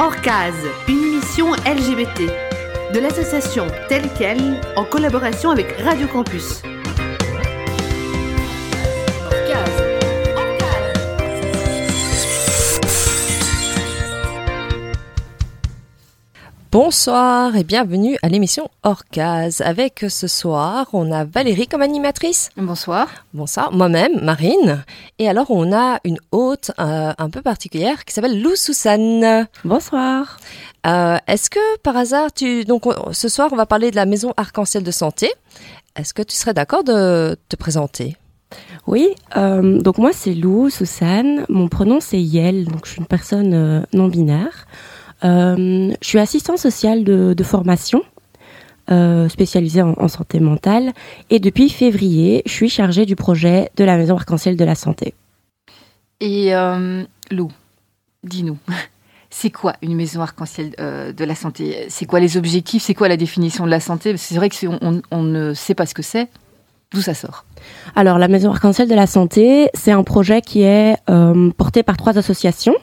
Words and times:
Orcase, 0.00 0.54
une 0.86 1.02
émission 1.02 1.54
LGBT 1.54 2.30
de 2.94 3.00
l'association 3.00 3.66
telle 3.88 4.08
quelle 4.16 4.60
en 4.76 4.84
collaboration 4.84 5.50
avec 5.50 5.72
Radio 5.80 6.06
Campus. 6.06 6.62
Bonsoir 16.82 17.56
et 17.56 17.64
bienvenue 17.64 18.18
à 18.22 18.28
l'émission 18.28 18.70
Orcase. 18.84 19.62
Avec 19.62 20.04
ce 20.08 20.28
soir, 20.28 20.86
on 20.92 21.10
a 21.10 21.24
Valérie 21.24 21.66
comme 21.66 21.82
animatrice. 21.82 22.50
Bonsoir. 22.56 23.08
Bonsoir. 23.34 23.72
Moi-même, 23.72 24.20
Marine. 24.22 24.84
Et 25.18 25.28
alors, 25.28 25.50
on 25.50 25.72
a 25.76 25.98
une 26.04 26.18
hôte 26.30 26.70
euh, 26.78 27.12
un 27.18 27.30
peu 27.30 27.42
particulière 27.42 28.04
qui 28.04 28.14
s'appelle 28.14 28.40
Lou 28.40 28.54
Sousane. 28.54 29.48
Bonsoir. 29.64 30.36
Euh, 30.86 31.16
Est-ce 31.26 31.50
que 31.50 31.78
par 31.78 31.96
hasard, 31.96 32.32
tu 32.32 32.64
donc 32.64 32.86
on- 32.86 33.12
ce 33.12 33.28
soir, 33.28 33.48
on 33.50 33.56
va 33.56 33.66
parler 33.66 33.90
de 33.90 33.96
la 33.96 34.06
maison 34.06 34.32
arc-en-ciel 34.36 34.84
de 34.84 34.92
santé. 34.92 35.32
Est-ce 35.96 36.14
que 36.14 36.22
tu 36.22 36.36
serais 36.36 36.54
d'accord 36.54 36.84
de 36.84 37.36
te 37.48 37.56
présenter? 37.56 38.16
Oui, 38.86 39.08
euh, 39.36 39.80
donc 39.82 39.98
moi 39.98 40.12
c'est 40.14 40.32
Lou, 40.32 40.70
Susanne. 40.70 41.44
Mon 41.48 41.66
pronom 41.66 41.98
c'est 42.00 42.20
Yel, 42.22 42.66
donc 42.66 42.86
je 42.86 42.92
suis 42.92 43.00
une 43.00 43.06
personne 43.06 43.52
euh, 43.52 43.80
non 43.92 44.06
binaire. 44.06 44.68
Euh, 45.24 45.92
je 46.00 46.06
suis 46.06 46.18
assistante 46.18 46.58
sociale 46.58 47.04
de, 47.04 47.34
de 47.34 47.44
formation, 47.44 48.02
euh, 48.90 49.28
spécialisée 49.28 49.82
en, 49.82 49.94
en 49.98 50.08
santé 50.08 50.40
mentale. 50.40 50.92
Et 51.28 51.40
depuis 51.40 51.68
février, 51.68 52.42
je 52.46 52.52
suis 52.52 52.68
chargée 52.70 53.04
du 53.04 53.16
projet 53.16 53.70
de 53.76 53.84
la 53.84 53.96
maison 53.96 54.16
arc-en-ciel 54.16 54.56
de 54.56 54.64
la 54.64 54.74
santé. 54.74 55.14
Et 56.20 56.54
euh, 56.54 57.04
Lou, 57.30 57.50
dis-nous, 58.24 58.56
c'est 59.30 59.50
quoi 59.50 59.74
une 59.82 59.94
maison 59.94 60.22
arc-en-ciel 60.22 60.74
euh, 60.80 61.12
de 61.12 61.24
la 61.24 61.34
santé? 61.34 61.86
C'est 61.90 62.06
quoi 62.06 62.18
les 62.18 62.36
objectifs? 62.36 62.82
C'est 62.82 62.94
quoi 62.94 63.08
la 63.08 63.16
définition 63.16 63.66
de 63.66 63.70
la 63.70 63.80
santé? 63.80 64.16
C'est 64.16 64.36
vrai 64.36 64.48
que 64.48 64.56
on, 64.66 65.02
on 65.10 65.22
ne 65.22 65.52
sait 65.52 65.74
pas 65.74 65.84
ce 65.84 65.94
que 65.94 66.02
c'est. 66.02 66.28
D'où 66.94 67.02
ça 67.02 67.12
sort? 67.12 67.44
Alors, 67.94 68.18
la 68.18 68.28
Maison 68.28 68.50
Arc-en-Ciel 68.50 68.88
de 68.88 68.94
la 68.94 69.06
Santé, 69.06 69.68
c'est 69.74 69.92
un 69.92 70.02
projet 70.02 70.40
qui 70.40 70.62
est 70.62 70.96
porté 71.58 71.82
par 71.82 71.98
trois 71.98 72.16
associations, 72.16 72.74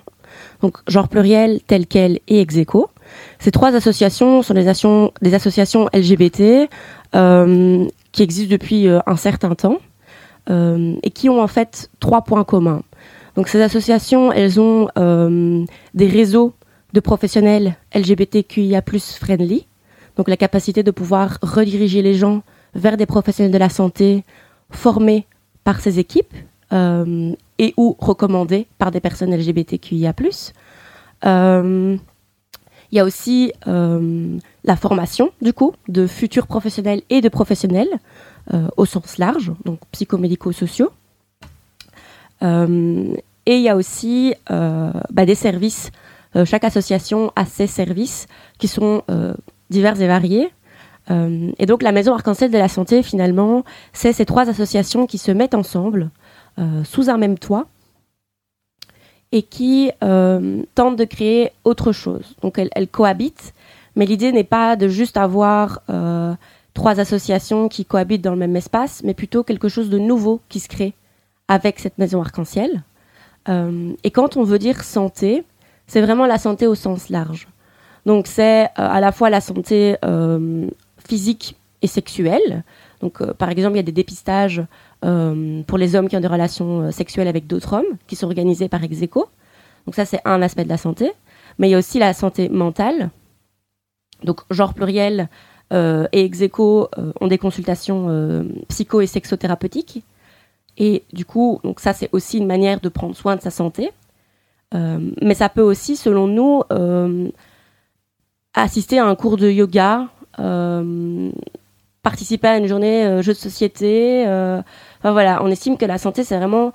donc 0.66 0.80
genre 0.88 1.08
pluriel, 1.08 1.60
tel 1.68 1.86
quel 1.86 2.20
et 2.28 2.42
Execo. 2.42 2.90
Ces 3.38 3.52
trois 3.52 3.76
associations 3.76 4.42
sont 4.42 4.56
des, 4.56 4.68
associations- 4.68 5.90
LGBT 5.94 6.68
euh, 7.14 7.86
qui 8.12 8.24
existent 8.24 8.52
depuis 8.52 8.88
euh, 8.88 9.00
un 9.06 9.16
certain 9.16 9.54
temps 9.54 9.78
euh, 10.50 10.96
et 11.04 11.12
qui 11.12 11.30
ont 11.30 11.40
en 11.40 11.46
fait 11.46 11.92
trois 12.00 12.24
points 12.24 12.44
communs. 12.44 12.82
Donc, 13.36 13.48
ces 13.48 13.62
associations, 13.62 14.32
elles 14.32 14.60
ont 14.60 14.88
des 15.94 16.08
réseaux 16.08 16.54
de 16.94 17.00
professionnels 17.00 17.76
LGBTQIA+ 17.94 18.82
friendly, 19.20 19.68
donc 20.18 20.30
la 20.30 20.38
capacité 20.38 20.82
de 20.82 20.92
pouvoir 20.92 21.38
rediriger 21.44 22.02
les 22.02 22.16
gens 22.16 22.42
vers 22.74 22.98
des 22.98 23.06
professionnels 23.06 23.52
de 23.52 23.58
la 23.58 23.70
santé 23.70 24.24
formés 24.72 25.28
par 25.64 25.80
ces 25.82 26.00
équipes 26.00 26.34
et 27.60 27.74
ou 27.78 27.96
recommandés 28.00 28.68
par 28.78 28.92
des 28.92 29.00
personnes 29.00 29.36
LGBTQIA+. 29.36 30.14
Euh, 31.26 31.98
Il 32.92 32.96
y 32.96 33.00
a 33.00 33.04
aussi 33.04 33.52
euh, 33.68 34.38
la 34.64 34.76
formation, 34.76 35.32
du 35.42 35.54
coup, 35.54 35.74
de 35.88 36.08
futurs 36.08 36.48
professionnels 36.48 37.02
et 37.10 37.22
de 37.22 37.30
professionnels 37.30 37.90
euh, 38.54 38.68
au 38.78 38.86
sens 38.86 39.18
large, 39.18 39.52
donc 39.66 39.80
psychomédico-sociaux. 39.92 40.92
Et 42.42 43.58
il 43.58 43.62
y 43.62 43.70
a 43.70 43.76
aussi 43.76 44.36
bah, 44.48 45.26
des 45.26 45.34
services. 45.34 45.90
Chaque 46.46 46.64
association 46.64 47.32
a 47.36 47.46
ses 47.46 47.66
services 47.66 48.28
qui 48.60 48.68
sont 48.68 49.02
divers 49.72 50.00
et 50.00 50.06
variés. 50.06 50.52
Et 51.10 51.66
donc 51.66 51.82
la 51.82 51.92
Maison 51.92 52.14
Arc-en-Ciel 52.14 52.52
de 52.52 52.58
la 52.60 52.68
Santé, 52.68 53.02
finalement, 53.02 53.64
c'est 53.94 54.14
ces 54.14 54.26
trois 54.26 54.48
associations 54.48 55.08
qui 55.08 55.18
se 55.18 55.32
mettent 55.32 55.56
ensemble 55.56 56.12
sous 56.84 57.10
un 57.10 57.18
même 57.18 57.38
toit 57.38 57.68
et 59.32 59.44
qui 59.44 59.92
euh, 60.04 60.64
tentent 60.76 60.96
de 60.96 61.04
créer 61.04 61.52
autre 61.66 61.92
chose. 61.92 62.36
Donc 62.42 62.58
elles, 62.58 62.70
elles 62.74 62.88
cohabitent, 62.88 63.54
mais 63.96 64.06
l'idée 64.06 64.32
n'est 64.32 64.46
pas 64.46 64.78
de 64.78 64.88
juste 64.88 65.18
avoir 65.18 65.82
euh, 65.90 66.34
trois 66.74 67.00
associations 67.02 67.68
qui 67.68 67.84
cohabitent 67.84 68.22
dans 68.22 68.32
le 68.32 68.38
même 68.38 68.56
espace, 68.56 69.02
mais 69.04 69.14
plutôt 69.14 69.44
quelque 69.44 69.68
chose 69.68 69.90
de 69.90 70.00
nouveau 70.00 70.42
qui 70.48 70.62
se 70.62 70.70
crée 70.70 70.94
avec 71.48 71.80
cette 71.80 71.98
Maison 71.98 72.22
Arc-en-Ciel. 72.22 72.84
Euh, 73.50 73.92
et 74.04 74.12
quand 74.12 74.38
on 74.38 74.44
veut 74.44 74.60
dire 74.60 74.84
santé, 74.84 75.44
c'est 75.86 76.02
vraiment 76.02 76.26
la 76.26 76.38
santé 76.38 76.66
au 76.66 76.76
sens 76.76 77.10
large. 77.10 77.48
Donc 78.06 78.28
c'est 78.28 78.66
euh, 78.66 78.68
à 78.76 79.00
la 79.00 79.12
fois 79.12 79.30
la 79.30 79.42
santé 79.42 79.98
euh, 80.06 80.68
physique 81.06 81.58
et 81.82 81.88
sexuelle. 81.88 82.64
Donc 83.02 83.22
euh, 83.22 83.34
par 83.34 83.50
exemple, 83.50 83.74
il 83.74 83.78
y 83.78 83.80
a 83.80 83.84
des 83.84 83.92
dépistages 83.92 84.64
euh, 85.04 85.62
pour 85.64 85.78
les 85.78 85.96
hommes 85.96 86.08
qui 86.08 86.16
ont 86.16 86.22
des 86.22 86.28
relations 86.28 86.82
euh, 86.82 86.92
sexuelles 86.92 87.28
avec 87.28 87.48
d'autres 87.48 87.74
hommes 87.74 87.98
qui 88.08 88.16
sont 88.16 88.28
organisés 88.28 88.70
par 88.70 88.84
Execo. 88.84 89.28
Donc 89.86 89.96
ça 89.96 90.06
c'est 90.06 90.22
un 90.26 90.42
aspect 90.42 90.64
de 90.64 90.70
la 90.70 90.78
santé. 90.78 91.12
Mais 91.60 91.68
il 91.68 91.72
y 91.72 91.76
a 91.76 91.78
aussi 91.78 92.00
la 92.00 92.14
santé 92.14 92.50
mentale. 92.50 93.10
Donc 94.24 94.42
genre 94.50 94.74
pluriel 94.74 95.30
euh, 95.74 96.08
et 96.12 96.24
Execo 96.24 96.90
euh, 96.98 97.12
ont 97.20 97.28
des 97.28 97.38
consultations 97.38 98.46
psycho 98.70 99.02
et 99.02 99.08
sexothérapeutiques. 99.08 100.04
Et 100.78 101.04
du 101.14 101.26
coup, 101.26 101.60
donc 101.64 101.80
ça 101.80 101.94
c'est 101.94 102.10
aussi 102.12 102.38
une 102.38 102.48
manière 102.48 102.80
de 102.80 102.90
prendre 102.90 103.16
soin 103.16 103.36
de 103.36 103.42
sa 103.42 103.52
santé. 103.52 103.92
Mais 104.74 105.36
ça 105.36 105.48
peut 105.48 105.62
aussi, 105.62 105.96
selon 105.96 106.28
nous, 106.28 106.62
assister 108.54 109.00
à 109.00 109.06
un 109.06 109.16
cours 109.16 109.38
de 109.38 109.50
yoga, 109.50 110.10
participer 112.06 112.48
à 112.48 112.58
une 112.58 112.68
journée 112.68 113.04
euh, 113.04 113.24
jeu 113.24 113.34
de 113.34 113.38
société. 113.38 114.28
euh, 114.28 114.62
enfin 115.00 115.12
voilà, 115.12 115.44
on 115.44 115.48
estime 115.48 115.76
que 115.76 115.86
la 115.86 115.98
santé, 115.98 116.24
c'est 116.24 116.38
vraiment 116.38 116.72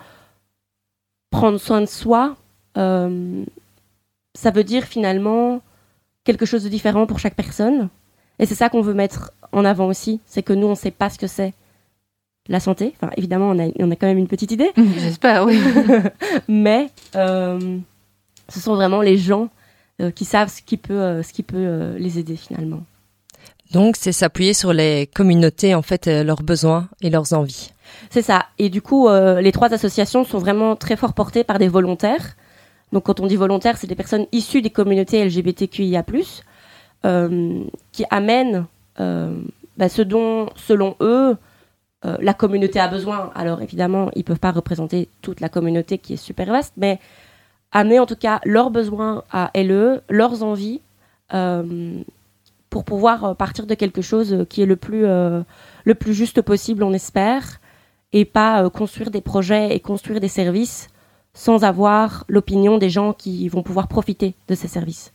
prendre 1.30 1.58
soin 1.58 1.80
de 1.80 1.86
soi. 1.86 2.36
Euh, 2.76 3.44
ça 4.34 4.50
veut 4.50 4.64
dire 4.64 4.82
finalement 4.82 5.60
quelque 6.24 6.46
chose 6.46 6.64
de 6.64 6.68
différent 6.68 7.06
pour 7.06 7.20
chaque 7.20 7.36
personne. 7.36 7.88
Et 8.40 8.46
c'est 8.46 8.56
ça 8.56 8.68
qu'on 8.70 8.80
veut 8.80 8.92
mettre 8.92 9.30
en 9.52 9.64
avant 9.64 9.86
aussi, 9.86 10.20
c'est 10.26 10.42
que 10.42 10.52
nous, 10.52 10.66
on 10.66 10.70
ne 10.70 10.74
sait 10.74 10.90
pas 10.90 11.10
ce 11.10 11.18
que 11.18 11.28
c'est 11.28 11.54
la 12.48 12.58
santé. 12.58 12.92
Enfin, 12.96 13.12
évidemment, 13.16 13.50
on 13.50 13.58
a, 13.60 13.70
on 13.78 13.90
a 13.92 13.96
quand 13.96 14.08
même 14.08 14.18
une 14.18 14.26
petite 14.26 14.50
idée, 14.50 14.72
J'espère, 14.98 15.44
oui. 15.44 15.60
mais 16.48 16.90
euh, 17.14 17.78
ce 18.48 18.58
sont 18.58 18.74
vraiment 18.74 19.00
les 19.00 19.16
gens 19.16 19.48
euh, 20.00 20.10
qui 20.10 20.24
savent 20.24 20.50
ce 20.50 20.60
qui 20.60 20.76
peut, 20.76 21.00
euh, 21.00 21.22
ce 21.22 21.32
qui 21.32 21.44
peut 21.44 21.94
les 21.98 22.18
aider 22.18 22.34
finalement. 22.34 22.82
Donc, 23.72 23.96
c'est 23.96 24.12
s'appuyer 24.12 24.52
sur 24.52 24.72
les 24.72 25.06
communautés, 25.06 25.74
en 25.74 25.82
fait, 25.82 26.08
euh, 26.08 26.24
leurs 26.24 26.42
besoins 26.42 26.88
et 27.02 27.10
leurs 27.10 27.32
envies. 27.32 27.70
C'est 28.10 28.22
ça. 28.22 28.46
Et 28.58 28.68
du 28.68 28.82
coup, 28.82 29.08
euh, 29.08 29.40
les 29.40 29.52
trois 29.52 29.72
associations 29.72 30.24
sont 30.24 30.38
vraiment 30.38 30.74
très 30.74 30.96
fort 30.96 31.12
portées 31.12 31.44
par 31.44 31.58
des 31.58 31.68
volontaires. 31.68 32.36
Donc, 32.92 33.04
quand 33.04 33.20
on 33.20 33.26
dit 33.26 33.36
volontaires, 33.36 33.76
c'est 33.76 33.86
des 33.86 33.94
personnes 33.94 34.26
issues 34.32 34.62
des 34.62 34.70
communautés 34.70 35.24
LGBTQIA+, 35.24 36.04
euh, 37.04 37.62
qui 37.92 38.04
amènent 38.10 38.66
bah, 38.98 39.88
ce 39.88 40.02
dont, 40.02 40.50
selon 40.56 40.94
eux, 41.00 41.36
la 42.02 42.34
communauté 42.34 42.78
a 42.78 42.88
besoin. 42.88 43.30
Alors, 43.34 43.62
évidemment, 43.62 44.10
ils 44.14 44.24
peuvent 44.24 44.38
pas 44.38 44.50
représenter 44.50 45.08
toute 45.22 45.40
la 45.40 45.48
communauté 45.48 45.96
qui 45.96 46.14
est 46.14 46.18
super 46.18 46.48
vaste, 46.48 46.74
mais 46.76 46.98
amener 47.72 47.98
en 47.98 48.04
tout 48.04 48.16
cas 48.16 48.40
leurs 48.44 48.68
besoins 48.68 49.24
à 49.32 49.50
LE, 49.54 50.02
leurs 50.10 50.42
envies, 50.42 50.82
pour 52.70 52.84
pouvoir 52.84 53.24
euh, 53.24 53.34
partir 53.34 53.66
de 53.66 53.74
quelque 53.74 54.00
chose 54.00 54.32
euh, 54.32 54.44
qui 54.44 54.62
est 54.62 54.66
le 54.66 54.76
plus, 54.76 55.04
euh, 55.04 55.42
le 55.84 55.94
plus 55.94 56.14
juste 56.14 56.40
possible, 56.40 56.82
on 56.82 56.92
espère, 56.92 57.60
et 58.12 58.24
pas 58.24 58.68
construire 58.70 59.10
des 59.10 59.20
projets 59.20 59.74
et 59.74 59.80
construire 59.80 60.20
des 60.20 60.28
services 60.28 60.88
sans 61.32 61.62
avoir 61.62 62.24
l'opinion 62.28 62.78
des 62.78 62.90
gens 62.90 63.12
qui 63.12 63.48
vont 63.48 63.62
pouvoir 63.62 63.86
profiter 63.86 64.34
de 64.48 64.56
ces 64.56 64.66
services. 64.66 65.12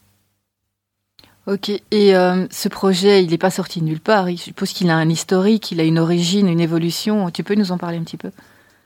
Ok, 1.45 1.69
et 1.69 2.15
euh, 2.15 2.47
ce 2.49 2.69
projet, 2.69 3.23
il 3.23 3.29
n'est 3.29 3.37
pas 3.37 3.51
sorti 3.51 3.79
de 3.79 3.85
nulle 3.85 3.99
part. 3.99 4.29
Je 4.29 4.35
suppose 4.37 4.71
qu'il 4.71 4.89
a 4.89 4.95
un 4.95 5.09
historique, 5.09 5.71
il 5.71 5.79
a 5.79 5.83
une 5.83 5.99
origine, 5.99 6.47
une 6.47 6.61
évolution. 6.61 7.29
Tu 7.29 7.43
peux 7.43 7.55
nous 7.55 7.71
en 7.71 7.77
parler 7.77 7.97
un 7.97 8.03
petit 8.03 8.17
peu? 8.17 8.31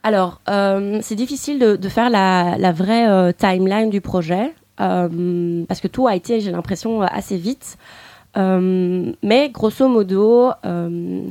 Alors, 0.02 0.40
euh, 0.48 0.98
c'est 1.02 1.14
difficile 1.14 1.58
de, 1.58 1.76
de 1.76 1.88
faire 1.88 2.10
la, 2.10 2.58
la 2.58 2.72
vraie 2.72 3.08
euh, 3.08 3.32
timeline 3.32 3.90
du 3.90 4.00
projet, 4.00 4.52
parce 4.76 5.80
que 5.80 5.88
tout 5.88 6.06
a 6.06 6.16
été, 6.16 6.40
j'ai 6.40 6.50
l'impression, 6.50 7.02
assez 7.02 7.36
vite. 7.36 7.78
Euh, 8.36 9.12
mais 9.22 9.50
grosso 9.50 9.88
modo, 9.88 10.50
euh, 10.64 11.28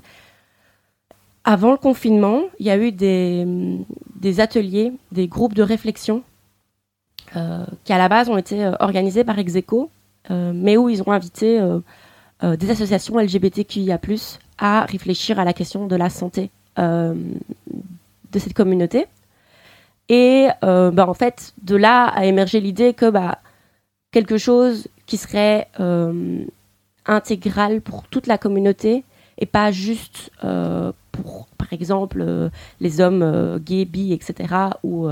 avant 1.44 1.72
le 1.72 1.78
confinement, 1.78 2.44
il 2.60 2.66
y 2.66 2.70
a 2.70 2.78
eu 2.78 2.92
des, 2.92 4.40
ateliers, 4.40 4.92
des 5.12 5.28
groupes 5.28 5.54
de 5.54 5.64
réflexion 5.64 6.24
euh, 7.36 7.66
qui, 7.84 7.94
à 7.94 7.98
la 7.98 8.10
base, 8.10 8.30
ont 8.30 8.38
été 8.38 8.72
organisés 8.80 9.24
par 9.24 9.40
Execo, 9.40 9.90
mais 10.30 10.78
où 10.78 10.90
ils 10.90 11.02
ont 11.02 11.12
invité 11.12 11.60
des 12.44 12.70
associations 12.70 13.18
LGBTQIA+, 13.18 14.00
à 14.60 14.86
réfléchir 14.86 15.40
à 15.40 15.46
la 15.46 15.54
question 15.54 15.88
de 15.88 15.96
la 15.96 16.10
santé 16.12 16.52
de 16.78 18.40
cette 18.40 18.54
communauté. 18.54 19.08
Et 20.08 20.50
bah, 20.62 21.08
en 21.08 21.14
fait, 21.16 21.54
de 21.64 21.76
là 21.76 22.06
a 22.06 22.26
émergé 22.26 22.60
l'idée 22.60 22.94
que 22.94 23.10
bah, 23.10 23.40
quelque 24.12 24.38
chose 24.38 24.88
qui 25.08 25.18
serait 25.18 25.68
intégrale 27.10 27.82
pour 27.82 28.04
toute 28.04 28.28
la 28.28 28.38
communauté 28.38 29.04
et 29.38 29.46
pas 29.46 29.72
juste 29.72 30.32
pour, 30.42 31.48
par 31.58 31.72
exemple, 31.72 32.50
les 32.80 33.02
hommes 33.02 33.60
gays, 33.66 33.86
bi, 33.86 34.14
etc., 34.14 34.54
ou 34.84 35.08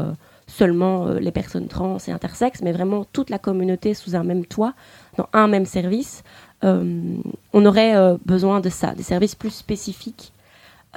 seulement 0.47 1.07
les 1.13 1.31
personnes 1.31 1.67
trans 1.67 1.97
et 2.07 2.11
intersexes, 2.11 2.61
mais 2.61 2.73
vraiment 2.73 3.05
toute 3.13 3.29
la 3.29 3.39
communauté 3.39 3.93
sous 3.93 4.15
un 4.15 4.23
même 4.23 4.45
toit, 4.45 4.73
dans 5.17 5.29
un 5.31 5.47
même 5.47 5.65
service. 5.65 6.23
on 6.61 7.65
aurait 7.65 8.17
besoin 8.25 8.59
de 8.59 8.69
ça, 8.69 8.93
des 8.95 9.03
services 9.03 9.35
plus 9.35 9.51
spécifiques 9.51 10.33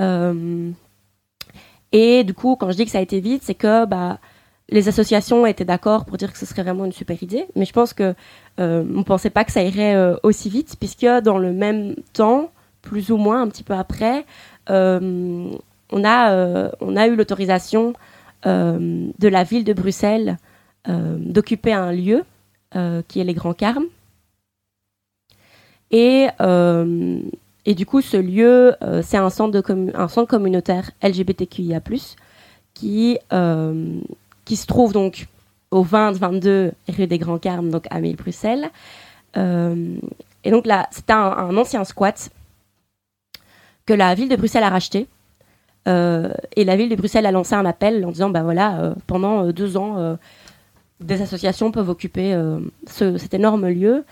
euh, 0.00 0.70
et 1.92 2.24
du 2.24 2.34
coup, 2.34 2.56
quand 2.56 2.70
je 2.70 2.76
dis 2.76 2.84
que 2.84 2.90
ça 2.90 2.98
a 2.98 3.02
été 3.02 3.20
vite, 3.20 3.42
c'est 3.44 3.54
que 3.54 3.84
bah, 3.84 4.18
les 4.70 4.88
associations 4.88 5.46
étaient 5.46 5.64
d'accord 5.64 6.04
pour 6.04 6.16
dire 6.16 6.32
que 6.32 6.38
ce 6.38 6.46
serait 6.46 6.62
vraiment 6.62 6.84
une 6.84 6.92
super 6.92 7.22
idée, 7.22 7.46
mais 7.56 7.64
je 7.64 7.72
pense 7.72 7.92
que 7.92 8.14
euh, 8.58 8.84
on 8.94 9.02
pensait 9.02 9.30
pas 9.30 9.44
que 9.44 9.52
ça 9.52 9.62
irait 9.62 9.94
euh, 9.94 10.16
aussi 10.22 10.48
vite, 10.48 10.76
puisque 10.78 11.06
dans 11.06 11.38
le 11.38 11.52
même 11.52 11.94
temps, 12.12 12.50
plus 12.82 13.10
ou 13.10 13.16
moins 13.16 13.42
un 13.42 13.48
petit 13.48 13.62
peu 13.62 13.74
après, 13.74 14.24
euh, 14.70 15.50
on 15.92 16.04
a 16.04 16.70
on 16.80 16.96
a 16.96 17.06
eu 17.08 17.16
l'autorisation 17.16 17.94
de 18.44 19.28
la 19.28 19.44
ville 19.44 19.64
de 19.64 19.72
Bruxelles 19.72 20.38
d'occuper 20.86 21.72
un 21.72 21.92
lieu 21.92 22.24
qui 23.08 23.20
est 23.20 23.24
les 23.24 23.34
Grands 23.34 23.54
Carmes. 23.54 23.86
Et 27.66 27.74
du 27.74 27.86
coup, 27.86 28.00
ce 28.00 28.16
lieu, 28.16 28.74
euh, 28.82 29.02
c'est 29.02 29.16
un, 29.16 29.30
centre 29.30 29.62
un 29.94 30.08
centre 30.08 30.28
communautaire 30.28 30.90
LGBTQIA+, 31.02 31.80
qui, 32.74 33.18
euh, 33.32 34.00
qui 34.50 34.56
se 34.56 34.66
trouve 34.66 34.92
donc 34.92 35.28
au 35.70 35.84
20-22 35.84 36.72
rue 36.88 37.06
des 37.06 37.18
Grands 37.18 37.38
Carmes, 37.38 37.70
donc 37.70 37.84
à 37.88 38.00
Mille-Bruxelles. 38.00 38.68
Euh, 39.36 39.94
et 40.42 40.50
donc 40.50 40.66
là, 40.66 40.88
c'est 40.90 41.08
un, 41.10 41.56
ancien 41.56 41.84
squat 41.84 42.30
que 43.86 43.94
la 43.94 44.12
ville 44.16 44.28
de 44.28 44.34
Bruxelles 44.34 44.64
a 44.64 44.70
racheté. 44.70 45.06
et 45.86 46.64
la 46.64 46.76
ville 46.76 46.88
de 46.88 46.96
Bruxelles 46.96 47.26
a 47.26 47.30
lancé 47.30 47.54
un 47.54 47.64
appel 47.64 48.04
en 48.04 48.10
disant, 48.10 48.28
ben 48.28 48.42
voilà, 48.42 48.92
pendant 49.06 49.52
deux 49.52 49.76
ans, 49.76 50.18
des 50.98 51.22
associations 51.22 51.70
peuvent 51.70 51.88
occuper 51.88 52.36
cet 52.88 53.32
énorme 53.34 53.68
lieu. 53.68 54.04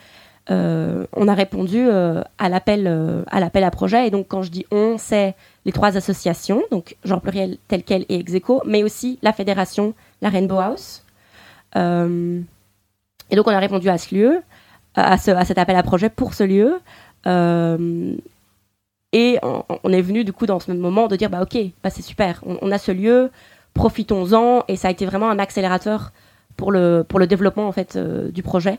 Euh, 0.51 1.07
on 1.13 1.29
a 1.29 1.35
répondu 1.35 1.77
euh, 1.79 2.23
à 2.39 2.49
l'appel 2.49 2.87
euh, 2.87 3.23
à 3.27 3.41
l'appel 3.41 3.65
à 3.65 3.71
projet. 3.71 4.07
Et 4.07 4.11
donc, 4.11 4.29
quand 4.29 4.43
je 4.43 4.51
dis 4.51 4.65
on, 4.71 4.97
c'est 4.99 5.35
les 5.67 5.73
trois 5.73 5.97
associations, 5.97 6.63
donc 6.71 6.97
genre 7.05 7.21
pluriel 7.21 7.59
tel 7.69 7.83
quel 7.83 8.07
et 8.09 8.19
Execo, 8.19 8.63
mais 8.65 8.83
aussi 8.83 9.19
la 9.23 9.33
fédération, 9.33 9.95
la 10.23 10.29
Rainbow 10.29 10.59
House. 10.59 11.05
et 11.75 11.79
donc, 13.37 13.47
on 13.47 13.51
a 13.51 13.59
répondu 13.59 13.89
à 13.89 13.99
ce 13.99 14.15
lieu, 14.15 14.43
à, 14.95 15.19
ce, 15.19 15.31
à 15.31 15.45
cet 15.45 15.59
appel 15.59 15.77
à 15.77 15.83
projet 15.83 16.11
pour 16.11 16.35
ce 16.35 16.45
lieu. 16.45 16.81
et 19.13 19.39
on, 19.43 19.93
est 19.93 20.03
venu 20.03 20.25
du 20.25 20.33
coup 20.33 20.47
dans 20.47 20.61
ce 20.61 20.71
même 20.71 20.81
moment 20.81 21.09
de 21.09 21.17
dire 21.17 21.31
bah 21.31 21.43
ok, 21.43 21.59
bah, 21.83 21.91
c'est 21.91 22.03
super, 22.03 22.43
on, 22.45 22.71
a 22.71 22.79
ce 22.79 22.93
lieu, 22.93 23.31
profitons-en. 23.75 24.65
Et 24.69 24.77
ça 24.77 24.89
a 24.89 24.91
été 24.91 25.07
vraiment 25.07 25.31
un 25.31 25.39
accélérateur 25.39 26.13
pour 26.57 26.73
le 26.73 27.05
pour 27.07 27.19
le 27.19 27.27
développement 27.27 27.69
en 27.69 27.73
fait 27.73 27.97
du 27.97 28.43
projet. 28.43 28.79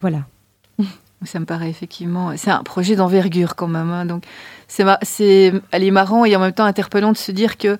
Voilà. 0.00 0.20
Ça 1.24 1.40
me 1.40 1.44
paraît 1.44 1.68
effectivement, 1.68 2.36
c'est 2.36 2.52
un 2.52 2.62
projet 2.62 2.94
d'envergure 2.94 3.56
quand 3.56 3.66
même. 3.66 3.90
Hein. 3.90 4.06
donc 4.06 4.24
c'est, 4.68 4.84
c'est, 5.02 5.52
elle 5.72 5.82
est 5.82 5.90
marrant 5.90 6.24
et 6.24 6.36
en 6.36 6.38
même 6.38 6.52
temps 6.52 6.64
interpellant 6.64 7.10
de 7.10 7.16
se 7.16 7.32
dire 7.32 7.58
que 7.58 7.76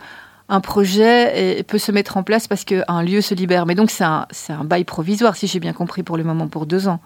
un 0.49 0.61
projet 0.61 1.62
peut 1.65 1.79
se 1.79 1.93
mettre 1.93 2.17
en 2.17 2.23
place 2.23 2.49
parce 2.49 2.65
qu'un 2.65 3.03
lieu 3.03 3.21
se 3.21 3.35
libère. 3.35 3.67
Mais 3.67 3.75
donc 3.75 3.91
c'est 3.91 4.05
un, 4.05 4.27
bail 4.65 4.85
provisoire, 4.85 5.37
si 5.37 5.47
j'ai 5.47 5.61
bien 5.61 5.73
compris, 5.73 6.03
pour 6.03 6.17
le 6.17 6.25
moment, 6.25 6.49
pour 6.49 6.67
deux 6.67 6.89
ans. 6.89 7.00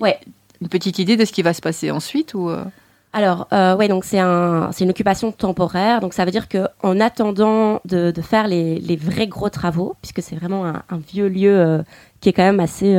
Ouais. 0.00 0.18
Une 0.60 0.68
petite 0.68 0.98
idée 0.98 1.16
de 1.16 1.24
ce 1.24 1.32
qui 1.32 1.42
va 1.42 1.52
se 1.52 1.60
passer 1.60 1.90
ensuite 1.90 2.34
ou 2.34 2.48
euh? 2.48 2.64
Alors, 3.12 3.46
euh, 3.52 3.76
ouais, 3.76 3.86
donc 3.86 4.04
c'est 4.04 4.18
un, 4.18 4.70
une 4.80 4.90
occupation 4.90 5.30
temporaire. 5.30 6.00
Donc 6.00 6.14
ça 6.14 6.24
veut 6.24 6.32
dire 6.32 6.48
que 6.48 6.66
en 6.82 6.98
attendant 7.00 7.80
de, 7.84 8.10
de 8.10 8.22
faire 8.22 8.48
les, 8.48 8.80
les, 8.80 8.96
vrais 8.96 9.28
gros 9.28 9.50
travaux, 9.50 9.94
puisque 10.02 10.20
c'est 10.20 10.34
vraiment 10.34 10.64
un, 10.66 10.98
vieux 11.12 11.28
lieu 11.28 11.56
euh, 11.56 11.82
qui 12.20 12.28
est 12.28 12.32
quand 12.32 12.42
même 12.42 12.58
assez 12.58 12.96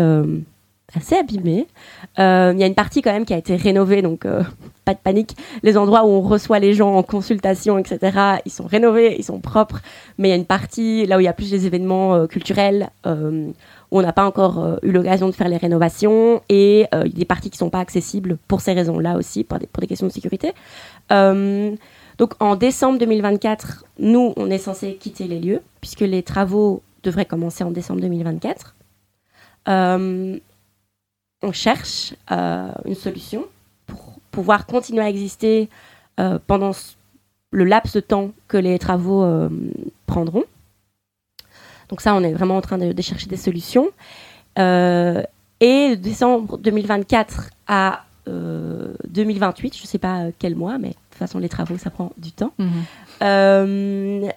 assez 0.93 1.15
abîmé. 1.15 1.67
Euh, 2.19 2.51
il 2.53 2.59
y 2.59 2.63
a 2.63 2.67
une 2.67 2.75
partie 2.75 3.01
quand 3.01 3.11
même 3.11 3.25
qui 3.25 3.33
a 3.33 3.37
été 3.37 3.55
rénovée, 3.55 4.01
donc 4.01 4.25
euh, 4.25 4.43
pas 4.85 4.93
de 4.93 4.99
panique. 4.99 5.35
Les 5.63 5.77
endroits 5.77 6.05
où 6.05 6.09
on 6.09 6.21
reçoit 6.21 6.59
les 6.59 6.73
gens 6.73 6.93
en 6.95 7.03
consultation, 7.03 7.77
etc., 7.77 8.39
ils 8.45 8.51
sont 8.51 8.65
rénovés, 8.65 9.15
ils 9.17 9.23
sont 9.23 9.39
propres. 9.39 9.81
Mais 10.17 10.29
il 10.29 10.31
y 10.31 10.33
a 10.33 10.37
une 10.37 10.45
partie 10.45 11.05
là 11.05 11.17
où 11.17 11.19
il 11.19 11.23
y 11.23 11.29
a 11.29 11.33
plus 11.33 11.49
des 11.49 11.65
événements 11.65 12.15
euh, 12.15 12.27
culturels 12.27 12.89
où 13.91 13.99
on 13.99 14.01
n'a 14.01 14.13
pas 14.13 14.25
encore 14.25 14.79
eu 14.81 14.91
l'occasion 14.91 15.27
de 15.29 15.33
faire 15.33 15.47
les 15.47 15.57
rénovations 15.57 16.41
et 16.49 16.88
des 17.05 17.23
parties 17.23 17.51
qui 17.51 17.57
sont 17.57 17.69
pas 17.69 17.79
accessibles 17.79 18.38
pour 18.47 18.59
ces 18.59 18.73
raisons-là 18.73 19.15
aussi, 19.15 19.43
pour 19.43 19.59
des 19.59 19.88
questions 19.88 20.07
de 20.07 20.11
sécurité. 20.11 20.53
donc 21.09 22.33
en 22.39 22.55
décembre 22.55 22.97
2024, 22.97 23.85
nous, 23.99 24.33
on 24.38 24.49
est 24.49 24.57
censé 24.57 24.95
quitter 24.95 25.25
les 25.25 25.39
lieux 25.39 25.61
puisque 25.81 26.01
les 26.01 26.23
travaux 26.23 26.81
devraient 27.03 27.25
commencer 27.25 27.63
en 27.63 27.71
décembre 27.71 28.01
2024. 28.01 28.75
On 31.41 31.51
cherche 31.51 32.13
euh, 32.31 32.71
une 32.85 32.95
solution 32.95 33.45
pour 33.87 34.19
pouvoir 34.31 34.65
continuer 34.65 35.03
à 35.03 35.09
exister 35.09 35.69
euh, 36.19 36.39
pendant 36.47 36.71
le 37.51 37.63
laps 37.63 37.93
de 37.93 37.99
temps 37.99 38.31
que 38.47 38.57
les 38.57 38.79
travaux 38.79 39.23
euh, 39.23 39.49
prendront. 40.05 40.43
Donc 41.89 42.01
ça, 42.01 42.15
on 42.15 42.23
est 42.23 42.33
vraiment 42.33 42.57
en 42.57 42.61
train 42.61 42.77
de, 42.77 43.01
chercher 43.01 43.27
des 43.27 43.37
solutions. 43.37 43.89
et 44.57 44.61
de 45.61 45.95
décembre 45.95 46.57
2024 46.57 47.51
à 47.67 48.05
2028, 48.27 49.77
je 49.77 49.83
ne 49.83 49.88
sais 49.88 49.99
pas 49.99 50.25
quel 50.39 50.55
mois, 50.55 50.79
mais 50.79 50.89
de 50.89 50.93
toute 50.93 51.19
façon, 51.19 51.38
les 51.38 51.49
travaux, 51.49 51.77
ça 51.77 51.91
prend 51.91 52.11
du 52.17 52.31
temps. 52.31 52.53
Mhm 52.57 54.31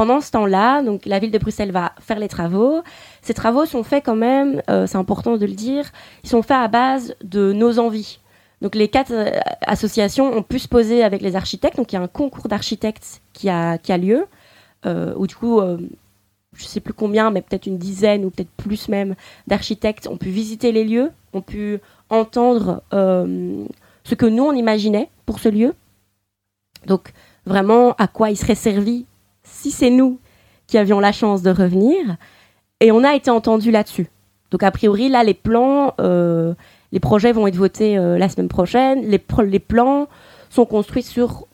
pendant 0.00 0.22
ce 0.22 0.30
temps-là, 0.30 0.80
donc 0.82 1.04
la 1.04 1.18
ville 1.18 1.30
de 1.30 1.36
Bruxelles 1.36 1.72
va 1.72 1.92
faire 2.00 2.18
les 2.18 2.28
travaux. 2.28 2.80
Ces 3.20 3.34
travaux 3.34 3.66
sont 3.66 3.82
faits 3.82 4.02
quand 4.02 4.16
même, 4.16 4.62
euh, 4.70 4.86
c'est 4.86 4.96
important 4.96 5.36
de 5.36 5.44
le 5.44 5.52
dire, 5.52 5.92
ils 6.24 6.30
sont 6.30 6.40
faits 6.40 6.56
à 6.56 6.68
base 6.68 7.14
de 7.22 7.52
nos 7.52 7.78
envies. 7.78 8.18
Donc 8.62 8.76
les 8.76 8.88
quatre 8.88 9.12
euh, 9.12 9.38
associations 9.60 10.34
ont 10.34 10.42
pu 10.42 10.58
se 10.58 10.68
poser 10.68 11.04
avec 11.04 11.20
les 11.20 11.36
architectes. 11.36 11.76
Donc 11.76 11.92
il 11.92 11.96
y 11.96 11.98
a 11.98 12.00
un 12.00 12.08
concours 12.08 12.48
d'architectes 12.48 13.20
qui 13.34 13.50
a, 13.50 13.76
qui 13.76 13.92
a 13.92 13.98
lieu, 13.98 14.24
euh, 14.86 15.12
où 15.18 15.26
du 15.26 15.34
coup, 15.34 15.60
je 15.60 16.64
ne 16.64 16.68
sais 16.68 16.80
plus 16.80 16.94
combien, 16.94 17.30
mais 17.30 17.42
peut-être 17.42 17.66
une 17.66 17.76
dizaine 17.76 18.24
ou 18.24 18.30
peut-être 18.30 18.52
plus 18.56 18.88
même 18.88 19.14
d'architectes 19.48 20.06
ont 20.06 20.16
pu 20.16 20.30
visiter 20.30 20.72
les 20.72 20.84
lieux, 20.84 21.10
ont 21.34 21.42
pu 21.42 21.78
entendre 22.08 22.82
ce 22.90 24.14
que 24.14 24.24
nous 24.24 24.44
on 24.44 24.54
imaginait 24.54 25.10
pour 25.26 25.40
ce 25.40 25.50
lieu. 25.50 25.74
Donc 26.86 27.12
vraiment 27.44 27.92
à 27.98 28.06
quoi 28.06 28.30
il 28.30 28.38
serait 28.38 28.54
servi 28.54 29.04
si 29.50 29.70
c'est 29.70 29.90
nous 29.90 30.18
qui 30.66 30.78
avions 30.78 31.00
la 31.00 31.12
chance 31.12 31.42
de 31.42 31.50
revenir, 31.50 32.16
et 32.80 32.92
on 32.92 33.04
a 33.04 33.14
été 33.14 33.30
entendu 33.30 33.70
là-dessus. 33.70 34.08
Donc 34.50 34.62
a 34.62 34.70
priori, 34.70 35.08
là, 35.08 35.22
les 35.22 35.34
plans, 35.34 35.94
euh, 36.00 36.54
les 36.92 37.00
projets 37.00 37.32
vont 37.32 37.46
être 37.46 37.56
votés 37.56 37.98
euh, 37.98 38.18
la 38.18 38.28
semaine 38.28 38.48
prochaine. 38.48 39.02
Les, 39.02 39.22
les, 39.46 39.58
plans 39.58 40.08
sont 40.48 40.64
construits 40.64 41.02
sur 41.02 41.46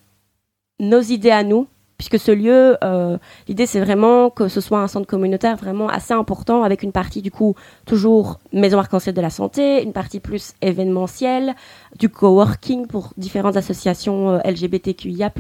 nos 0.81 1.00
idées 1.00 1.31
à 1.31 1.43
nous, 1.43 1.67
puisque 1.97 2.19
ce 2.19 2.31
lieu, 2.31 2.76
euh, 2.85 3.19
l'idée 3.49 3.67
c'est 3.67 3.81
vraiment 3.81 4.31
que 4.31 4.49
ce 4.49 4.61
soit 4.61 4.81
un 4.81 4.88
centre 4.88 5.07
communautaire 5.07 5.57
vraiment 5.57 5.88
assez 5.88 6.12
important, 6.12 6.62
avec 6.62 6.83
une 6.83 6.93
partie 6.93 7.23
du 7.23 7.31
coup 7.31 7.55
toujours 7.87 8.38
maison 8.53 8.79
arc-en-ciel 8.79 9.15
de 9.15 9.21
la 9.21 9.31
santé, 9.31 9.83
une 9.83 9.93
partie 9.93 10.21
plus 10.21 10.55
événementielle, 10.62 11.55
du 11.99 12.09
coworking 12.09 12.87
pour 12.87 13.12
différentes 13.17 13.57
associations 13.57 14.31
euh, 14.31 14.38
LGBTQIA+, 14.45 15.33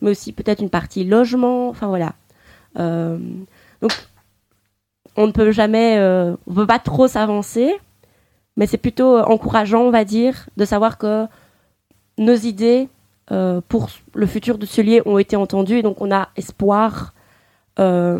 mais 0.00 0.10
aussi 0.10 0.32
peut-être 0.32 0.60
une 0.60 0.70
partie 0.70 1.04
logement, 1.04 1.68
enfin 1.68 1.88
voilà. 1.88 2.14
Euh, 2.78 3.18
donc 3.80 3.92
on 5.16 5.26
ne 5.26 5.32
peut 5.32 5.52
jamais, 5.52 5.98
on 6.46 6.54
peut 6.54 6.66
pas 6.66 6.78
trop 6.78 7.06
s'avancer, 7.06 7.74
mais 8.56 8.66
c'est 8.66 8.78
plutôt 8.78 9.18
encourageant, 9.18 9.82
on 9.82 9.90
va 9.90 10.04
dire, 10.06 10.48
de 10.56 10.64
savoir 10.64 10.96
que 10.96 11.26
nos 12.16 12.34
idées 12.34 12.88
pour 13.68 13.88
le 14.14 14.26
futur 14.26 14.58
de 14.58 14.66
ce 14.66 14.80
lieu 14.80 15.02
ont 15.06 15.18
été 15.18 15.36
entendus 15.36 15.78
et 15.78 15.82
donc 15.82 16.00
on 16.00 16.12
a 16.12 16.28
espoir 16.36 17.14
euh, 17.78 18.18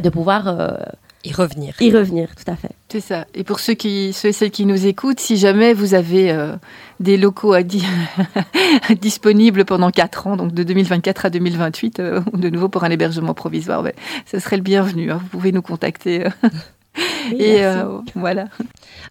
de 0.00 0.08
pouvoir 0.08 0.48
euh, 0.48 0.76
y 1.24 1.32
revenir. 1.32 1.74
Y 1.80 1.90
revenir, 1.90 2.34
tout 2.34 2.50
à 2.50 2.56
fait. 2.56 2.70
C'est 2.88 3.00
ça. 3.00 3.26
Et 3.34 3.44
pour 3.44 3.60
ceux, 3.60 3.74
qui, 3.74 4.12
ceux 4.12 4.28
et 4.28 4.32
celles 4.32 4.50
qui 4.50 4.64
nous 4.64 4.86
écoutent, 4.86 5.20
si 5.20 5.36
jamais 5.36 5.74
vous 5.74 5.94
avez 5.94 6.34
des 6.98 7.16
locaux 7.16 7.52
à 7.52 7.62
disponibles 9.00 9.64
pendant 9.64 9.90
4 9.90 10.28
ans, 10.28 10.36
donc 10.36 10.54
de 10.54 10.62
2024 10.62 11.26
à 11.26 11.30
2028, 11.30 12.00
de 12.00 12.48
nouveau 12.48 12.68
pour 12.68 12.84
un 12.84 12.90
hébergement 12.90 13.34
provisoire, 13.34 13.82
ouais, 13.82 13.94
ce 14.24 14.38
serait 14.38 14.56
le 14.56 14.62
bienvenu. 14.62 15.10
Hein. 15.10 15.18
Vous 15.20 15.28
pouvez 15.28 15.52
nous 15.52 15.62
contacter. 15.62 16.24
et 17.32 17.64
euh, 17.64 17.98
voilà. 18.14 18.46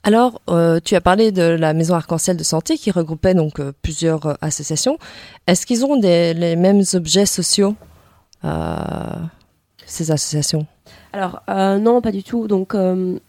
Alors, 0.03 0.41
euh, 0.49 0.79
tu 0.83 0.95
as 0.95 1.01
parlé 1.01 1.31
de 1.31 1.43
la 1.43 1.73
maison 1.73 1.95
arc-en-ciel 1.95 2.37
de 2.37 2.43
santé 2.43 2.77
qui 2.77 2.91
regroupait 2.91 3.33
donc 3.33 3.59
euh, 3.59 3.71
plusieurs 3.81 4.37
associations. 4.43 4.97
Est-ce 5.47 5.65
qu'ils 5.65 5.85
ont 5.85 5.99
les 5.99 6.55
mêmes 6.55 6.83
objets 6.93 7.25
sociaux, 7.25 7.75
ces 9.85 10.11
associations? 10.11 10.65
Alors 11.13 11.41
non, 11.47 12.01
pas 12.01 12.11
du 12.11 12.23
tout. 12.23 12.47
Donc 12.47 12.75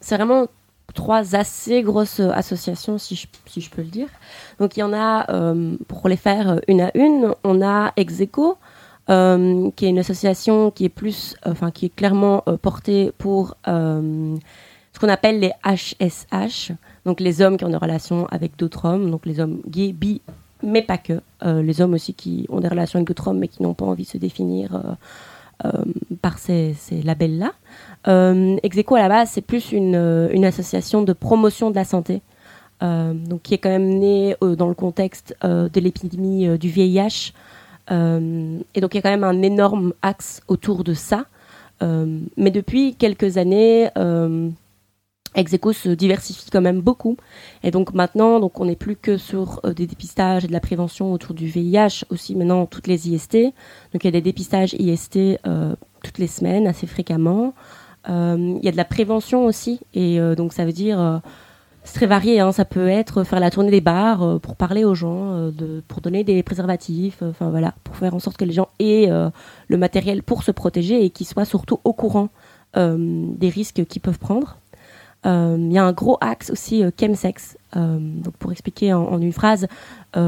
c'est 0.00 0.16
vraiment 0.16 0.46
trois 0.94 1.36
assez 1.36 1.82
grosses 1.82 2.20
associations, 2.20 2.98
si 2.98 3.14
je, 3.14 3.26
si 3.46 3.60
je 3.60 3.70
peux 3.70 3.82
le 3.82 3.88
dire. 3.88 4.08
Donc 4.58 4.76
il 4.76 4.80
y 4.80 4.82
en 4.82 4.92
a, 4.92 5.26
pour 5.88 6.08
les 6.08 6.16
faire 6.16 6.60
une 6.68 6.80
à 6.80 6.90
une, 6.94 7.34
on 7.44 7.62
a 7.62 7.92
Execo, 7.96 8.58
euh, 9.10 9.70
qui 9.76 9.86
est 9.86 9.88
une 9.88 9.98
association 9.98 10.70
qui 10.70 10.84
est 10.84 10.90
plus, 10.90 11.36
enfin 11.44 11.70
qui 11.70 11.86
est 11.86 11.94
clairement 11.94 12.44
portée 12.62 13.12
pour 13.18 13.56
ce 13.66 14.98
qu'on 15.00 15.08
appelle 15.08 15.40
les 15.40 15.52
HSH, 15.64 16.72
donc 17.04 17.20
les 17.20 17.42
hommes 17.42 17.56
qui 17.56 17.64
ont 17.64 17.70
des 17.70 17.76
relations 17.76 18.26
avec 18.26 18.56
d'autres 18.56 18.86
hommes, 18.86 19.10
donc 19.10 19.26
les 19.26 19.40
hommes 19.40 19.60
gays, 19.68 19.92
bi, 19.92 20.20
mais 20.62 20.82
pas 20.82 20.98
que, 20.98 21.20
les 21.44 21.80
hommes 21.80 21.94
aussi 21.94 22.14
qui 22.14 22.46
ont 22.48 22.60
des 22.60 22.68
relations 22.68 22.98
avec 22.98 23.08
d'autres 23.08 23.28
hommes 23.28 23.38
mais 23.38 23.48
qui 23.48 23.62
n'ont 23.62 23.74
pas 23.74 23.86
envie 23.86 24.04
de 24.04 24.08
se 24.08 24.18
définir 24.18 24.96
euh, 25.64 25.70
par 26.22 26.38
ces, 26.38 26.74
labels-là. 27.04 27.52
Euh, 28.08 28.56
Execo, 28.62 28.94
à 28.94 29.00
la 29.00 29.08
base, 29.08 29.30
c'est 29.30 29.42
plus 29.42 29.72
une, 29.72 29.94
euh, 29.94 30.28
une, 30.32 30.44
association 30.46 31.02
de 31.02 31.12
promotion 31.12 31.70
de 31.70 31.76
la 31.76 31.84
santé, 31.84 32.22
donc 32.80 33.42
qui 33.42 33.54
est 33.54 33.58
quand 33.58 33.68
même 33.68 33.98
née 33.98 34.36
dans 34.40 34.68
le 34.68 34.74
contexte 34.74 35.36
de 35.42 35.80
l'épidémie 35.80 36.58
du 36.58 36.70
VIH. 36.70 37.32
Et 37.90 38.80
donc, 38.80 38.94
il 38.94 38.96
y 38.96 38.98
a 38.98 39.02
quand 39.02 39.10
même 39.10 39.24
un 39.24 39.42
énorme 39.42 39.92
axe 40.02 40.42
autour 40.48 40.84
de 40.84 40.94
ça. 40.94 41.26
mais 41.80 42.50
depuis 42.50 42.94
quelques 42.94 43.36
années, 43.36 43.90
Execo 45.34 45.72
se 45.72 45.90
diversifie 45.90 46.50
quand 46.50 46.60
même 46.60 46.80
beaucoup. 46.80 47.16
Et 47.62 47.70
donc 47.70 47.94
maintenant, 47.94 48.40
donc 48.40 48.58
on 48.58 48.64
n'est 48.64 48.76
plus 48.76 48.96
que 48.96 49.16
sur 49.16 49.60
euh, 49.64 49.72
des 49.72 49.86
dépistages 49.86 50.44
et 50.44 50.48
de 50.48 50.52
la 50.52 50.60
prévention 50.60 51.12
autour 51.12 51.34
du 51.34 51.46
VIH, 51.46 52.04
aussi 52.10 52.34
maintenant 52.34 52.66
toutes 52.66 52.88
les 52.88 53.08
IST. 53.08 53.36
Donc 53.92 54.02
il 54.02 54.04
y 54.04 54.08
a 54.08 54.12
des 54.12 54.20
dépistages 54.20 54.74
IST 54.74 55.16
euh, 55.46 55.74
toutes 56.02 56.18
les 56.18 56.26
semaines, 56.26 56.66
assez 56.66 56.86
fréquemment. 56.86 57.54
Euh, 58.08 58.56
il 58.58 58.64
y 58.64 58.68
a 58.68 58.72
de 58.72 58.76
la 58.76 58.84
prévention 58.84 59.44
aussi. 59.44 59.80
Et 59.94 60.18
donc 60.36 60.52
ça 60.52 60.64
veut 60.64 60.72
dire, 60.72 61.20
c'est 61.84 61.94
très 61.94 62.06
varié. 62.06 62.40
Hein. 62.40 62.52
ça 62.52 62.64
peut 62.64 62.88
être 62.88 63.24
faire 63.24 63.40
la 63.40 63.50
tournée 63.50 63.70
des 63.70 63.80
bars 63.80 64.38
pour 64.40 64.56
parler 64.56 64.84
aux 64.84 64.94
gens, 64.94 65.50
de, 65.50 65.82
pour 65.88 66.00
donner 66.00 66.24
des 66.24 66.42
préservatifs, 66.42 67.22
pour 67.84 67.96
faire 67.96 68.14
en 68.14 68.18
sorte 68.18 68.36
que 68.36 68.44
les 68.44 68.52
gens 68.52 68.68
aient 68.78 69.08
le 69.68 69.76
matériel 69.76 70.22
pour 70.22 70.42
se 70.42 70.50
protéger 70.50 71.04
et 71.04 71.10
qu'ils 71.10 71.26
soient 71.26 71.44
surtout 71.44 71.80
au 71.84 71.92
courant 71.92 72.28
des 72.74 73.48
risques 73.48 73.84
qu'ils 73.86 74.02
peuvent 74.02 74.18
prendre. 74.18 74.58
Euh, 75.26 75.56
il 75.58 75.72
y 75.72 75.78
a 75.78 75.84
un 75.84 75.92
gros 75.92 76.16
axe 76.20 76.50
aussi 76.50 76.82
euh, 76.82 76.90
chemsex. 76.98 77.56
Euh, 77.76 77.98
donc 78.00 78.34
pour 78.36 78.52
expliquer 78.52 78.92
en, 78.92 79.20
une 79.20 79.32
phrase, 79.32 79.66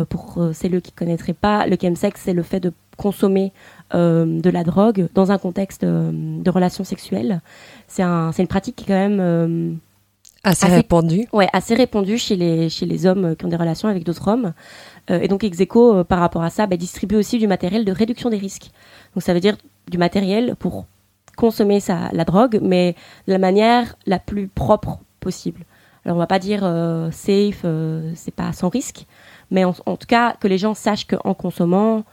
pour 0.08 0.38
celles 0.52 0.80
qui 0.80 0.92
ne 0.92 0.96
connaîtraient 0.96 1.32
pas, 1.32 1.66
le 1.66 1.76
chemsex, 1.80 2.20
c'est 2.22 2.34
le 2.34 2.42
fait 2.42 2.60
de 2.60 2.72
consommer 2.96 3.52
de 3.92 4.50
la 4.50 4.64
drogue 4.64 5.08
dans 5.12 5.32
un 5.32 5.38
contexte 5.38 5.84
de 5.84 6.50
relations 6.50 6.84
sexuelles. 6.84 7.40
C'est 7.88 8.02
un, 8.02 8.30
une 8.30 8.46
pratique 8.46 8.76
qui 8.76 8.84
est 8.84 8.86
quand 8.86 9.08
même 9.08 9.78
assez, 10.44 10.66
répandue. 10.66 11.26
Ouais, 11.32 11.48
assez 11.52 11.74
répandue 11.74 12.18
chez 12.18 12.36
les, 12.36 12.68
chez 12.68 12.86
les 12.86 13.06
hommes 13.06 13.36
qui 13.36 13.44
ont 13.44 13.48
des 13.48 13.56
relations 13.56 13.88
avec 13.88 14.04
d'autres 14.04 14.28
hommes. 14.28 14.52
et 15.08 15.28
donc 15.28 15.44
Execo, 15.44 16.04
par 16.04 16.18
rapport 16.18 16.42
à 16.42 16.50
ça, 16.50 16.66
bah, 16.66 16.76
distribue 16.76 17.16
aussi 17.16 17.38
du 17.38 17.46
matériel 17.46 17.84
de 17.84 17.92
réduction 17.92 18.30
des 18.30 18.38
risques. 18.38 18.70
Donc 19.14 19.22
ça 19.22 19.34
veut 19.34 19.40
dire 19.40 19.56
du 19.88 19.98
matériel 19.98 20.56
pour 20.56 20.86
consommer 21.36 21.80
sa, 21.80 22.10
la 22.12 22.24
drogue, 22.24 22.58
mais 22.62 22.94
de 23.26 23.32
la 23.32 23.38
manière 23.38 23.96
la 24.06 24.18
plus 24.18 24.48
propre 24.48 24.98
possible. 25.20 25.64
Alors 26.04 26.16
on 26.16 26.20
va 26.20 26.26
pas 26.26 26.38
dire 26.38 26.60
euh, 26.64 27.10
safe, 27.10 27.62
euh, 27.64 28.12
c'est 28.14 28.34
pas 28.34 28.52
sans 28.52 28.68
risque, 28.68 29.06
mais 29.50 29.64
en, 29.64 29.72
tout 29.72 30.06
cas 30.08 30.34
que 30.40 30.48
les 30.48 30.58
gens 30.58 30.74
sachent 30.74 31.06
qu'en 31.06 31.34
consommant, 31.34 32.04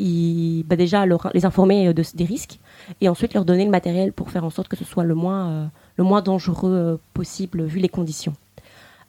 ils, 0.00 0.64
bah 0.64 0.76
déjà 0.76 1.04
les 1.34 1.44
informer 1.44 1.92
de, 1.92 2.04
des 2.14 2.24
risques 2.24 2.60
et 3.00 3.08
ensuite 3.08 3.34
leur 3.34 3.44
donner 3.44 3.64
le 3.64 3.70
matériel 3.70 4.12
pour 4.12 4.30
faire 4.30 4.44
en 4.44 4.50
sorte 4.50 4.68
que 4.68 4.76
ce 4.76 4.84
soit 4.84 5.04
le 5.04 5.14
moins, 5.14 5.48
euh, 5.48 5.66
le 5.98 6.04
moins 6.04 6.22
dangereux 6.22 6.98
possible 7.12 7.64
vu 7.64 7.80
les 7.80 7.90
conditions. 7.90 8.32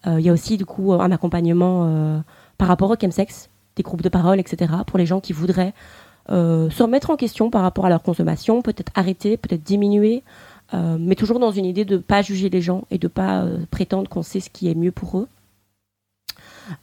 Il 0.05 0.19
y 0.19 0.29
a 0.29 0.33
aussi 0.33 0.57
du 0.57 0.65
coup 0.65 0.91
un 0.93 1.11
accompagnement 1.11 2.21
par 2.57 2.67
rapport 2.67 2.89
au 2.89 2.95
chemsex, 2.99 3.49
des 3.75 3.83
groupes 3.83 4.01
de 4.01 4.09
parole, 4.09 4.39
etc. 4.39 4.73
pour 4.85 4.97
les 4.99 5.05
gens 5.05 5.21
qui 5.21 5.31
voudraient 5.31 5.73
euh, 6.31 6.69
se 6.69 6.83
remettre 6.83 7.09
en 7.09 7.15
question 7.15 7.49
par 7.49 7.63
rapport 7.63 7.85
à 7.85 7.89
leur 7.89 8.03
consommation, 8.03 8.61
peut-être 8.61 8.91
arrêter, 8.93 9.35
peut-être 9.35 9.63
diminuer, 9.63 10.23
euh, 10.73 10.97
mais 10.99 11.15
toujours 11.15 11.39
dans 11.39 11.51
une 11.51 11.65
idée 11.65 11.85
de 11.85 11.95
ne 11.95 12.01
pas 12.01 12.21
juger 12.21 12.49
les 12.49 12.61
gens 12.61 12.83
et 12.91 12.99
de 12.99 13.07
ne 13.07 13.09
pas 13.09 13.41
euh, 13.41 13.57
prétendre 13.71 14.07
qu'on 14.07 14.21
sait 14.21 14.39
ce 14.39 14.49
qui 14.49 14.69
est 14.69 14.75
mieux 14.75 14.91
pour 14.91 15.19
eux. 15.19 15.27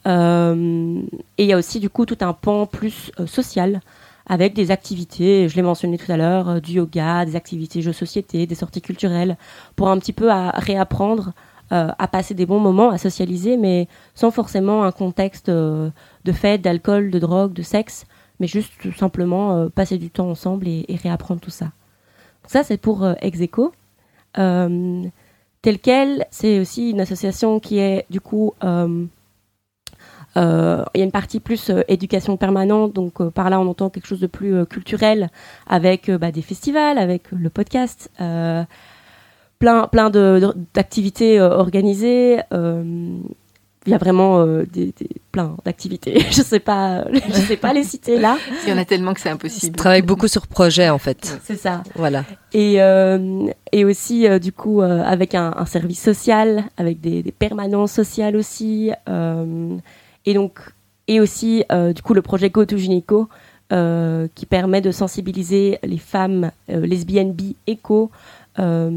et 0.05 1.45
il 1.45 1.47
y 1.47 1.53
a 1.53 1.57
aussi 1.57 1.79
du 1.79 1.89
coup 1.89 2.07
tout 2.07 2.19
un 2.21 2.33
pan 2.33 2.67
plus 2.67 3.13
social 3.27 3.81
avec 4.27 4.55
des 4.55 4.71
activités, 4.71 5.49
je 5.49 5.57
l'ai 5.57 5.63
mentionné 5.63 5.99
tout 5.99 6.11
à 6.11 6.17
l'heure, 6.17 6.61
du 6.61 6.73
yoga, 6.73 7.25
des 7.25 7.37
activités 7.37 7.81
jeux 7.83 7.93
société, 7.93 8.47
des 8.47 8.55
sorties 8.55 8.83
culturelles, 8.83 9.37
pour 9.77 9.89
un 9.89 9.99
petit 9.99 10.13
peu 10.13 10.31
à 10.31 10.51
réapprendre 10.51 11.33
à 11.71 12.07
passer 12.07 12.35
des 12.35 12.47
bons 12.47 12.61
moments, 12.61 12.91
à 12.91 12.99
socialiser, 12.99 13.57
mais 13.57 13.89
sans 14.15 14.31
forcément 14.31 14.85
un 14.85 14.93
contexte 14.93 15.51
de 15.51 15.93
fête, 16.33 16.63
d'alcool, 16.63 17.11
de 17.11 17.19
drogue, 17.19 17.53
de 17.53 17.63
sexe, 17.63 18.07
mais 18.41 18.47
juste 18.47 18.73
tout 18.81 18.93
simplement 18.93 19.57
euh, 19.57 19.69
passer 19.69 19.99
du 19.99 20.11
temps 20.11 20.29
ensemble 20.29 20.69
et, 20.69 20.85
réapprendre 21.03 21.41
tout 21.41 21.51
ça. 21.51 21.73
ça, 22.47 22.63
c'est 22.63 22.77
pour 22.77 23.05
euh, 23.05 23.15
Execo. 23.21 23.73
Euh, 24.39 25.05
tel 25.63 25.79
quel, 25.79 26.27
c'est 26.31 26.61
aussi 26.61 26.91
une 26.91 27.01
association 27.01 27.61
qui 27.61 27.79
est 27.79 28.05
du 28.11 28.21
coup 28.21 28.53
il 30.37 30.99
y 30.99 31.01
a 31.01 31.05
une 31.05 31.11
partie 31.11 31.41
plus 31.41 31.73
éducation 31.89 32.37
permanente, 32.37 32.93
donc 32.93 33.27
par 33.31 33.51
là 33.51 33.59
on 33.61 33.67
entend 33.69 33.91
quelque 33.91 34.07
chose 34.07 34.21
de 34.21 34.27
plus 34.27 34.67
culturel 34.67 35.31
avec 35.67 36.11
bah, 36.11 36.31
des 36.31 36.43
festivals, 36.43 36.99
avec 36.99 37.31
le 37.33 37.51
podcast, 37.51 38.11
plein 39.59 39.87
plein 39.89 40.11
d'activités 40.75 41.41
organisées 41.41 42.43
il 43.87 43.93
y 43.93 43.95
a 43.95 43.99
vraiment 43.99 44.41
euh, 44.41 44.65
des, 44.67 44.93
plein 45.33 45.57
d'activités. 45.65 46.21
je 46.31 46.43
sais 46.43 46.61
pas, 46.61 47.05
je 47.29 47.41
sais 47.41 47.57
pas 47.57 47.73
les 47.73 47.85
citer 47.85 48.19
là. 48.19 48.37
Il 48.67 48.71
y 48.71 48.73
en 48.73 48.79
a 48.79 48.85
tellement 48.85 49.15
que 49.15 49.21
c'est 49.21 49.31
impossible. 49.31 49.73
Tu 49.73 49.79
travailles 49.79 50.03
beaucoup 50.03 50.29
sur 50.29 50.47
projet 50.47 50.89
en 50.89 50.99
fait. 50.99 51.41
C'est 51.45 51.57
ça. 51.57 51.83
Voilà. 51.95 52.25
Et 52.53 52.83
euh, 52.83 53.47
et 53.73 53.85
aussi 53.85 54.27
euh, 54.27 54.39
du 54.39 54.53
coup 54.53 54.83
avec 54.83 55.35
un, 55.35 55.55
un, 55.57 55.67
service 55.67 56.03
social, 56.03 56.65
avec 56.77 57.01
des, 57.01 57.23
des 57.23 57.33
permanences 57.33 57.93
sociales 57.93 58.37
aussi, 58.37 58.91
et 60.27 60.35
donc 60.35 60.59
et 61.09 61.21
aussi 61.21 61.65
du 61.95 62.03
coup 62.03 62.15
le 62.15 62.23
projet 62.23 62.51
Go 62.51 62.65
to 62.65 62.77
Gynéco. 62.77 63.29
qui 63.71 64.47
permet 64.47 64.81
de 64.81 64.91
sensibiliser 64.93 65.79
les 65.83 65.99
femmes 65.99 66.51
lesbiennes, 66.69 67.33
bi, 67.33 67.57
éco 67.67 68.11
à, 68.57 68.91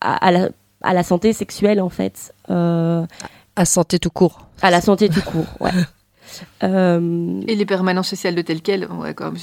à, 0.00 0.30
la, 0.32 0.48
à 0.82 0.94
la 0.94 1.02
santé 1.02 1.32
sexuelle 1.32 1.80
en 1.80 1.88
fait. 1.90 2.32
À 2.48 3.64
santé 3.64 3.98
tout 3.98 4.10
court. 4.10 4.48
À 4.62 4.70
la 4.70 4.80
santé 4.80 5.08
tout 5.08 5.22
court, 5.22 5.46
ouais. 5.60 5.70
Euh, 6.62 7.40
Et 7.46 7.54
les 7.54 7.66
permanences 7.66 8.08
sociales 8.08 8.34
de 8.34 8.42
tel 8.42 8.60
quel 8.60 8.86
ouais, 8.90 9.14
comme, 9.14 9.36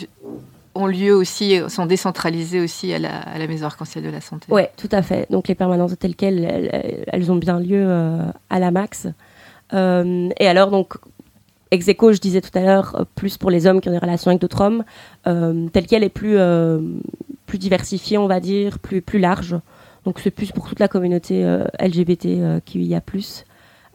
ont 0.76 0.88
lieu 0.88 1.14
aussi, 1.14 1.60
sont 1.70 1.86
décentralisées 1.86 2.60
aussi 2.60 2.94
à 2.94 3.00
la, 3.00 3.20
à 3.20 3.38
la 3.38 3.48
Maison 3.48 3.68
Arc-en-Ciel 3.68 4.04
de 4.04 4.10
la 4.10 4.20
Santé. 4.22 4.48
Oui, 4.50 4.64
tout 4.78 4.90
à 4.92 5.02
fait. 5.02 5.26
Donc 5.30 5.48
les 5.48 5.56
permanences 5.56 5.92
de 5.92 5.96
tel 5.96 6.16
quel, 6.16 6.44
elles, 7.08 7.32
ont 7.32 7.36
bien 7.36 7.60
lieu 7.60 7.84
euh, 7.86 8.26
à 8.50 8.60
la 8.60 8.72
Max. 8.72 9.08
Euh, 9.74 10.30
et 10.40 10.48
alors, 10.48 10.72
donc, 10.72 10.96
ex 11.72 11.86
je 11.86 12.20
disais 12.20 12.42
tout 12.42 12.58
à 12.58 12.62
l'heure, 12.62 13.06
plus 13.16 13.38
pour 13.38 13.50
les 13.50 13.68
hommes 13.68 13.82
qui 13.82 13.90
ont 13.90 13.94
des 13.94 13.98
relations 13.98 14.30
avec 14.30 14.42
d'autres 14.42 14.62
hommes, 14.62 14.84
tel 15.24 15.88
quel 15.88 16.04
est 16.04 16.10
plus, 16.10 16.38
plus 17.46 17.58
diversifié, 17.58 18.18
on 18.18 18.28
va 18.28 18.40
dire, 18.40 18.80
plus, 18.80 19.02
plus 19.02 19.20
large. 19.20 19.56
Donc 20.04 20.20
c'est 20.20 20.32
plus 20.32 20.52
pour 20.52 20.68
toute 20.68 20.80
la 20.80 20.88
communauté 20.88 21.44
LGBT 21.80 22.62
qu'il 22.66 22.84
y 22.84 22.96
a 22.96 23.02
plus. 23.02 23.46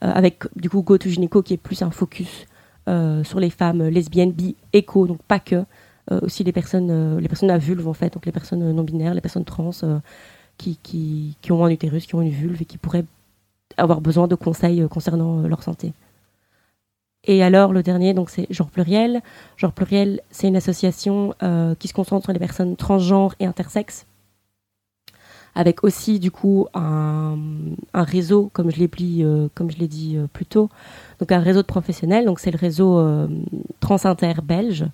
Euh, 0.04 0.12
avec 0.14 0.44
du 0.56 0.68
coup 0.68 0.82
Go 0.82 0.98
to 0.98 1.08
Gynéco 1.08 1.42
qui 1.42 1.54
est 1.54 1.58
plus 1.58 1.80
un 1.80 1.90
focus 1.90 2.46
euh, 2.86 3.24
sur 3.24 3.40
les 3.40 3.48
femmes 3.48 3.88
lesbiennes, 3.88 4.32
bi, 4.32 4.54
éco, 4.74 5.06
donc 5.06 5.22
pas 5.22 5.40
que, 5.40 5.64
euh, 6.10 6.20
aussi 6.20 6.44
les 6.44 6.52
personnes, 6.52 7.18
les 7.18 7.28
personnes 7.28 7.50
à 7.50 7.56
vulve 7.56 7.88
en 7.88 7.94
fait, 7.94 8.12
donc 8.12 8.26
les 8.26 8.32
personnes 8.32 8.72
non 8.72 8.82
binaires, 8.82 9.14
les 9.14 9.22
personnes 9.22 9.44
trans 9.44 9.70
qui, 10.58 10.78
qui, 10.82 11.36
qui, 11.40 11.52
ont 11.52 11.64
un 11.64 11.70
utérus, 11.70 12.06
qui 12.06 12.14
ont 12.14 12.22
une 12.22 12.30
vulve 12.30 12.60
et 12.60 12.64
qui 12.66 12.76
pourraient 12.76 13.06
avoir 13.76 14.00
besoin 14.00 14.26
de 14.28 14.34
conseils 14.34 14.86
concernant 14.88 15.42
leur 15.42 15.62
santé. 15.62 15.92
Et 17.24 17.42
alors, 17.42 17.72
le 17.72 17.82
dernier, 17.82 18.14
donc 18.14 18.30
c'est 18.30 18.46
Genre 18.50 18.70
Pluriel. 18.70 19.20
Genre 19.56 19.72
Pluriel, 19.72 20.20
c'est 20.30 20.48
une 20.48 20.56
association 20.56 21.34
qui 21.78 21.88
se 21.88 21.92
concentre 21.92 22.24
sur 22.24 22.32
les 22.32 22.38
personnes 22.38 22.76
transgenres 22.76 23.34
et 23.40 23.46
intersexes 23.46 24.06
avec 25.56 25.82
aussi 25.84 26.20
du 26.20 26.30
coup 26.30 26.68
un, 26.74 27.38
réseau, 27.94 28.50
comme 28.52 28.70
je 28.70 28.78
l'ai 28.78 28.88
dit, 28.88 29.22
euh, 29.24 29.48
euh, 29.58 30.26
plus 30.32 30.44
tôt, 30.44 30.68
donc 31.18 31.32
un 31.32 31.40
réseau 31.40 31.62
de 31.62 31.66
professionnels. 31.66 32.26
Donc 32.26 32.38
c'est 32.38 32.50
le 32.50 32.58
réseau 32.58 32.98
euh, 32.98 33.26
Transinter 33.80 34.34
belge, 34.44 34.84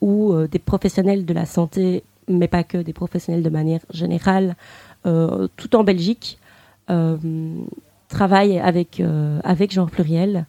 où 0.00 0.34
des 0.50 0.58
professionnels 0.58 1.24
de 1.24 1.32
la 1.32 1.46
santé, 1.46 2.02
mais 2.28 2.48
pas 2.48 2.64
que, 2.64 2.78
des 2.78 2.92
professionnels 2.92 3.42
de 3.42 3.48
manière 3.48 3.80
générale, 3.92 4.56
tout 5.04 5.76
en 5.76 5.84
Belgique, 5.84 6.39
travaillent 8.08 8.58
avec 8.58 9.02
avec 9.44 9.72
Genre 9.72 9.90
Pluriel. 9.90 10.46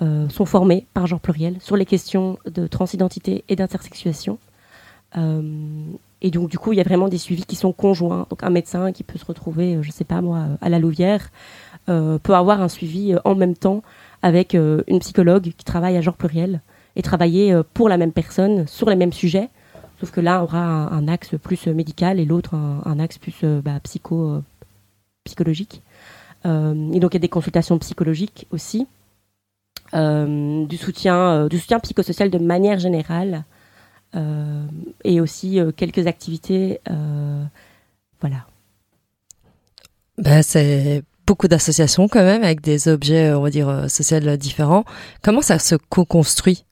sont 0.00 0.44
formés 0.44 0.86
par 0.94 1.06
Genre 1.06 1.20
Pluriel 1.20 1.56
sur 1.60 1.76
les 1.76 1.86
questions 1.86 2.38
de 2.46 2.66
transidentité 2.66 3.44
et 3.48 3.56
d'intersexuation. 3.56 4.38
et 5.16 6.30
donc, 6.30 6.50
du 6.50 6.58
coup, 6.58 6.72
il 6.72 6.76
y 6.76 6.80
a 6.80 6.84
vraiment 6.84 7.08
des 7.08 7.18
suivis 7.18 7.44
qui 7.44 7.56
sont 7.56 7.72
conjoints. 7.72 8.26
Donc, 8.30 8.42
un 8.42 8.50
médecin 8.50 8.92
qui 8.92 9.04
peut 9.04 9.18
se 9.18 9.24
retrouver, 9.24 9.78
je 9.82 9.88
ne 9.88 9.92
sais 9.92 10.04
pas 10.04 10.20
moi, 10.20 10.46
à 10.60 10.68
la 10.68 10.78
Louvière, 10.78 11.30
peut 11.86 12.34
avoir 12.34 12.60
un 12.60 12.68
suivi 12.68 13.14
en 13.24 13.34
même 13.34 13.54
temps 13.54 13.82
avec 14.22 14.54
une 14.54 14.98
psychologue 15.00 15.52
qui 15.56 15.64
travaille 15.64 15.96
à 15.96 16.00
genre 16.00 16.16
pluriel 16.16 16.62
et 16.96 17.02
travailler 17.02 17.54
pour 17.74 17.88
la 17.88 17.98
même 17.98 18.12
personne 18.12 18.66
sur 18.66 18.88
les 18.88 18.96
mêmes 18.96 19.12
sujets. 19.12 19.50
Sauf 20.00 20.10
que 20.10 20.20
là, 20.20 20.40
on 20.40 20.44
aura 20.44 20.58
un, 20.58 21.08
axe 21.08 21.36
plus 21.40 21.66
médical 21.68 22.18
et 22.18 22.24
l'autre 22.24 22.54
un, 22.54 22.98
axe 22.98 23.18
plus 23.18 23.44
bah, 23.62 23.78
psycho, 23.82 24.42
psychologique. 25.24 25.82
et 26.44 26.48
donc, 27.00 27.12
il 27.12 27.14
y 27.14 27.16
a 27.16 27.20
des 27.20 27.28
consultations 27.28 27.78
psychologiques 27.78 28.46
aussi. 28.50 28.86
Euh, 29.94 30.66
du 30.66 30.76
soutien, 30.76 31.16
euh, 31.16 31.48
du 31.48 31.58
soutien 31.58 31.78
psychosocial 31.78 32.28
de 32.28 32.38
manière 32.38 32.80
générale, 32.80 33.44
euh, 34.16 34.64
et 35.04 35.20
aussi 35.20 35.60
quelques 35.76 36.06
activités, 36.06 36.80
voilà. 38.20 38.46
Ben, 40.16 40.42
c'est 40.42 41.02
beaucoup 41.26 41.48
d'associations 41.48 42.08
quand 42.08 42.22
même 42.22 42.42
avec 42.42 42.60
des 42.60 42.88
objets, 42.88 43.32
on 43.34 43.42
va 43.42 43.50
dire, 43.50 43.90
sociaux 43.90 44.36
différents. 44.36 44.84
Comment 45.22 45.42
ça 45.42 45.58
se 45.58 45.74
co-construit 45.74 46.64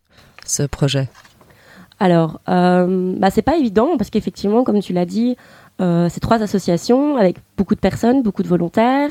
ce 0.46 0.62
projet? 0.62 1.08
Alors, 2.02 2.40
euh, 2.48 3.14
bah, 3.16 3.30
c'est 3.30 3.42
pas 3.42 3.56
évident 3.56 3.96
parce 3.96 4.10
qu'effectivement, 4.10 4.64
comme 4.64 4.80
tu 4.80 4.92
l'as 4.92 5.06
dit, 5.06 5.36
euh, 5.82 6.08
c'est 6.08 6.20
trois 6.20 6.42
associations 6.42 7.16
avec 7.16 7.36
beaucoup 7.58 7.74
de 7.74 7.80
personnes, 7.80 8.22
beaucoup 8.22 8.42
de 8.42 8.48
volontaires, 8.48 9.10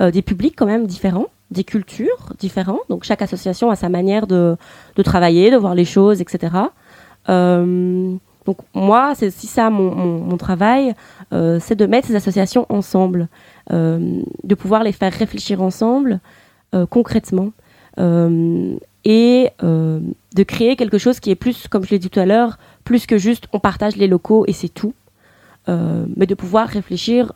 des 0.00 0.22
publics 0.22 0.54
quand 0.56 0.64
même 0.64 0.86
différents 0.86 1.26
des 1.50 1.64
cultures 1.64 2.32
différentes. 2.38 2.80
Donc 2.88 3.04
chaque 3.04 3.22
association 3.22 3.70
a 3.70 3.76
sa 3.76 3.88
manière 3.88 4.26
de, 4.26 4.56
travailler, 5.02 5.50
de 5.50 5.56
voir 5.56 5.74
les 5.74 5.84
choses, 5.84 6.20
etc. 6.20 6.54
Euh, 7.28 8.14
donc 8.46 8.58
moi, 8.74 9.12
c'est 9.14 9.30
si 9.30 9.46
ça 9.46 9.70
mon, 9.70 10.36
travail, 10.36 10.94
euh, 11.32 11.58
c'est 11.60 11.74
de 11.74 11.86
mettre 11.86 12.08
ces 12.08 12.16
associations 12.16 12.66
ensemble, 12.68 13.28
euh, 13.72 14.22
de 14.44 14.54
pouvoir 14.54 14.82
les 14.82 14.92
faire 14.92 15.12
réfléchir 15.12 15.62
ensemble 15.62 16.20
concrètement 16.88 17.50
et 17.98 19.50
de 19.60 20.42
créer 20.46 20.76
quelque 20.76 20.98
chose 20.98 21.18
qui 21.18 21.32
est 21.32 21.34
plus, 21.34 21.66
comme 21.66 21.84
je 21.84 21.90
l'ai 21.90 21.98
dit 21.98 22.10
tout 22.10 22.20
à 22.20 22.26
l'heure, 22.26 22.58
plus 22.84 23.06
que 23.06 23.18
juste 23.18 23.48
on 23.52 23.58
partage 23.58 23.96
les 23.96 24.06
locaux 24.06 24.44
et 24.46 24.52
c'est 24.52 24.68
tout, 24.68 24.94
mais 25.68 26.26
de 26.26 26.34
pouvoir 26.34 26.68
réfléchir 26.68 27.32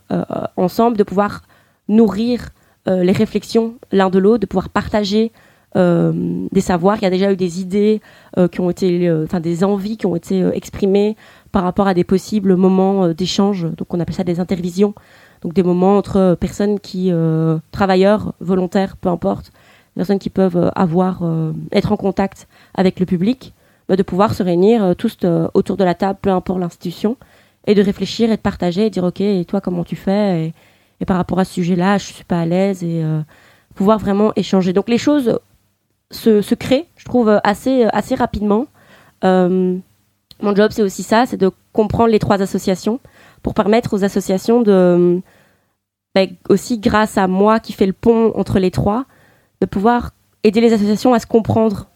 ensemble, 0.57 0.97
de 0.97 1.03
pouvoir 1.03 1.43
nourrir 1.87 2.49
euh, 2.87 3.03
les 3.03 3.13
réflexions 3.13 3.75
l'un 3.91 4.09
de 4.11 4.19
l'autre, 4.19 4.39
de 4.39 4.45
pouvoir 4.45 4.69
partager 4.69 5.31
euh, 5.75 6.13
des 6.51 6.61
savoirs. 6.61 6.97
Il 6.97 7.01
y 7.01 7.07
a 7.07 7.09
déjà 7.09 7.31
eu 7.31 7.35
des 7.35 7.59
idées 7.59 7.99
euh, 8.37 8.47
qui 8.47 8.61
ont 8.61 8.69
été, 8.69 9.11
enfin 9.23 9.39
des 9.39 9.63
envies 9.63 9.97
qui 9.97 10.05
ont 10.05 10.15
été 10.15 10.45
exprimées 10.53 11.15
par 11.51 11.63
rapport 11.63 11.87
à 11.87 11.95
des 11.95 12.03
possibles 12.03 12.55
moments 12.55 13.09
d'échange. 13.09 13.67
Donc 13.75 13.93
on 13.93 13.99
appelle 13.99 14.15
ça 14.15 14.23
des 14.23 14.39
intervisions. 14.39 14.93
Donc 15.41 15.53
des 15.53 15.63
moments 15.63 15.97
entre 15.97 16.37
personnes 16.39 16.79
qui, 16.79 17.11
travailleurs, 17.71 18.33
volontaires, 18.39 18.97
peu 18.97 19.09
importe, 19.09 19.51
personnes 19.95 20.19
qui 20.19 20.29
peuvent 20.29 20.71
avoir, 20.75 21.23
être 21.71 21.91
en 21.91 21.97
contact 21.97 22.47
avec 22.73 22.99
le 22.99 23.05
public, 23.05 23.53
bah, 23.87 23.95
de 23.95 24.03
pouvoir 24.03 24.33
se 24.33 24.43
réunir 24.43 24.95
tous 24.97 25.17
autour 25.53 25.77
de 25.77 25.83
la 25.83 25.93
table, 25.93 26.19
peu 26.21 26.31
importe 26.31 26.59
l'institution, 26.59 27.15
et 27.65 27.75
de 27.75 27.81
réfléchir 27.81 28.31
et 28.31 28.37
de 28.37 28.41
partager 28.41 28.85
et 28.85 28.89
de 28.89 28.93
dire 28.93 29.03
ok, 29.03 29.21
et 29.21 29.45
toi 29.45 29.61
comment 29.61 29.83
tu 29.83 29.95
fais 29.95 30.53
et 30.99 31.05
par 31.05 31.17
rapport 31.17 31.39
à 31.39 31.45
ce 31.45 31.53
sujet-là, 31.53 31.97
je 31.97 32.05
suis 32.05 32.23
pas 32.23 32.39
à 32.39 32.45
l'aise 32.45 32.83
et 32.83 33.03
euh, 33.03 33.21
pouvoir 33.73 33.99
vraiment 33.99 34.31
échanger. 34.35 34.73
Donc 34.73 34.89
les 34.89 34.97
choses 34.97 35.39
se, 36.11 36.41
se 36.41 36.55
créent, 36.55 36.87
je 36.95 37.05
trouve, 37.05 37.39
assez, 37.43 37.83
assez 37.91 38.15
rapidement. 38.15 38.67
Euh, 39.23 39.77
mon 40.41 40.55
job, 40.55 40.71
c'est 40.71 40.83
aussi 40.83 41.03
ça, 41.03 41.25
c'est 41.25 41.37
de 41.37 41.51
comprendre 41.73 42.09
les 42.09 42.19
trois 42.19 42.41
associations 42.41 42.99
pour 43.43 43.53
permettre 43.53 43.93
aux 43.93 44.03
associations 44.03 44.61
de, 44.61 45.21
ben, 46.13 46.29
aussi 46.49 46.79
grâce 46.79 47.17
à 47.17 47.27
moi 47.27 47.59
qui 47.59 47.73
fais 47.73 47.85
le 47.85 47.93
pont 47.93 48.31
entre 48.35 48.59
les 48.59 48.71
trois, 48.71 49.05
de 49.61 49.65
pouvoir 49.65 50.11
aider 50.43 50.61
les 50.61 50.73
associations 50.73 51.13
à 51.13 51.19
se 51.19 51.27
comprendre 51.27 51.87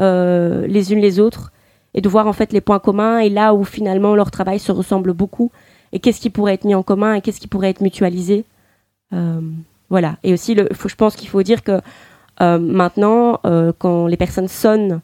euh, 0.00 0.66
les 0.66 0.92
unes 0.92 1.00
les 1.00 1.20
autres 1.20 1.52
et 1.96 2.02
de 2.02 2.08
voir 2.08 2.28
en 2.28 2.32
fait 2.32 2.52
les 2.52 2.60
points 2.60 2.78
communs 2.78 3.18
et 3.18 3.30
là 3.30 3.54
où 3.54 3.64
finalement 3.64 4.14
leur 4.14 4.30
travail 4.30 4.60
se 4.60 4.70
ressemble 4.70 5.14
beaucoup 5.14 5.50
et 5.92 5.98
qu'est-ce 5.98 6.20
qui 6.20 6.30
pourrait 6.30 6.54
être 6.54 6.64
mis 6.64 6.74
en 6.74 6.82
commun 6.82 7.14
et 7.14 7.22
qu'est-ce 7.22 7.40
qui 7.40 7.48
pourrait 7.48 7.70
être 7.70 7.80
mutualisé. 7.80 8.44
Euh, 9.14 9.40
voilà. 9.88 10.16
Et 10.22 10.32
aussi, 10.34 10.54
le, 10.54 10.68
faut, 10.74 10.88
je 10.88 10.94
pense 10.94 11.16
qu'il 11.16 11.28
faut 11.28 11.42
dire 11.42 11.62
que 11.62 11.80
euh, 12.42 12.58
maintenant, 12.58 13.40
euh, 13.46 13.72
quand 13.78 14.06
les 14.06 14.16
personnes 14.16 14.48
sonnent 14.48 15.00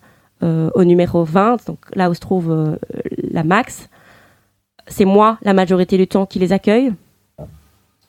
au 0.74 0.82
numéro 0.82 1.22
20, 1.22 1.68
donc 1.68 1.78
là 1.94 2.10
où 2.10 2.14
se 2.14 2.18
trouve 2.18 2.76
la 3.30 3.44
max, 3.44 3.88
c'est 4.88 5.04
moi 5.04 5.38
la 5.42 5.54
majorité 5.54 5.96
du 5.96 6.08
temps 6.08 6.26
qui 6.26 6.40
les 6.40 6.52
accueille. 6.52 6.92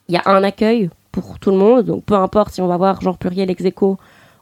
Il 0.08 0.14
y 0.14 0.16
a 0.16 0.22
un 0.26 0.42
accueil 0.42 0.90
pour 1.12 1.38
tout 1.38 1.52
le 1.52 1.56
monde, 1.56 1.84
donc 1.84 2.02
peu 2.02 2.14
importe 2.14 2.52
si 2.52 2.60
on 2.60 2.66
va 2.66 2.76
voir 2.76 3.00
genre 3.00 3.18
pluriel 3.18 3.52
ex 3.52 3.62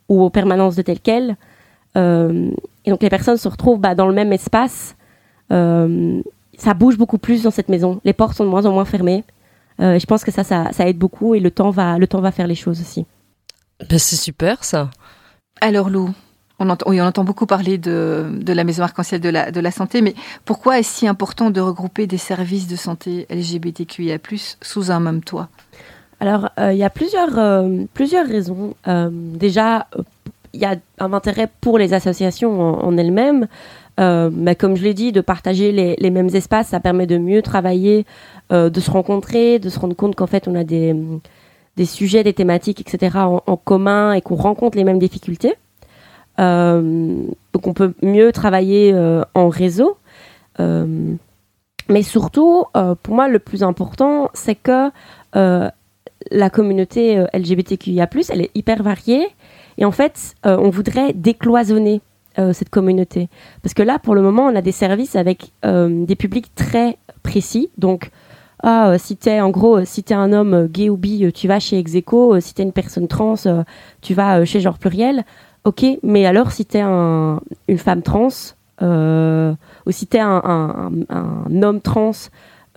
ou 0.08 0.22
aux 0.22 0.30
permanences 0.30 0.74
de 0.74 0.80
tel 0.80 1.00
quel. 1.00 1.36
Et 1.94 2.90
donc 2.90 3.02
les 3.02 3.10
personnes 3.10 3.36
se 3.36 3.48
retrouvent 3.48 3.78
bah, 3.78 3.94
dans 3.94 4.06
le 4.06 4.14
même 4.14 4.32
espace 4.32 4.96
ça 6.62 6.74
bouge 6.74 6.96
beaucoup 6.96 7.18
plus 7.18 7.42
dans 7.42 7.50
cette 7.50 7.68
maison. 7.68 8.00
Les 8.04 8.12
portes 8.12 8.36
sont 8.36 8.44
de 8.44 8.48
moins 8.48 8.66
en 8.66 8.72
moins 8.72 8.84
fermées. 8.84 9.24
Euh, 9.80 9.98
je 9.98 10.06
pense 10.06 10.22
que 10.22 10.30
ça, 10.30 10.44
ça, 10.44 10.88
aide 10.88 10.98
beaucoup 10.98 11.34
et 11.34 11.40
le 11.40 11.50
temps 11.50 11.70
va, 11.70 11.98
le 11.98 12.06
temps 12.06 12.20
va 12.20 12.30
faire 12.30 12.46
les 12.46 12.54
choses 12.54 12.80
aussi. 12.80 13.06
Ben, 13.88 13.98
c'est 13.98 14.16
super 14.16 14.62
ça. 14.62 14.90
Alors 15.60 15.90
Lou, 15.90 16.10
on 16.58 16.68
entend, 16.68 16.88
on 16.88 16.98
entend 17.00 17.24
beaucoup 17.24 17.46
parler 17.46 17.78
de, 17.78 18.30
de 18.40 18.52
la 18.52 18.64
maison 18.64 18.84
arc-en-ciel 18.84 19.20
de 19.20 19.28
la, 19.28 19.50
de 19.50 19.60
la 19.60 19.70
santé, 19.70 20.02
mais 20.02 20.14
pourquoi 20.44 20.78
est-ce 20.78 20.98
si 20.98 21.08
important 21.08 21.50
de 21.50 21.60
regrouper 21.60 22.06
des 22.06 22.18
services 22.18 22.68
de 22.68 22.76
santé 22.76 23.26
LGBTQIA+ 23.30 24.18
sous 24.60 24.90
un 24.90 25.00
même 25.00 25.24
toit? 25.24 25.48
Alors, 26.20 26.50
euh, 26.60 26.72
il 26.72 26.78
y 26.78 26.84
a 26.84 26.90
plusieurs, 26.90 27.36
euh, 27.38 27.84
plusieurs 27.94 28.26
raisons. 28.26 28.76
déjà, 28.86 29.88
il 30.54 30.60
y 30.60 30.64
a 30.64 30.76
un 30.98 31.12
intérêt 31.12 31.48
pour 31.60 31.78
les 31.78 31.94
associations 31.94 32.60
en 32.60 32.96
elles-mêmes. 32.96 33.48
Euh, 34.00 34.30
mais 34.32 34.54
comme 34.54 34.76
je 34.76 34.82
l'ai 34.82 34.94
dit, 34.94 35.12
de 35.12 35.20
partager 35.20 35.72
les, 35.72 36.10
mêmes 36.10 36.34
espaces, 36.34 36.68
ça 36.68 36.80
permet 36.80 37.06
de 37.06 37.18
mieux 37.18 37.42
travailler, 37.42 38.06
euh, 38.52 38.70
de 38.70 38.80
se 38.80 38.90
rencontrer, 38.90 39.58
de 39.58 39.68
se 39.68 39.78
rendre 39.78 39.94
compte 39.94 40.16
qu'en 40.16 40.26
fait 40.26 40.48
on 40.48 40.54
a 40.54 40.64
des, 40.64 40.94
des 41.76 41.84
sujets, 41.84 42.24
des 42.24 42.32
thématiques, 42.32 42.80
etc. 42.80 43.18
en, 43.18 43.56
commun 43.56 44.14
et 44.14 44.20
qu'on 44.20 44.36
rencontre 44.36 44.76
les 44.76 44.84
mêmes 44.84 44.98
difficultés. 44.98 45.54
Euh, 46.40 47.16
donc 47.52 47.66
on 47.66 47.74
peut 47.74 47.92
mieux 48.02 48.32
travailler 48.32 48.94
en 49.34 49.48
réseau. 49.48 49.96
Mais 51.88 52.02
surtout, 52.02 52.64
pour 53.02 53.14
moi, 53.14 53.28
le 53.28 53.38
plus 53.38 53.62
important, 53.62 54.30
c'est 54.32 54.54
que 54.54 54.90
la 55.34 56.50
communauté 56.50 57.22
LGBTQIA+, 57.34 58.08
elle 58.30 58.40
est 58.42 58.50
hyper 58.54 58.82
variée. 58.82 59.26
Et 59.78 59.84
en 59.84 59.90
fait, 59.90 60.34
on 60.44 60.70
voudrait 60.70 61.12
décloisonner 61.12 62.00
euh, 62.38 62.54
cette 62.54 62.70
communauté. 62.70 63.28
Parce 63.62 63.74
que 63.74 63.82
là, 63.82 63.98
pour 63.98 64.14
le 64.14 64.22
moment, 64.22 64.46
on 64.46 64.56
a 64.56 64.62
des 64.62 64.72
services 64.72 65.16
avec 65.16 65.52
euh, 65.66 66.06
des 66.06 66.16
publics 66.16 66.54
très 66.54 66.96
précis. 67.22 67.68
Donc, 67.76 68.10
ah, 68.62 68.88
euh, 68.88 68.96
si 68.98 69.18
t'es 69.18 69.38
en 69.42 69.50
gros, 69.50 69.84
si 69.84 70.02
t'es 70.02 70.14
un 70.14 70.32
homme 70.32 70.66
gay 70.66 70.88
ou 70.88 70.96
bi, 70.96 71.30
tu 71.34 71.46
vas 71.46 71.60
chez 71.60 71.78
Execo. 71.78 72.40
si 72.40 72.54
t'es 72.54 72.62
une 72.62 72.72
personne 72.72 73.06
trans, 73.06 73.34
tu 74.00 74.14
vas 74.14 74.46
chez 74.46 74.60
Genre 74.60 74.78
Pluriel. 74.78 75.26
Ok, 75.64 75.84
mais 76.02 76.24
alors 76.24 76.52
si 76.52 76.64
t'es 76.64 76.80
un, 76.80 77.38
une 77.68 77.76
femme 77.76 78.00
trans, 78.00 78.28
ou 78.80 79.90
si 79.90 80.06
t'es 80.06 80.20
un, 80.20 80.40
un, 80.42 80.90
un, 81.10 81.62
homme 81.62 81.82
trans 81.82 82.12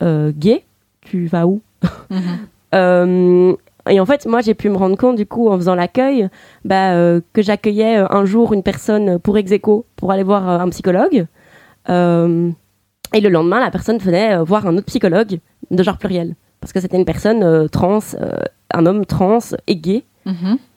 gay, 0.02 0.66
tu 1.00 1.28
vas 1.28 1.48
où? 1.48 1.62
Mm-hmm. 2.74 3.56
Et 3.90 4.00
en 4.00 4.06
fait, 4.06 4.26
moi, 4.26 4.42
j'ai 4.42 4.56
pu 4.56 4.70
me 4.70 4.78
rendre 4.78 4.98
compte, 4.98 5.16
du 5.16 5.26
coup, 5.26 5.50
en 5.50 5.58
faisant 5.58 5.76
l'accueil, 5.76 6.30
bah, 6.64 6.94
euh, 6.94 7.22
que 7.34 7.42
j'accueillais 7.42 8.00
euh, 8.00 8.08
un 8.10 8.26
jour 8.26 8.54
une 8.54 8.64
personne 8.64 9.20
pour 9.20 9.38
Execo 9.38 9.86
pour 9.96 10.12
aller 10.12 10.24
voir 10.24 10.50
euh, 10.50 10.60
un 10.60 10.70
psychologue. 10.70 11.28
et 11.88 13.22
le 13.22 13.30
lendemain, 13.30 13.60
la 13.60 13.72
personne 13.72 13.98
venait 14.00 14.38
voir 14.38 14.66
un 14.66 14.76
autre 14.78 14.88
psychologue 14.88 15.40
de 15.70 15.84
genre 15.84 15.98
pluriel. 15.98 16.36
Parce 16.60 16.74
que 16.74 16.80
c'était 16.80 16.98
une 16.98 17.06
personne 17.06 17.70
trans, 17.70 18.00
un 18.74 18.86
homme 18.88 19.06
trans 19.06 19.54
et 19.68 19.76
gay. 19.76 20.04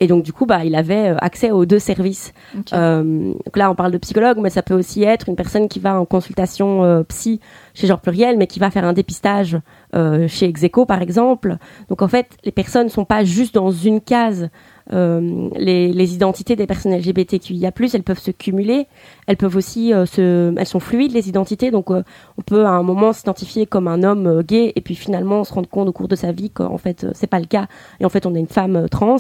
Et 0.00 0.06
donc, 0.06 0.24
du 0.24 0.32
coup, 0.32 0.44
bah, 0.44 0.64
il 0.64 0.74
avait 0.74 1.14
accès 1.20 1.50
aux 1.50 1.64
deux 1.64 1.78
services. 1.78 2.32
donc 2.54 3.56
là, 3.56 3.70
on 3.70 3.74
parle 3.74 3.92
de 3.92 3.98
psychologue, 3.98 4.38
mais 4.40 4.50
ça 4.50 4.62
peut 4.62 4.74
aussi 4.74 5.04
être 5.04 5.28
une 5.28 5.36
personne 5.36 5.68
qui 5.68 5.78
va 5.78 5.98
en 5.98 6.04
consultation 6.04 7.04
psy 7.08 7.40
chez 7.74 7.86
Genre 7.86 8.00
Pluriel, 8.00 8.36
mais 8.36 8.46
qui 8.46 8.58
va 8.58 8.70
faire 8.70 8.84
un 8.84 8.92
dépistage 8.92 9.58
euh, 9.94 10.28
chez 10.28 10.46
Execo 10.46 10.84
par 10.84 11.00
exemple. 11.00 11.56
Donc 11.88 12.02
en 12.02 12.08
fait, 12.08 12.36
les 12.44 12.52
personnes 12.52 12.84
ne 12.84 12.90
sont 12.90 13.06
pas 13.06 13.24
juste 13.24 13.54
dans 13.54 13.70
une 13.70 14.00
case. 14.00 14.50
Euh, 14.92 15.50
les, 15.54 16.14
identités 16.14 16.56
des 16.56 16.66
personnes 16.66 16.96
LGBTQIA+, 16.96 17.72
elles 17.92 18.02
peuvent 18.02 18.18
se 18.18 18.30
cumuler, 18.30 18.86
elles 19.26 19.36
peuvent 19.36 19.56
aussi 19.56 19.92
euh, 19.92 20.06
se, 20.06 20.54
elles 20.56 20.66
sont 20.66 20.80
fluides 20.80 21.12
les 21.12 21.28
identités, 21.28 21.70
donc 21.70 21.90
on 21.90 22.04
peut 22.46 22.64
à 22.64 22.70
un 22.70 22.82
moment 22.82 23.12
s'identifier 23.12 23.66
comme 23.66 23.86
un 23.86 24.02
homme 24.02 24.42
gay 24.42 24.72
et 24.74 24.80
puis 24.80 24.94
finalement 24.94 25.44
se 25.44 25.52
rendre 25.52 25.68
compte 25.68 25.88
au 25.88 25.92
cours 25.92 26.08
de 26.08 26.16
sa 26.16 26.32
vie 26.32 26.50
qu'en 26.50 26.78
fait 26.78 27.06
c'est 27.12 27.26
pas 27.26 27.40
le 27.40 27.46
cas. 27.46 27.66
Et 28.00 28.04
en 28.04 28.08
fait 28.08 28.24
on 28.24 28.34
est 28.34 28.40
une 28.40 28.46
femme 28.46 28.88
trans. 28.88 29.16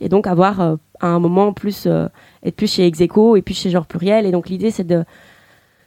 Et 0.00 0.08
donc 0.08 0.26
avoir 0.26 0.60
à 0.60 1.06
un 1.06 1.20
moment 1.20 1.52
plus 1.52 1.86
être 2.42 2.56
plus 2.56 2.72
chez 2.72 2.86
Execo 2.86 3.36
et 3.36 3.42
puis 3.42 3.54
chez 3.54 3.70
genre 3.70 3.86
pluriel. 3.86 4.26
Et 4.26 4.32
donc 4.32 4.48
l'idée 4.48 4.72
c'est 4.72 4.84
de 4.84 5.04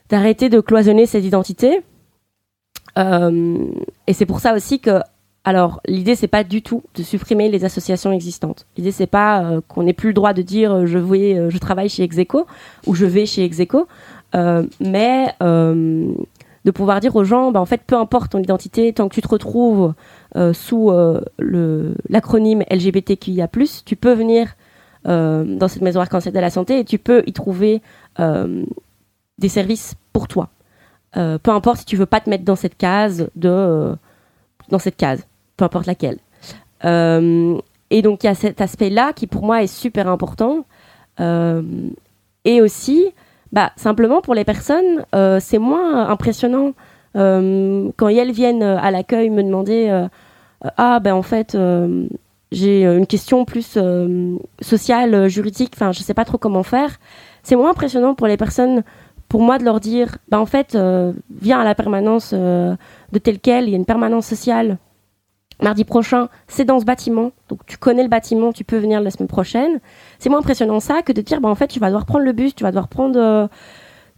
d'arrêter 0.07 0.47
de 0.47 0.61
cloisonner 0.61 1.05
ces 1.05 1.27
identités. 1.27 1.81
Et 2.95 4.13
c'est 4.13 4.25
pour 4.25 4.39
ça 4.39 4.53
aussi 4.55 4.79
que 4.79 5.01
alors, 5.47 5.79
l'idée, 5.87 6.15
c'est 6.15 6.27
pas 6.27 6.43
du 6.43 6.61
tout 6.61 6.83
de 6.95 7.03
supprimer 7.03 7.47
les 7.47 7.63
associations 7.63 8.11
existantes. 8.11 8.67
L'idée, 8.75 8.91
c'est 8.91 9.07
pas 9.07 9.45
euh, 9.45 9.61
qu'on 9.65 9.83
n'ait 9.83 9.93
plus 9.93 10.09
le 10.09 10.13
droit 10.13 10.33
de 10.33 10.41
dire 10.41 10.73
euh, 10.73 10.85
je, 10.85 10.97
vais, 10.97 11.37
euh, 11.37 11.49
je 11.49 11.57
travaille 11.57 11.87
chez 11.87 12.03
Execo 12.03 12.45
ou 12.85 12.95
je 12.95 13.05
vais 13.05 13.25
chez 13.25 13.45
Execo, 13.45 13.87
mais 14.33 15.33
de 15.39 16.71
pouvoir 16.73 16.99
dire 16.99 17.15
aux 17.15 17.23
gens, 17.23 17.53
bah, 17.53 17.61
en 17.61 17.65
fait, 17.65 17.79
peu 17.87 17.95
importe 17.95 18.33
ton 18.33 18.39
identité, 18.39 18.91
tant 18.91 19.07
que 19.07 19.15
tu 19.15 19.21
te 19.21 19.27
retrouves 19.29 19.93
sous 20.51 20.91
l'acronyme 22.09 22.63
LGBTQIA+, 22.69 23.47
tu 23.85 23.95
peux 23.95 24.11
venir 24.11 24.53
dans 25.05 25.67
cette 25.69 25.81
maison 25.81 26.01
arc-en-ciel 26.01 26.33
de 26.33 26.39
la 26.41 26.49
santé 26.49 26.79
et 26.79 26.83
tu 26.83 26.97
peux 26.97 27.23
y 27.25 27.31
trouver 27.31 27.81
des 28.19 29.47
services 29.47 29.95
pour 30.11 30.27
toi. 30.27 30.49
peu 31.13 31.51
importe 31.51 31.77
si 31.77 31.85
tu 31.85 31.95
veux 31.95 32.05
pas 32.05 32.19
te 32.19 32.29
mettre 32.29 32.43
dans 32.43 32.57
cette 32.57 32.75
case 32.75 33.29
de 33.37 33.95
dans 34.69 34.79
cette 34.79 34.97
case 34.97 35.25
peu 35.57 35.65
importe 35.65 35.87
laquelle. 35.87 36.19
Euh, 36.85 37.57
et 37.89 38.01
donc 38.01 38.23
il 38.23 38.27
y 38.27 38.29
a 38.29 38.35
cet 38.35 38.61
aspect-là 38.61 39.13
qui 39.13 39.27
pour 39.27 39.43
moi 39.43 39.63
est 39.63 39.67
super 39.67 40.07
important. 40.07 40.65
Euh, 41.19 41.61
et 42.45 42.61
aussi, 42.61 43.05
bah, 43.51 43.71
simplement 43.75 44.21
pour 44.21 44.35
les 44.35 44.45
personnes, 44.45 45.03
euh, 45.15 45.39
c'est 45.41 45.57
moins 45.57 46.07
impressionnant 46.09 46.73
quand 47.15 48.09
elles 48.09 48.31
viennent 48.31 48.61
à 48.61 48.91
l'accueil 48.91 49.31
me 49.31 49.41
demander 49.41 50.07
Ah, 50.77 50.99
ben 50.99 51.15
en 51.15 51.23
fait, 51.23 51.57
j'ai 52.51 52.85
une 52.85 53.07
question 53.07 53.43
plus 53.43 53.79
sociale, 54.61 55.27
juridique, 55.27 55.71
enfin, 55.73 55.91
je 55.91 56.01
sais 56.01 56.13
pas 56.13 56.25
trop 56.25 56.37
comment 56.37 56.61
faire. 56.61 56.99
C'est 57.41 57.55
moins 57.55 57.71
impressionnant 57.71 58.13
pour 58.13 58.27
les 58.27 58.37
personnes 58.37 58.83
pour 59.29 59.41
moi 59.41 59.57
de 59.57 59.63
leur 59.63 59.79
dire, 59.79 60.19
bah, 60.29 60.39
en 60.39 60.45
fait, 60.45 60.77
viens 61.41 61.59
à 61.59 61.63
la 61.63 61.73
permanence 61.73 62.35
de 62.35 62.77
tel 63.19 63.39
quel, 63.39 63.63
il 63.63 63.71
y 63.71 63.73
a 63.73 63.77
une 63.77 63.85
permanence 63.85 64.27
sociale 64.27 64.77
Mardi 65.61 65.85
prochain, 65.85 66.29
c'est 66.47 66.65
dans 66.65 66.79
ce 66.79 66.85
bâtiment. 66.85 67.31
Donc 67.49 67.65
tu 67.65 67.77
connais 67.77 68.03
le 68.03 68.09
bâtiment, 68.09 68.53
tu 68.53 68.63
peux 68.63 68.77
venir 68.77 69.01
la 69.01 69.09
semaine 69.09 69.27
prochaine. 69.27 69.79
C'est 70.19 70.29
moins 70.29 70.39
impressionnant 70.39 70.79
ça 70.79 71.01
que 71.01 71.11
de 71.11 71.21
dire 71.21 71.41
bah 71.41 71.49
en 71.49 71.55
fait 71.55 71.67
tu 71.67 71.79
vas 71.79 71.87
devoir 71.87 72.05
prendre 72.05 72.25
le 72.25 72.31
bus, 72.31 72.53
tu 72.53 72.63
vas 72.63 72.69
devoir 72.69 72.87
prendre 72.87 73.19
euh, 73.19 73.47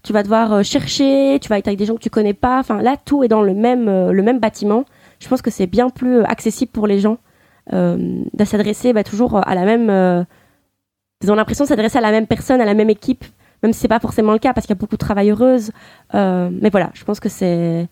tu 0.03 0.11
vas 0.11 0.23
devoir 0.23 0.53
euh, 0.53 0.63
chercher, 0.63 1.39
tu 1.41 1.47
vas 1.47 1.57
être 1.57 1.67
avec 1.67 1.79
des 1.79 1.85
gens 1.85 1.95
que 1.95 2.01
tu 2.01 2.09
connais 2.09 2.33
pas. 2.33 2.59
Enfin 2.59 2.81
là 2.81 2.97
tout 3.03 3.23
est 3.23 3.29
dans 3.29 3.41
le 3.41 3.53
même 3.53 3.87
euh, 3.87 4.11
le 4.11 4.21
même 4.21 4.39
bâtiment. 4.39 4.83
Je 5.19 5.29
pense 5.29 5.41
que 5.41 5.49
c'est 5.49 5.67
bien 5.67 5.89
plus 5.89 6.23
accessible 6.23 6.71
pour 6.71 6.87
les 6.87 6.99
gens 6.99 7.17
de 7.71 8.45
s'adresser 8.45 8.93
bah, 8.93 9.03
toujours 9.03 9.47
à 9.47 9.53
la 9.53 9.63
même 9.63 10.25
ils 11.21 11.31
ont 11.31 11.35
l'impression 11.35 11.65
de 11.65 11.69
s'adresser 11.69 11.99
à 11.99 12.01
la 12.01 12.09
même 12.09 12.25
personne, 12.25 12.61
à 12.61 12.65
la 12.65 12.73
même 12.73 12.89
équipe, 12.89 13.23
même 13.61 13.73
si 13.73 13.81
c'est 13.81 13.87
pas 13.87 13.99
forcément 13.99 14.33
le 14.33 14.39
cas 14.39 14.53
parce 14.53 14.65
qu'il 14.65 14.73
y 14.73 14.77
a 14.77 14.79
beaucoup 14.79 14.95
de 14.95 14.99
travailleuses. 14.99 15.71
mais 16.13 16.69
voilà, 16.71 16.89
je 16.95 17.03
pense 17.03 17.19
que 17.19 17.29
c'est 17.29 17.87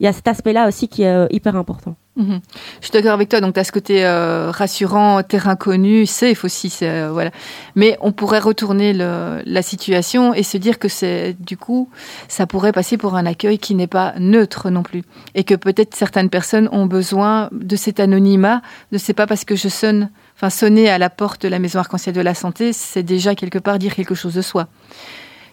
il 0.00 0.04
y 0.04 0.06
a 0.06 0.12
cet 0.12 0.26
aspect-là 0.26 0.66
aussi 0.66 0.88
qui 0.88 1.02
est 1.02 1.26
hyper 1.30 1.56
important. 1.56 1.94
Mhm. 2.16 2.40
Je 2.80 2.86
suis 2.86 2.92
d'accord 2.92 3.12
avec 3.12 3.28
toi. 3.28 3.40
Donc, 3.40 3.54
tu 3.54 3.60
as 3.60 3.64
ce 3.64 3.72
côté 3.72 4.04
euh, 4.04 4.50
rassurant, 4.50 5.22
terrain 5.22 5.56
connu, 5.56 6.06
safe 6.06 6.44
aussi. 6.44 6.76
Euh, 6.82 7.10
voilà. 7.12 7.30
Mais 7.76 7.96
on 8.00 8.12
pourrait 8.12 8.40
retourner 8.40 8.92
la 8.92 9.62
situation 9.62 10.34
et 10.34 10.42
se 10.42 10.58
dire 10.58 10.78
que 10.78 10.88
c'est 10.88 11.36
du 11.40 11.56
coup, 11.56 11.88
ça 12.28 12.46
pourrait 12.46 12.72
passer 12.72 12.96
pour 12.96 13.14
un 13.14 13.26
accueil 13.26 13.58
qui 13.58 13.74
n'est 13.74 13.86
pas 13.86 14.14
neutre 14.18 14.70
non 14.70 14.82
plus. 14.82 15.02
Et 15.34 15.44
que 15.44 15.54
peut-être 15.54 15.94
certaines 15.94 16.30
personnes 16.30 16.68
ont 16.72 16.86
besoin 16.86 17.48
de 17.52 17.76
cet 17.76 18.00
anonymat. 18.00 18.62
Ne 18.92 18.98
sais 18.98 19.14
pas 19.14 19.26
parce 19.26 19.44
que 19.44 19.56
je 19.56 19.68
sonne, 19.68 20.10
enfin, 20.36 20.50
sonner 20.50 20.90
à 20.90 20.98
la 20.98 21.10
porte 21.10 21.42
de 21.42 21.48
la 21.48 21.58
maison 21.58 21.78
arc-en-ciel 21.78 22.14
de 22.14 22.20
la 22.20 22.34
santé, 22.34 22.72
c'est 22.72 23.02
déjà 23.02 23.34
quelque 23.34 23.58
part 23.58 23.78
dire 23.78 23.94
quelque 23.94 24.14
chose 24.14 24.34
de 24.34 24.42
soi. 24.42 24.68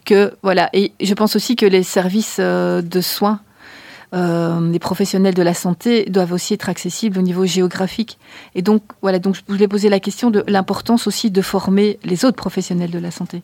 Que, 0.05 0.33
voilà. 0.41 0.69
Et 0.73 0.93
je 1.01 1.13
pense 1.13 1.35
aussi 1.35 1.55
que 1.55 1.65
les 1.65 1.83
services 1.83 2.37
euh, 2.39 2.81
de 2.81 3.01
soins 3.01 3.41
euh, 4.13 4.71
les 4.71 4.79
professionnels 4.79 5.33
de 5.33 5.43
la 5.43 5.53
santé 5.53 6.05
doivent 6.05 6.31
aussi 6.31 6.53
être 6.53 6.69
accessibles 6.69 7.17
au 7.17 7.21
niveau 7.21 7.45
géographique. 7.45 8.17
Et 8.55 8.61
donc, 8.61 8.81
voilà, 9.01 9.19
donc 9.19 9.35
je 9.35 9.41
voulais 9.47 9.67
poser 9.67 9.89
la 9.89 9.99
question 9.99 10.31
de 10.31 10.43
l'importance 10.47 11.07
aussi 11.07 11.31
de 11.31 11.41
former 11.41 11.99
les 12.03 12.23
autres 12.25 12.37
professionnels 12.37 12.91
de 12.91 12.99
la 12.99 13.11
santé. 13.11 13.43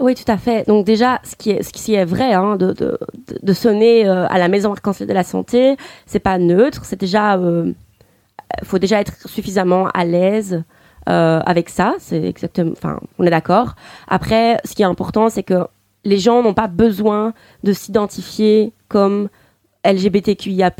Oui, 0.00 0.14
tout 0.14 0.30
à 0.32 0.38
fait. 0.38 0.66
Donc 0.66 0.86
déjà, 0.86 1.20
ce 1.24 1.36
qui 1.36 1.50
est, 1.50 2.04
vrai, 2.06 2.32
hein, 2.32 2.56
de, 2.56 3.52
sonner 3.52 4.08
euh, 4.08 4.26
à 4.28 4.38
la 4.38 4.48
maison 4.48 4.72
arc-en-ciel 4.72 5.06
de 5.06 5.12
la 5.12 5.24
santé, 5.24 5.76
c'est 6.06 6.20
pas 6.20 6.38
neutre. 6.38 6.86
C'est 6.86 6.98
déjà, 6.98 7.36
euh, 7.36 7.72
faut 8.64 8.78
déjà 8.78 8.98
être 8.98 9.28
suffisamment 9.28 9.88
à 9.92 10.06
l'aise 10.06 10.62
euh, 11.10 11.40
avec 11.44 11.68
ça. 11.68 11.94
C'est 11.98 12.24
exactement, 12.24 12.72
enfin, 12.72 12.98
on 13.18 13.26
est 13.26 13.30
d'accord. 13.30 13.74
Après, 14.08 14.58
ce 14.64 14.74
qui 14.74 14.80
est 14.80 14.86
important, 14.86 15.28
c'est 15.28 15.42
que 15.42 15.66
les 16.04 16.16
gens 16.16 16.42
n'ont 16.42 16.54
pas 16.54 16.68
besoin 16.68 17.34
de 17.62 17.74
s'identifier 17.74 18.72
comme 18.88 19.28
LGBTQIA+, 19.84 20.70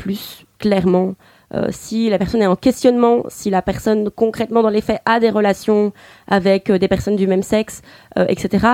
clairement. 0.59 1.15
Euh, 1.53 1.67
si 1.71 2.09
la 2.09 2.17
personne 2.17 2.41
est 2.41 2.47
en 2.47 2.55
questionnement, 2.55 3.23
si 3.27 3.49
la 3.49 3.61
personne 3.61 4.09
concrètement 4.09 4.61
dans 4.61 4.69
les 4.69 4.81
faits 4.81 5.01
a 5.05 5.19
des 5.19 5.29
relations 5.29 5.91
avec 6.27 6.69
euh, 6.69 6.77
des 6.77 6.87
personnes 6.87 7.17
du 7.17 7.27
même 7.27 7.43
sexe, 7.43 7.81
euh, 8.17 8.25
etc. 8.29 8.65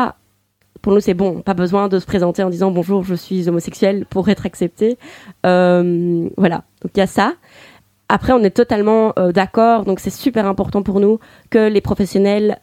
Pour 0.84 0.94
nous, 0.94 1.00
c'est 1.00 1.16
bon, 1.16 1.42
pas 1.42 1.56
besoin 1.56 1.88
de 1.88 1.98
se 1.98 2.06
présenter 2.06 2.44
en 2.44 2.52
disant 2.52 2.70
bonjour, 2.70 3.04
je 3.04 3.16
suis 3.16 3.50
homosexuel 3.50 4.06
pour 4.06 4.30
être 4.30 4.46
accepté. 4.46 4.98
voilà, 5.44 6.64
donc 6.82 6.92
il 6.96 7.00
y 7.00 7.02
a 7.02 7.08
ça. 7.08 7.34
Après, 8.10 8.32
on 8.32 8.44
est 8.44 8.52
totalement 8.52 9.14
d'accord, 9.34 9.84
donc 9.84 10.00
c'est 10.00 10.12
super 10.12 10.46
important 10.46 10.82
pour 10.82 11.02
nous 11.02 11.20
que 11.50 11.68
les 11.68 11.82
professionnels 11.82 12.58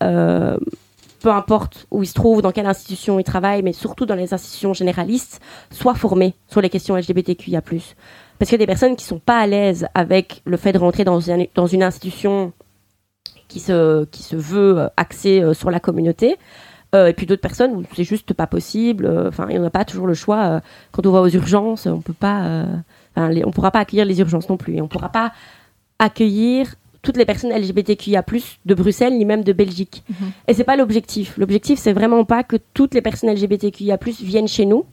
peu 1.24 1.30
importe 1.30 1.86
où 1.90 2.02
ils 2.02 2.06
se 2.06 2.12
trouvent, 2.12 2.42
dans 2.42 2.52
quelle 2.52 2.66
institution 2.66 3.18
ils 3.18 3.24
travaillent, 3.24 3.62
mais 3.62 3.72
surtout 3.72 4.04
dans 4.04 4.14
les 4.14 4.34
institutions 4.34 4.74
généralistes, 4.74 5.40
soient 5.70 5.94
formés 5.94 6.34
sur 6.48 6.60
les 6.60 6.68
questions 6.68 6.96
LGBTQIA+. 6.96 7.62
Parce 7.62 8.50
qu'il 8.50 8.52
y 8.52 8.54
a 8.56 8.58
des 8.58 8.66
personnes 8.66 8.94
qui 8.94 9.06
sont 9.06 9.20
pas 9.20 9.38
à 9.38 9.46
l'aise 9.46 9.86
avec 9.94 10.42
le 10.44 10.58
fait 10.58 10.74
de 10.74 10.78
rentrer 10.78 11.02
dans 11.02 11.20
une, 11.20 11.82
institution 11.82 12.52
qui 13.48 13.58
se, 13.58 14.04
qui 14.04 14.22
se 14.22 14.36
veut 14.36 14.80
euh, 14.80 14.88
axée 14.98 15.40
euh, 15.40 15.54
sur 15.54 15.70
la 15.70 15.80
communauté. 15.80 16.36
Euh, 16.94 17.06
et 17.06 17.14
puis 17.14 17.24
d'autres 17.24 17.40
personnes 17.40 17.72
où 17.72 17.84
c'est 17.96 18.04
juste 18.04 18.34
pas 18.34 18.46
possible. 18.46 19.10
Enfin, 19.26 19.46
il 19.48 19.58
n'y 19.58 19.66
a 19.66 19.70
pas 19.70 19.86
toujours 19.86 20.06
le 20.06 20.12
choix. 20.12 20.60
quand 20.92 21.06
on 21.06 21.10
va 21.10 21.22
aux 21.22 21.28
urgences, 21.28 21.86
on 21.86 22.02
peut 22.02 22.12
pas. 22.12 22.66
On 23.16 23.50
pourra 23.50 23.70
pas 23.70 23.80
accueillir 23.80 24.04
les 24.04 24.20
urgences 24.20 24.50
non 24.50 24.58
plus. 24.58 24.74
Et 24.74 24.82
on 24.82 24.88
pourra 24.88 25.08
pas 25.08 25.32
accueillir 25.98 26.74
toutes 27.04 27.16
les 27.16 27.24
personnes 27.24 27.52
LGBTQIA+ 27.52 28.24
de 28.64 28.74
Bruxelles 28.74 29.16
ni 29.16 29.24
même 29.24 29.44
de 29.44 29.52
Belgique. 29.52 30.02
Mhm. 30.08 30.32
Et 30.48 30.54
c'est 30.54 30.64
pas 30.64 30.76
l'objectif. 30.76 31.38
L'objectif 31.38 31.78
c'est 31.78 31.92
vraiment 31.92 32.24
pas 32.24 32.42
que 32.42 32.56
toutes 32.74 32.94
les 32.94 33.02
personnes 33.02 33.30
LGBTQIA+ 33.32 33.98
viennent 34.22 34.48
chez 34.48 34.66
nous. 34.66 34.84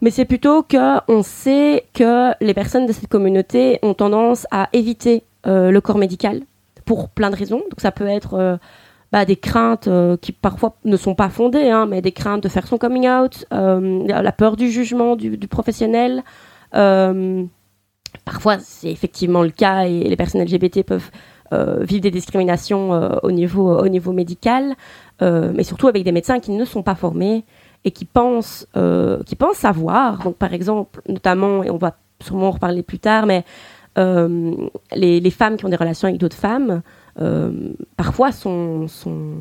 Mais 0.00 0.10
c'est 0.10 0.24
plutôt 0.24 0.62
que 0.62 1.00
on 1.10 1.22
sait 1.22 1.86
que 1.92 2.30
les 2.40 2.54
personnes 2.54 2.86
de 2.86 2.92
cette 2.92 3.08
communauté 3.08 3.80
ont 3.82 3.94
tendance 3.94 4.46
à 4.52 4.68
éviter 4.72 5.24
euh, 5.46 5.70
le 5.70 5.80
corps 5.80 5.98
médical 5.98 6.42
pour 6.84 7.08
plein 7.08 7.30
de 7.30 7.36
raisons. 7.36 7.58
Donc 7.58 7.80
ça 7.80 7.90
peut 7.90 8.06
être 8.06 8.34
euh, 8.34 8.56
bah, 9.10 9.24
des 9.24 9.36
craintes 9.36 9.88
euh, 9.88 10.16
qui 10.16 10.30
parfois 10.30 10.76
ne 10.84 10.96
sont 10.96 11.16
pas 11.16 11.30
fondées, 11.30 11.70
hein, 11.70 11.86
mais 11.86 12.00
des 12.00 12.12
craintes 12.12 12.44
de 12.44 12.48
faire 12.48 12.66
son 12.68 12.78
coming 12.78 13.08
out, 13.08 13.44
la 13.50 14.32
peur 14.32 14.56
du 14.56 14.70
jugement 14.70 15.16
du, 15.16 15.36
du 15.36 15.48
professionnel. 15.48 16.22
Parfois, 18.28 18.58
c'est 18.58 18.90
effectivement 18.90 19.42
le 19.42 19.48
cas 19.48 19.86
et 19.86 20.00
les 20.00 20.14
personnes 20.14 20.42
LGBT 20.42 20.82
peuvent 20.82 21.10
euh, 21.54 21.82
vivre 21.82 22.02
des 22.02 22.10
discriminations 22.10 22.92
euh, 22.92 23.16
au, 23.22 23.30
niveau, 23.30 23.74
au 23.74 23.88
niveau 23.88 24.12
médical, 24.12 24.74
euh, 25.22 25.50
mais 25.54 25.62
surtout 25.62 25.88
avec 25.88 26.04
des 26.04 26.12
médecins 26.12 26.38
qui 26.38 26.50
ne 26.50 26.66
sont 26.66 26.82
pas 26.82 26.94
formés 26.94 27.46
et 27.86 27.90
qui 27.90 28.04
pensent, 28.04 28.68
qui 29.24 29.34
pensent 29.34 29.56
savoir. 29.56 30.18
Donc, 30.24 30.36
par 30.36 30.52
exemple, 30.52 31.00
notamment, 31.08 31.64
et 31.64 31.70
on 31.70 31.78
va 31.78 31.96
sûrement 32.20 32.48
en 32.48 32.50
reparler 32.50 32.82
plus 32.82 32.98
tard, 32.98 33.24
mais 33.24 33.46
les, 33.96 35.20
les, 35.20 35.30
femmes 35.30 35.56
qui 35.56 35.64
ont 35.64 35.70
des 35.70 35.76
relations 35.76 36.08
avec 36.08 36.20
d'autres 36.20 36.36
femmes, 36.36 36.82
parfois 37.96 38.30
sont, 38.30 38.88
sont, 38.88 39.36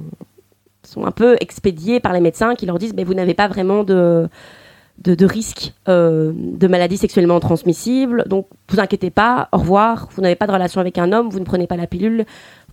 sont, 0.84 1.06
un 1.06 1.12
peu 1.12 1.36
expédiées 1.42 2.00
par 2.00 2.14
les 2.14 2.22
médecins 2.22 2.56
qui 2.56 2.66
leur 2.66 2.80
disent 2.80 2.94
mais 2.96 3.04
vous 3.04 3.16
n'avez 3.16 3.34
pas 3.34 3.50
vraiment 3.50 3.84
de 3.84 4.30
de, 5.04 5.26
risques 5.26 5.74
euh, 5.88 6.32
de 6.36 6.68
maladies 6.68 6.98
sexuellement 6.98 7.40
transmissibles. 7.40 8.24
Donc, 8.28 8.48
vous 8.70 8.80
inquiétez 8.80 9.10
pas, 9.10 9.50
au 9.52 9.58
revoir, 9.58 10.10
vous 10.12 10.22
n'avez 10.22 10.36
pas 10.36 10.48
de 10.48 10.52
relation 10.52 10.82
avec 10.82 10.98
un 10.98 11.12
homme, 11.12 11.30
vous 11.30 11.40
ne 11.40 11.46
prenez 11.46 11.68
pas 11.68 11.78
la 11.78 11.88
pilule, 11.88 12.26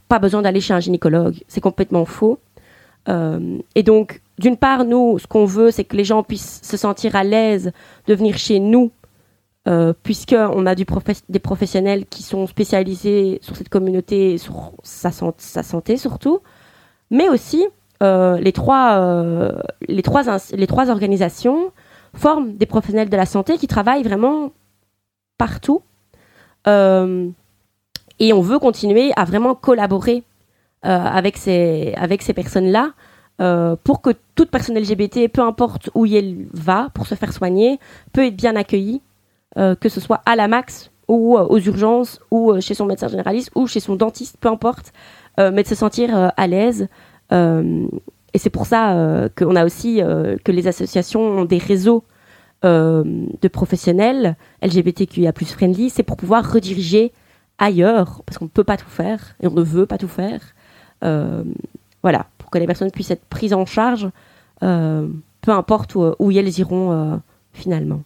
pas 0.08 0.18
besoin 0.18 0.42
d'aller 0.42 0.60
chez 0.60 0.74
un 0.74 0.80
gynécologue. 0.80 1.36
C'est 1.48 1.60
complètement 1.60 2.04
faux. 2.04 2.38
Euh, 3.08 3.58
et 3.74 3.82
donc, 3.82 4.22
d'une 4.38 4.56
part, 4.56 4.84
nous, 4.84 5.18
ce 5.18 5.26
qu'on 5.26 5.44
veut, 5.44 5.70
c'est 5.70 5.84
que 5.84 5.96
les 5.96 6.04
gens 6.04 6.22
puissent 6.22 6.60
se 6.62 6.76
sentir 6.76 7.14
à 7.14 7.24
l'aise 7.24 7.72
de 8.06 8.14
venir 8.14 8.38
chez 8.38 8.58
nous, 8.58 8.90
euh, 9.68 9.92
puisqu'on 10.02 10.66
a 10.66 10.74
des 10.74 11.38
professionnels 11.38 12.06
qui 12.06 12.22
sont 12.22 12.46
spécialisés 12.46 13.38
sur 13.42 13.56
cette 13.56 13.68
communauté, 13.68 14.38
sur 14.38 14.72
sa, 14.82 15.10
sa 15.10 15.62
santé 15.62 15.96
surtout, 15.96 16.40
mais 17.10 17.28
aussi 17.28 17.64
les, 18.00 18.52
trois, 18.52 19.52
les, 19.88 20.02
trois 20.02 20.22
les 20.52 20.66
trois 20.66 20.90
organisations 20.90 21.72
forme 22.14 22.54
des 22.54 22.66
professionnels 22.66 23.10
de 23.10 23.16
la 23.16 23.26
santé 23.26 23.58
qui 23.58 23.66
travaillent 23.66 24.02
vraiment 24.02 24.52
partout. 25.38 25.82
Euh, 26.66 27.28
et 28.18 28.32
on 28.32 28.40
veut 28.40 28.58
continuer 28.58 29.12
à 29.16 29.24
vraiment 29.24 29.54
collaborer 29.54 30.22
euh, 30.84 30.88
avec 30.88 31.36
ces, 31.36 31.94
personnes-là 32.34 32.92
euh, 33.40 33.76
pour 33.82 34.00
que 34.00 34.10
toute 34.34 34.50
personne 34.50 34.78
LGBT, 34.78 35.28
peu 35.28 35.42
importe 35.42 35.90
où 35.94 36.06
elle 36.06 36.46
va 36.52 36.88
pour 36.94 37.06
se 37.06 37.14
faire 37.14 37.32
soigner, 37.32 37.78
peut 38.12 38.26
être 38.26 38.36
bien 38.36 38.56
accueillie 38.56 39.02
que 39.56 39.88
ce 39.88 40.00
soit 40.00 40.20
à 40.26 40.34
la 40.34 40.48
max 40.48 40.90
ou 41.06 41.38
aux 41.38 41.60
urgences 41.60 42.18
ou 42.32 42.60
chez 42.60 42.74
son 42.74 42.86
médecin 42.86 43.06
généraliste 43.06 43.52
ou 43.54 43.68
chez 43.68 43.78
son 43.78 43.94
dentiste, 43.94 44.36
peu 44.40 44.48
importe, 44.48 44.92
mais 45.38 45.62
de 45.62 45.68
se 45.68 45.76
sentir 45.76 46.32
à 46.36 46.46
l'aise. 46.48 46.88
Et 48.34 48.38
c'est 48.38 48.50
pour 48.50 48.66
ça 48.66 49.28
qu'on 49.36 49.56
a 49.56 49.64
aussi 49.64 50.00
que 50.44 50.52
les 50.52 50.66
associations 50.66 51.20
ont 51.22 51.44
des 51.44 51.58
réseaux 51.58 52.04
de 52.62 53.48
professionnels 53.48 54.36
LGBTQIA+ 54.62 55.32
friendly, 55.32 55.88
c'est 55.88 56.02
pour 56.02 56.16
pouvoir 56.16 56.52
rediriger 56.52 57.12
ailleurs, 57.58 58.22
parce 58.26 58.38
qu'on 58.38 58.46
ne 58.46 58.50
peut 58.50 58.64
pas 58.64 58.76
tout 58.76 58.88
faire 58.88 59.36
et 59.40 59.46
on 59.46 59.54
ne 59.54 59.62
veut 59.62 59.86
pas 59.86 59.98
tout 59.98 60.08
faire. 60.08 60.40
voilà, 62.02 62.26
pour 62.38 62.50
que 62.50 62.58
les 62.58 62.66
personnes 62.66 62.90
puissent 62.90 63.12
être 63.12 63.24
prises 63.24 63.54
en 63.54 63.66
charge 63.66 64.10
euh, 64.62 65.08
peu 65.40 65.52
importe 65.52 65.94
où, 65.94 66.30
elles 66.30 66.58
iront 66.58 66.92
euh, 66.92 67.16
finalement. 67.52 68.02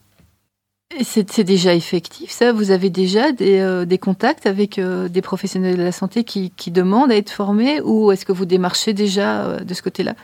C'est 1.02 1.44
déjà 1.44 1.74
effectif, 1.74 2.30
ça? 2.30 2.52
Vous 2.52 2.70
avez 2.70 2.88
déjà 2.88 3.30
des, 3.32 3.58
euh, 3.60 3.96
contacts 3.98 4.46
avec 4.46 4.80
des 4.80 5.22
professionnels 5.22 5.76
de 5.76 5.82
la 5.82 5.92
santé 5.92 6.24
qui, 6.24 6.70
demandent 6.70 7.12
à 7.12 7.16
être 7.16 7.30
formés 7.30 7.80
ou 7.82 8.10
est-ce 8.10 8.24
que 8.24 8.32
vous 8.32 8.46
démarchez 8.46 8.94
déjà 8.94 9.58
de 9.58 9.74
ce 9.74 9.82
côté-là? 9.82 10.14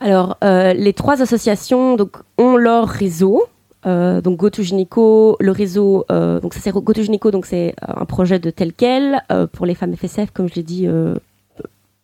Alors, 0.00 0.36
les 0.42 0.92
trois 0.92 1.22
associations 1.22 1.96
ont 2.38 2.56
leur 2.56 2.86
réseau. 2.88 3.46
donc 3.84 4.36
GoToGynéco, 4.36 5.36
le 5.40 5.50
réseau, 5.50 6.04
donc 6.08 6.54
ça 6.54 6.60
c'est 6.60 6.72
donc 6.72 7.46
c'est 7.46 7.74
un 7.82 8.04
projet 8.04 8.38
de 8.38 8.50
tel 8.50 8.72
quel 8.72 9.22
pour 9.52 9.66
les 9.66 9.74
femmes 9.74 9.96
FSF, 9.96 10.30
comme 10.32 10.48
je 10.48 10.54
l'ai 10.54 10.62
dit 10.62 10.86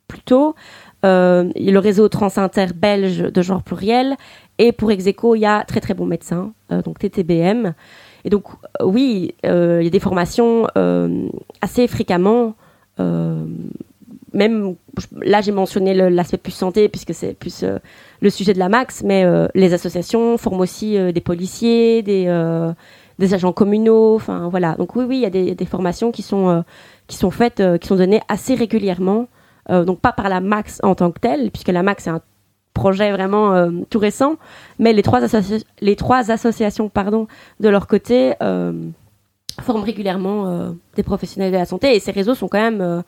plus 0.08 0.22
tôt. 0.22 0.56
Euh, 1.04 1.50
le 1.56 1.78
réseau 1.78 2.08
Transinter 2.08 2.66
belge 2.74 3.18
de 3.18 3.42
genre 3.42 3.62
pluriel. 3.62 4.16
Et 4.58 4.72
pour 4.72 4.90
Execo, 4.92 5.34
il 5.34 5.40
y 5.40 5.46
a 5.46 5.64
très 5.64 5.80
très 5.80 5.94
bons 5.94 6.06
médecins, 6.06 6.52
euh, 6.70 6.82
donc 6.82 6.98
TTBM. 7.00 7.74
Et 8.24 8.30
donc, 8.30 8.44
euh, 8.80 8.84
oui, 8.84 9.34
il 9.42 9.82
y 9.82 9.86
a 9.86 9.90
des 9.90 10.00
formations 10.00 10.66
assez 11.60 11.88
fréquemment. 11.88 12.54
même 12.98 14.76
là, 15.20 15.40
j'ai 15.40 15.52
mentionné 15.52 15.92
l'aspect 15.94 16.36
plus 16.36 16.52
santé, 16.52 16.88
puisque 16.88 17.14
c'est 17.14 17.34
plus 17.34 17.64
le 18.20 18.30
sujet 18.30 18.54
de 18.54 18.58
la 18.60 18.68
Max, 18.68 19.02
mais 19.04 19.24
les 19.54 19.74
associations 19.74 20.38
forment 20.38 20.60
aussi 20.60 20.96
des 21.12 21.20
policiers, 21.20 22.02
des, 22.02 22.26
des 23.18 23.34
agents 23.34 23.52
communaux. 23.52 24.14
Enfin, 24.14 24.48
voilà. 24.48 24.76
Donc, 24.76 24.94
oui, 24.94 25.04
oui, 25.08 25.16
il 25.16 25.22
y 25.22 25.26
a 25.26 25.30
des, 25.30 25.56
des 25.56 25.66
formations 25.66 26.12
qui 26.12 26.22
sont, 26.22 26.64
qui 27.08 27.16
sont 27.16 27.32
faites, 27.32 27.60
qui 27.80 27.88
sont 27.88 27.96
données 27.96 28.22
assez 28.28 28.54
régulièrement. 28.54 29.26
Euh, 29.70 29.84
donc 29.84 30.00
pas 30.00 30.12
par 30.12 30.28
la 30.28 30.40
Max 30.40 30.80
en 30.82 30.94
tant 30.94 31.10
que 31.12 31.20
telle, 31.20 31.50
puisque 31.50 31.68
la 31.68 31.82
Max 31.82 32.06
est 32.06 32.10
un 32.10 32.20
projet 32.74 33.12
vraiment 33.12 33.54
euh, 33.54 33.70
tout 33.90 33.98
récent, 33.98 34.36
mais 34.78 34.92
les 34.92 35.02
trois, 35.02 35.20
les 35.80 35.96
trois 35.96 36.30
associations 36.30 36.88
pardon, 36.88 37.28
de 37.60 37.68
leur 37.68 37.86
côté 37.86 38.34
euh, 38.42 38.72
forment 39.60 39.84
régulièrement 39.84 40.74
des 40.96 41.02
professionnels 41.02 41.52
de 41.52 41.58
la 41.58 41.66
santé 41.66 41.94
et 41.94 42.00
ces 42.00 42.10
réseaux 42.10 42.34
sont 42.34 42.48
quand 42.48 42.58
même 42.58 43.04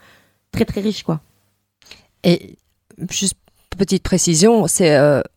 très 0.52 0.66
très 0.66 0.82
riches. 0.82 1.02
Quoi. 1.02 1.20
Et 2.22 2.56
juste 3.10 3.34
petite 3.76 4.02
précision, 4.02 4.68
c'est 4.68 4.96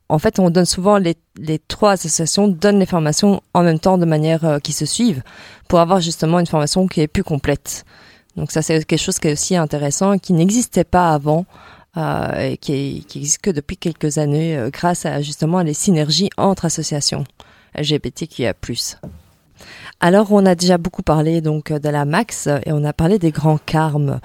en 0.10 0.20
fait 0.20 0.38
on 0.40 0.50
donne 0.50 0.66
souvent 0.66 0.98
les, 0.98 1.16
les, 1.38 1.58
trois 1.58 1.94
associations 1.94 2.50
donnent 2.50 2.80
les 2.80 2.86
formations 2.86 3.42
en 3.54 3.64
même 3.64 3.80
temps 3.80 3.98
de 3.98 4.06
manière 4.06 4.60
qui 4.62 4.74
se 4.74 4.86
suivent 4.86 5.24
pour 5.70 5.80
avoir 5.80 6.02
justement 6.02 6.40
une 6.40 6.46
formation 6.46 6.86
qui 6.88 7.00
est 7.00 7.08
plus 7.08 7.24
complète. 7.24 7.86
Donc 8.38 8.52
ça, 8.52 8.62
c'est 8.62 8.86
quelque 8.86 9.00
chose 9.00 9.20
qui 9.20 9.28
est 9.28 9.34
aussi 9.34 9.56
intéressant, 9.56 10.18
qui 10.18 10.34
n'existait 10.34 10.84
pas 10.84 11.14
avant. 11.14 11.46
Euh, 11.98 12.52
et 12.52 12.58
qui, 12.58 13.04
existe 13.16 13.42
que 13.42 13.50
depuis 13.50 13.76
quelques 13.76 14.20
années 14.20 14.56
euh, 14.56 14.70
grâce 14.70 15.08
à 15.08 15.20
justement 15.24 15.64
les 15.64 15.74
synergies 15.74 16.30
entre 16.38 16.66
associations 16.66 17.24
LGBTQIA+. 17.76 18.54
Alors, 20.00 20.32
on 20.32 20.46
a 20.46 20.54
déjà 20.54 20.78
beaucoup 20.78 21.02
parlé 21.02 21.42
donc 21.42 21.72
de 21.72 21.90
la 21.90 22.06
Max 22.06 22.48
et 22.48 22.72
on 22.72 22.84
a 22.84 22.94
parlé 22.94 23.18
des 23.18 23.32
grands 23.32 23.58
carmes. 23.58 24.20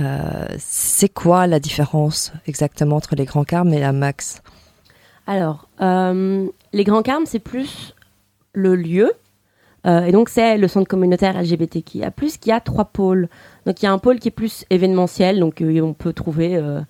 Euh, 0.00 0.46
c'est 0.58 1.12
quoi 1.12 1.46
la 1.46 1.60
différence 1.60 2.32
exactement 2.46 2.96
entre 2.96 3.14
les 3.14 3.26
grands 3.26 3.44
carmes 3.44 3.74
et 3.74 3.80
la 3.80 3.92
Max? 3.92 4.40
Alors, 5.26 5.68
euh, 5.82 6.46
les 6.72 6.84
grands 6.84 7.02
carmes, 7.02 7.26
c'est 7.26 7.38
plus 7.40 7.94
le 8.54 8.74
lieu. 8.74 9.12
Euh, 9.86 10.04
et 10.04 10.12
donc, 10.12 10.30
c'est 10.30 10.56
le 10.56 10.66
centre 10.66 10.88
communautaire 10.88 11.40
LGBTQIA+, 11.40 12.10
qui 12.40 12.50
a 12.50 12.60
trois 12.60 12.86
pôles. 12.86 13.28
Donc 13.68 13.82
il 13.82 13.84
y 13.84 13.86
a 13.86 13.92
un 13.92 13.98
pôle 13.98 14.18
qui 14.18 14.28
est 14.28 14.30
plus 14.30 14.64
événementiel, 14.70 15.40
donc 15.40 15.60
euh, 15.60 15.82
on 15.82 15.92
peut 15.92 16.14
trouver 16.14 16.56
euh, 16.56 16.80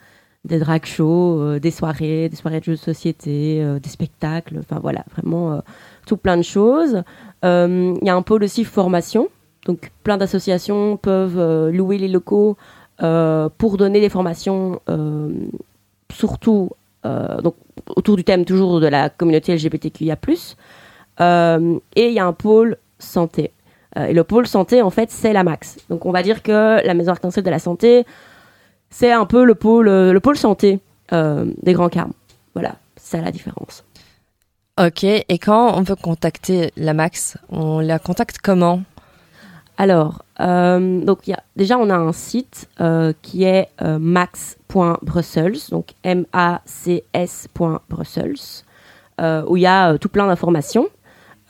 des 0.44 0.60
drag 0.60 0.86
shows, 0.86 1.40
euh, 1.40 1.58
des 1.58 1.72
soirées, 1.72 2.28
des 2.28 2.36
soirées 2.36 2.60
de 2.60 2.66
jeux 2.66 2.74
de 2.74 2.76
société, 2.76 3.66
des 3.82 3.88
spectacles, 3.88 4.58
enfin 4.60 4.78
voilà, 4.80 5.04
vraiment 5.10 5.60
tout 6.06 6.16
plein 6.16 6.36
de 6.36 6.42
choses. 6.42 7.02
Il 7.42 7.98
y 8.00 8.08
a 8.08 8.14
un 8.14 8.22
pôle 8.22 8.44
aussi 8.44 8.62
formation, 8.62 9.28
donc 9.66 9.90
plein 10.04 10.18
d'associations 10.18 10.96
peuvent 10.96 11.70
louer 11.70 11.98
les 11.98 12.06
locaux 12.06 12.56
pour 12.98 13.76
donner 13.76 14.00
des 14.00 14.08
formations, 14.08 14.80
surtout 16.12 16.70
donc 17.02 17.56
autour 17.96 18.14
du 18.14 18.22
thème 18.22 18.44
toujours 18.44 18.78
de 18.78 18.86
la 18.86 19.10
communauté 19.10 19.52
LGBTQIA+. 19.52 20.16
et 21.16 22.06
il 22.06 22.12
y 22.12 22.20
a 22.20 22.24
un 22.24 22.32
pôle 22.32 22.76
santé. 23.00 23.50
Euh, 23.96 24.06
et 24.06 24.12
le 24.12 24.24
pôle 24.24 24.46
santé, 24.46 24.82
en 24.82 24.90
fait, 24.90 25.10
c'est 25.10 25.32
la 25.32 25.44
max. 25.44 25.78
Donc 25.88 26.04
on 26.06 26.12
va 26.12 26.22
dire 26.22 26.42
que 26.42 26.84
la 26.84 26.94
maison 26.94 27.12
arc-en-ciel 27.12 27.44
de 27.44 27.50
la 27.50 27.58
santé, 27.58 28.04
c'est 28.90 29.12
un 29.12 29.26
peu 29.26 29.44
le 29.44 29.54
pôle, 29.54 29.88
euh, 29.88 30.12
le 30.12 30.20
pôle 30.20 30.36
santé 30.36 30.80
euh, 31.12 31.46
des 31.62 31.72
grands 31.72 31.88
carmes. 31.88 32.12
Voilà, 32.54 32.76
c'est 32.96 33.20
la 33.20 33.30
différence. 33.30 33.84
Ok, 34.80 35.04
et 35.04 35.38
quand 35.38 35.76
on 35.76 35.82
veut 35.82 35.96
contacter 35.96 36.70
la 36.76 36.94
Max, 36.94 37.36
on 37.48 37.80
la 37.80 37.98
contacte 37.98 38.38
comment? 38.42 38.82
Alors, 39.76 40.22
donc 40.38 41.26
y 41.26 41.32
a, 41.32 41.42
déjà 41.56 41.76
on 41.78 41.90
a 41.90 41.96
un 41.96 42.12
site 42.12 42.68
qui 43.22 43.42
est 43.44 43.68
max.brussels, 43.80 45.56
donc 45.70 45.94
M-A-C-S.brussels, 46.04 48.36
où 49.48 49.56
il 49.56 49.62
y 49.62 49.66
a 49.66 49.98
tout 49.98 50.08
plein 50.08 50.28
d'informations. 50.28 50.88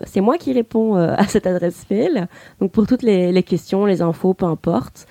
c'est 0.05 0.21
moi 0.21 0.39
qui 0.39 0.53
réponds 0.53 0.95
à 0.97 1.27
cette 1.27 1.47
adresse 1.47 1.87
mail. 1.91 2.29
Donc 2.61 2.71
pour 2.73 2.87
toutes 2.87 3.03
les, 3.03 3.33
les 3.33 3.43
questions, 3.43 3.87
les 3.87 4.03
infos, 4.03 4.35
peu 4.35 4.47
importe. 4.47 5.07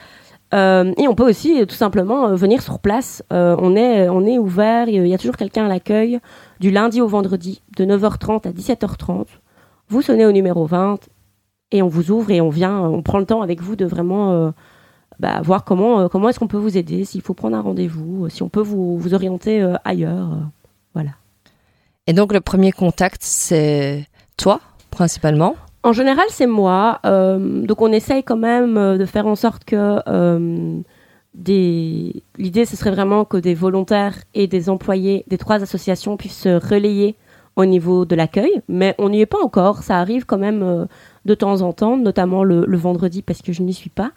Et 0.53 1.07
on 1.07 1.15
peut 1.15 1.29
aussi 1.29 1.65
tout 1.65 1.75
simplement 1.75 2.35
venir 2.35 2.61
sur 2.61 2.79
place. 2.79 3.23
on 3.29 3.75
est 3.75 4.09
on 4.09 4.25
est 4.25 4.37
ouvert. 4.37 4.89
Il 4.89 5.07
y 5.07 5.13
a 5.13 5.17
toujours 5.17 5.37
quelqu'un 5.37 5.65
à 5.65 5.69
l'accueil 5.69 6.19
du 6.59 6.71
lundi 6.71 7.01
au 7.01 7.07
vendredi, 7.07 7.61
de 7.77 7.85
9h30 7.85 8.47
à 8.47 8.51
17h30. 8.51 9.27
Vous 9.87 10.01
sonnez 10.01 10.25
au 10.25 10.31
numéro 10.31 10.65
20 10.65 10.99
et 11.71 11.81
on 11.81 11.87
vous 11.87 12.11
ouvre 12.11 12.31
et 12.31 12.41
on 12.41 12.49
vient, 12.49 12.79
on 12.79 13.01
prend 13.01 13.19
le 13.19 13.25
temps 13.25 13.41
avec 13.41 13.61
vous 13.61 13.75
de 13.75 13.85
vraiment 13.85 14.31
euh, 14.31 14.51
bah, 15.19 15.41
voir 15.41 15.63
comment, 15.63 16.01
euh, 16.01 16.07
comment 16.07 16.29
est-ce 16.29 16.39
qu'on 16.39 16.47
peut 16.47 16.57
vous 16.57 16.77
aider, 16.77 17.05
s'il 17.05 17.21
faut 17.21 17.33
prendre 17.33 17.57
un 17.57 17.61
rendez-vous, 17.61 18.25
euh, 18.25 18.29
si 18.29 18.43
on 18.43 18.49
peut 18.49 18.61
vous, 18.61 18.97
vous 18.97 19.13
orienter 19.13 19.61
ailleurs. 19.83 20.29
voilà. 20.93 21.11
Et 22.07 22.13
donc 22.13 22.33
le 22.33 22.41
premier 22.41 22.71
contact, 22.71 23.21
c'est 23.23 24.07
toi, 24.37 24.59
principalement? 24.89 25.55
En 25.83 25.93
général, 25.93 26.25
c'est 26.29 26.47
moi. 26.47 26.99
donc 27.03 27.81
on 27.81 27.91
essaye 27.91 28.23
quand 28.23 28.37
même 28.37 28.97
de 28.97 29.05
faire 29.05 29.25
en 29.27 29.35
sorte 29.35 29.65
que 29.65 29.99
des... 31.33 32.23
l'idée 32.37 32.65
ce 32.65 32.75
serait 32.75 32.91
vraiment 32.91 33.25
que 33.25 33.37
des 33.37 33.53
volontaires 33.53 34.15
et 34.33 34.47
des 34.47 34.69
employés 34.69 35.23
des 35.27 35.37
trois 35.37 35.63
associations 35.63 36.17
puissent 36.17 36.41
se 36.41 36.49
relayer 36.49 37.15
au 37.55 37.65
niveau 37.65 38.05
de 38.05 38.15
l'accueil, 38.15 38.61
mais 38.67 38.95
on 38.97 39.09
n'y 39.09 39.21
est 39.21 39.25
pas 39.25 39.43
encore. 39.43 39.83
Ça 39.83 39.97
arrive 39.97 40.25
quand 40.25 40.37
même 40.37 40.63
euh, 40.63 40.85
de 41.25 41.35
temps 41.35 41.61
en 41.61 41.73
temps, 41.73 41.97
notamment 41.97 42.43
le, 42.43 42.77
vendredi 42.77 43.21
parce 43.21 43.41
que 43.41 43.51
je 43.51 43.61
n'y 43.61 43.73
suis 43.73 43.89
pas. 43.89 44.11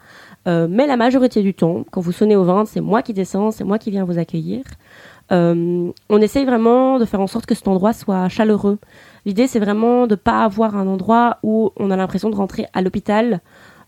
Euh, 0.47 0.69
mais 0.71 0.87
la 0.87 0.97
majorité 0.97 1.43
du 1.43 1.55
temps, 1.55 1.85
quand 1.91 2.01
vous 2.01 2.13
sonnez 2.13 2.37
au 2.37 2.45
ventre, 2.45 2.71
c'est 2.71 2.81
moi 2.81 3.03
qui 3.03 3.13
descends, 3.13 3.51
c'est 3.51 3.65
moi 3.65 3.79
qui 3.79 3.91
viens 3.91 4.05
vous 4.05 4.19
accueillir. 4.19 4.63
Euh, 5.33 5.91
on 6.09 6.21
essaye 6.21 6.45
vraiment 6.45 6.99
de 6.99 7.05
faire 7.05 7.21
en 7.21 7.27
sorte 7.27 7.47
que 7.47 7.55
cet 7.55 7.69
endroit 7.69 7.93
soit 7.93 8.29
chaleureux. 8.29 8.79
L'idée, 9.25 9.47
c'est 9.47 9.59
vraiment 9.59 10.07
de 10.07 10.13
ne 10.13 10.17
pas 10.17 10.45
avoir 10.45 10.77
un 10.77 10.87
endroit 10.87 11.39
où 11.43 11.73
on 11.77 11.91
a 11.91 11.97
l'impression 11.97 12.31
de 12.31 12.37
rentrer 12.37 12.67
à 12.73 12.83
l'hôpital, 12.83 13.41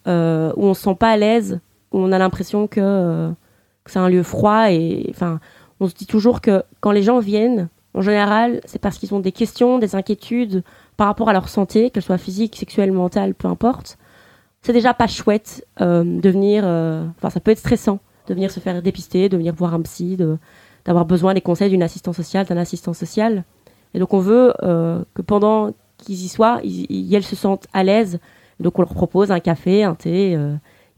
où 0.07 0.11
on 0.11 0.75
se 0.75 0.83
sent 0.83 0.95
pas 0.95 1.11
à 1.11 1.17
l'aise, 1.17 1.61
on 1.91 2.13
a 2.13 2.19
l'impression 2.19 2.69
que, 2.69 3.35
c'est 3.87 3.99
un 3.99 4.09
lieu 4.09 4.23
froid 4.23 4.71
et 4.71 5.07
enfin 5.11 5.41
on 5.81 5.89
se 5.89 5.95
dit 5.95 6.07
toujours 6.07 6.41
que 6.41 6.63
quand 6.81 6.91
les 6.91 7.03
gens 7.03 7.19
viennent 7.19 7.69
en 7.95 8.03
général 8.03 8.61
c'est 8.65 8.81
parce 8.81 8.99
qu'ils 8.99 9.15
ont 9.15 9.21
des 9.21 9.33
questions 9.33 9.79
des 9.79 9.95
inquiétudes 9.95 10.63
par 10.97 11.07
rapport 11.07 11.29
à 11.29 11.33
leur 11.33 11.49
santé 11.49 11.91
qu'elle 11.91 12.03
soit 12.03 12.19
physique 12.19 12.57
sexuelle 12.57 12.93
mentale 12.93 13.35
peu 13.35 13.49
importe 13.49 13.99
c'est 14.63 14.73
déjà 14.73 14.95
pas 14.95 15.07
chouette 15.07 15.67
euh, 15.81 16.05
de 16.05 16.31
venir 16.31 16.65
euh, 16.67 17.07
enfin 17.17 17.31
ça 17.31 17.41
peut 17.41 17.53
être 17.53 17.59
stressant 17.59 18.01
de 18.29 18.35
venir 18.35 18.51
se 18.51 18.61
faire 18.61 18.83
dépister 18.83 19.29
de 19.29 19.37
venir 19.37 19.55
voir 19.55 19.75
un 19.75 19.83
psy 19.83 20.17
d'avoir 20.87 21.05
besoin 21.05 21.35
des 21.35 21.43
conseils 21.43 21.69
d'une 21.69 21.83
assistante 21.83 22.15
sociale 22.15 22.47
d'un 22.47 22.57
assistant 22.57 22.95
social 22.95 23.45
et 23.93 23.99
donc 23.99 24.15
on 24.15 24.21
veut 24.21 24.55
euh, 24.63 25.03
que 25.13 25.21
pendant 25.21 25.73
qu'ils 25.99 26.25
y 26.25 26.29
soient, 26.29 26.61
ils, 26.65 27.15
elles 27.15 27.25
se 27.25 27.37
sentent 27.37 27.67
à 27.75 27.85
l'aise. 27.85 28.19
Donc 28.61 28.79
on 28.79 28.83
leur 28.83 28.95
propose 28.95 29.31
un 29.31 29.41
café, 29.41 29.85
un 29.85 29.95
thé, 29.95 30.33
et 30.33 30.39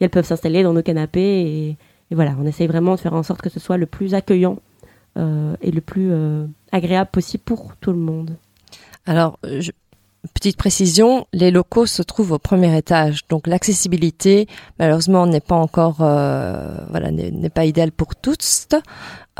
elles 0.01 0.11
peuvent 0.11 0.27
s'installer 0.27 0.62
dans 0.62 0.72
nos 0.72 0.83
canapés 0.83 1.77
et, 2.11 2.14
voilà, 2.14 2.35
on 2.40 2.46
essaye 2.46 2.68
vraiment 2.68 2.94
de 2.94 3.01
faire 3.01 3.14
en 3.14 3.22
sorte 3.22 3.42
que 3.42 3.51
ce 3.51 3.61
soit 3.61 3.77
le 3.77 3.87
plus 3.87 4.14
accueillant 4.14 4.59
et 5.16 5.70
le 5.72 5.81
plus 5.81 6.12
agréable 6.70 7.11
possible 7.11 7.42
pour 7.44 7.74
tout 7.81 7.90
le 7.92 7.98
monde. 7.98 8.37
Alors, 9.07 9.38
Petite 10.35 10.57
précision, 10.57 11.27
les 11.33 11.53
locaux 11.53 11.87
se 11.87 12.03
trouvent 12.03 12.33
au 12.33 12.38
premier 12.38 12.77
étage, 12.77 13.27
donc 13.29 13.46
l'accessibilité 13.46 14.48
malheureusement 14.79 15.27
n'est 15.27 15.40
pas 15.40 15.55
encore, 15.55 15.98
euh, 16.01 16.77
voilà, 16.90 17.12
n'est 17.12 17.51
pas 17.51 17.64
idéale 17.64 17.92
pour 17.92 18.16
tous. 18.16 18.66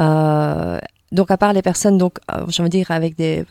Euh, 0.01 0.79
donc 1.13 1.31
à 1.31 1.37
part 1.37 1.53
les 1.53 1.63
personnes, 1.63 1.99
donc 1.99 2.19
euh, 2.33 2.45
envie 2.45 2.63
de 2.63 2.69
dire 2.69 2.91
avec 2.91 3.17
des 3.17 3.45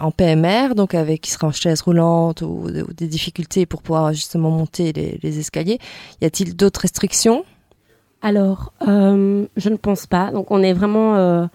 en 0.00 0.10
PMR, 0.10 0.74
donc 0.74 0.94
avec 0.94 1.22
qui 1.22 1.30
sera 1.30 1.46
en 1.46 1.52
chaise 1.52 1.80
roulante 1.80 2.42
ou, 2.42 2.66
des 2.70 3.06
difficultés 3.06 3.64
pour 3.64 3.82
pouvoir 3.82 4.12
justement 4.12 4.50
monter 4.50 4.92
les, 4.92 5.38
escaliers. 5.38 5.78
Y 6.20 6.26
a-t-il 6.26 6.54
d'autres 6.54 6.82
restrictions? 6.82 7.44
Alors, 8.20 8.74
je 8.86 9.68
ne 9.68 9.76
pense 9.76 10.06
pas. 10.06 10.30
Donc 10.32 10.50
on 10.50 10.62
est 10.62 10.74
vraiment 10.74 11.48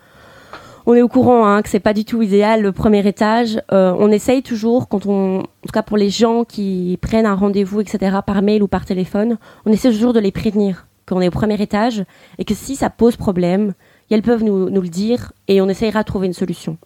on 0.88 0.94
est 0.94 1.02
au 1.02 1.08
courant 1.08 1.48
hein, 1.48 1.62
que 1.64 1.70
c'est 1.70 1.80
pas 1.80 1.94
du 1.94 2.06
tout 2.06 2.22
idéal 2.22 2.62
le 2.62 2.72
premier 2.72 3.06
étage. 3.08 3.60
Euh, 3.72 3.96
on 3.98 4.12
essaye 4.12 4.44
toujours, 4.44 4.88
quand 4.88 5.08
on, 5.08 5.40
en 5.40 5.42
tout 5.42 5.72
cas 5.74 5.82
pour 5.82 5.98
les 5.98 6.12
gens 6.12 6.44
qui 6.44 7.00
prennent 7.02 7.26
un 7.26 7.34
rendez-vous, 7.34 7.82
etc., 7.82 8.18
par 8.26 8.42
mail 8.44 8.62
ou 8.62 8.68
par 8.68 8.86
téléphone, 8.86 9.38
on 9.66 9.72
essaie 9.72 9.90
toujours 9.90 10.14
de 10.14 10.20
les 10.20 10.32
prévenir 10.32 10.86
qu'on 11.08 11.22
est 11.22 11.28
au 11.28 11.32
premier 11.32 11.62
étage 11.62 12.04
et 12.38 12.46
que 12.46 12.54
si 12.54 12.76
ça 12.76 12.90
pose 12.90 13.16
problème, 13.16 13.74
elles 14.10 14.22
peuvent 14.22 14.44
nous, 14.44 14.68
le 14.68 14.88
dire 14.88 15.34
et 15.48 15.62
on 15.62 15.70
essayera 15.70 16.02
de 16.02 16.08
trouver 16.08 16.28
une 16.28 16.34
solution. 16.34 16.78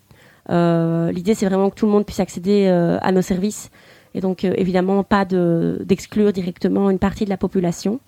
Euh, 0.49 1.11
l'idée, 1.11 1.35
c'est 1.35 1.45
vraiment 1.45 1.69
que 1.69 1.75
tout 1.75 1.85
le 1.85 1.91
monde 1.91 2.05
puisse 2.05 2.19
accéder 2.19 2.67
euh, 2.67 2.97
à 3.01 3.11
nos 3.11 3.21
services 3.21 3.69
et 4.15 4.21
donc 4.21 4.43
évidemment 4.43 5.03
pas 5.03 5.25
d'exclure 5.25 6.33
directement 6.33 6.89
une 6.89 6.97
partie 6.97 7.25
de 7.25 7.29
la 7.29 7.37
population. 7.37 7.99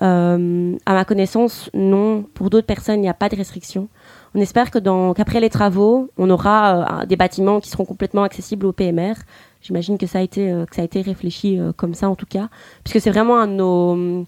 à 0.00 0.38
ma 0.38 1.04
connaissance, 1.04 1.70
non. 1.74 2.24
Pour 2.34 2.50
d'autres 2.50 2.66
personnes, 2.66 2.98
il 2.98 3.02
n'y 3.02 3.08
a 3.08 3.14
pas 3.14 3.28
de 3.28 3.36
restriction. 3.36 3.88
On 4.34 4.40
espère 4.40 4.70
que 4.70 4.78
qu'après 5.12 5.40
les 5.40 5.48
travaux, 5.48 6.10
on 6.18 6.28
aura 6.30 7.02
euh, 7.02 7.06
des 7.06 7.16
bâtiments 7.16 7.60
qui 7.60 7.70
seront 7.70 7.84
complètement 7.84 8.22
accessibles 8.22 8.66
au 8.66 8.72
PMR. 8.72 9.14
J'imagine 9.62 9.98
que 9.98 10.06
ça 10.06 10.18
a 10.18 10.22
été, 10.22 10.52
euh, 10.52 10.66
que 10.66 10.76
ça 10.76 10.82
a 10.82 10.84
été 10.84 11.00
réfléchi 11.00 11.58
euh, 11.58 11.72
comme 11.72 11.94
ça 11.94 12.08
en 12.08 12.14
tout 12.14 12.26
cas, 12.26 12.48
puisque 12.84 13.00
c'est 13.02 13.10
vraiment 13.10 13.40
un 13.40 13.46
de 13.46 13.52
nos, 13.52 14.26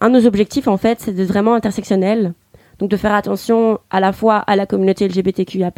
un 0.00 0.10
de 0.10 0.18
nos 0.18 0.26
objectifs 0.26 0.68
en 0.68 0.76
fait, 0.76 1.00
c'est 1.00 1.12
d'être 1.12 1.28
vraiment 1.28 1.54
intersectionnel. 1.54 2.34
Donc 2.78 2.90
de 2.90 2.96
faire 2.96 3.14
attention 3.14 3.78
à 3.90 4.00
la 4.00 4.12
fois 4.12 4.36
à 4.36 4.54
la 4.54 4.66
communauté 4.66 5.08
LGBTQIA+, 5.08 5.72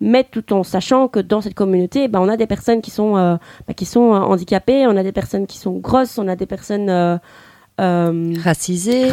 mais 0.00 0.24
tout 0.24 0.54
en 0.54 0.62
sachant 0.62 1.06
que 1.08 1.20
dans 1.20 1.42
cette 1.42 1.54
communauté, 1.54 2.08
ben, 2.08 2.20
on 2.20 2.28
a 2.28 2.38
des 2.38 2.46
personnes 2.46 2.80
qui 2.80 2.90
sont, 2.90 3.14
ben, 3.14 3.74
qui 3.76 3.84
sont 3.84 4.12
handicapées, 4.12 4.86
on 4.86 4.96
a 4.96 5.02
des 5.02 5.12
personnes 5.12 5.46
qui 5.46 5.58
sont 5.58 5.72
grosses, 5.72 6.16
on 6.16 6.26
a 6.26 6.34
des 6.34 6.46
personnes 6.46 7.20
euh, 7.80 8.34
racisés, 8.40 9.10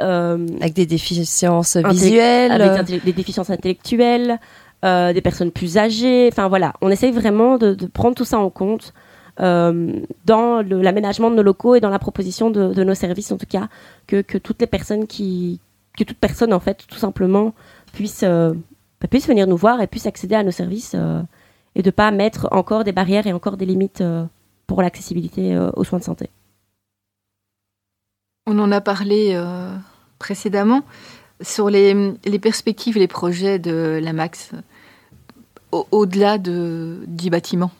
euh, 0.00 0.46
avec 0.60 0.74
des 0.74 0.86
déficiences 0.86 1.76
visuelles, 1.76 2.50
avec 2.50 3.04
des 3.04 3.12
déficiences 3.12 3.50
intellectuelles, 3.50 4.40
euh, 4.84 5.12
des 5.12 5.20
personnes 5.20 5.52
plus 5.52 5.78
âgées. 5.78 6.28
Enfin 6.32 6.48
voilà, 6.48 6.72
on 6.80 6.90
essaye 6.90 7.12
vraiment 7.12 7.56
de, 7.56 7.76
prendre 7.86 8.16
tout 8.16 8.24
ça 8.24 8.40
en 8.40 8.50
compte 8.50 8.94
dans 9.38 10.62
l'aménagement 10.62 11.30
de 11.30 11.36
nos 11.36 11.42
locaux 11.42 11.74
et 11.74 11.80
dans 11.80 11.90
la 11.90 11.98
proposition 11.98 12.50
de, 12.50 12.84
nos 12.84 12.94
services, 12.94 13.30
en 13.32 13.38
tout 13.38 13.46
cas, 13.46 13.68
que, 14.06 14.38
toutes 14.38 14.60
les 14.60 14.66
personnes 14.66 15.06
qui, 15.06 15.60
que 15.96 16.04
toute 16.04 16.18
personne 16.18 16.52
en 16.52 16.60
fait, 16.60 16.84
tout 16.88 16.98
simplement, 16.98 17.54
puisse, 17.92 18.24
puisse 19.10 19.28
venir 19.28 19.46
nous 19.46 19.56
voir 19.56 19.80
et 19.80 19.86
puisse 19.86 20.06
accéder 20.06 20.34
à 20.34 20.42
nos 20.42 20.50
services 20.50 20.96
et 21.76 21.82
de 21.82 21.90
pas 21.90 22.10
mettre 22.10 22.48
encore 22.50 22.84
des 22.84 22.92
barrières 22.92 23.26
et 23.26 23.32
encore 23.32 23.56
des 23.56 23.66
limites 23.66 24.02
pour 24.66 24.82
l'accessibilité 24.82 25.56
aux 25.76 25.84
soins 25.84 26.00
de 26.00 26.04
santé. 26.04 26.30
On 28.50 28.58
en 28.60 28.72
a 28.72 28.80
parlé 28.80 29.32
euh, 29.34 29.76
précédemment 30.18 30.80
sur 31.42 31.68
les, 31.68 31.94
perspectives 32.40 32.96
et 32.96 33.00
les 33.00 33.06
projets 33.06 33.58
de 33.58 34.00
la 34.02 34.14
Max 34.14 34.52
au-delà 35.70 36.38
de, 36.38 37.00
du 37.06 37.28
bâtiment. 37.28 37.70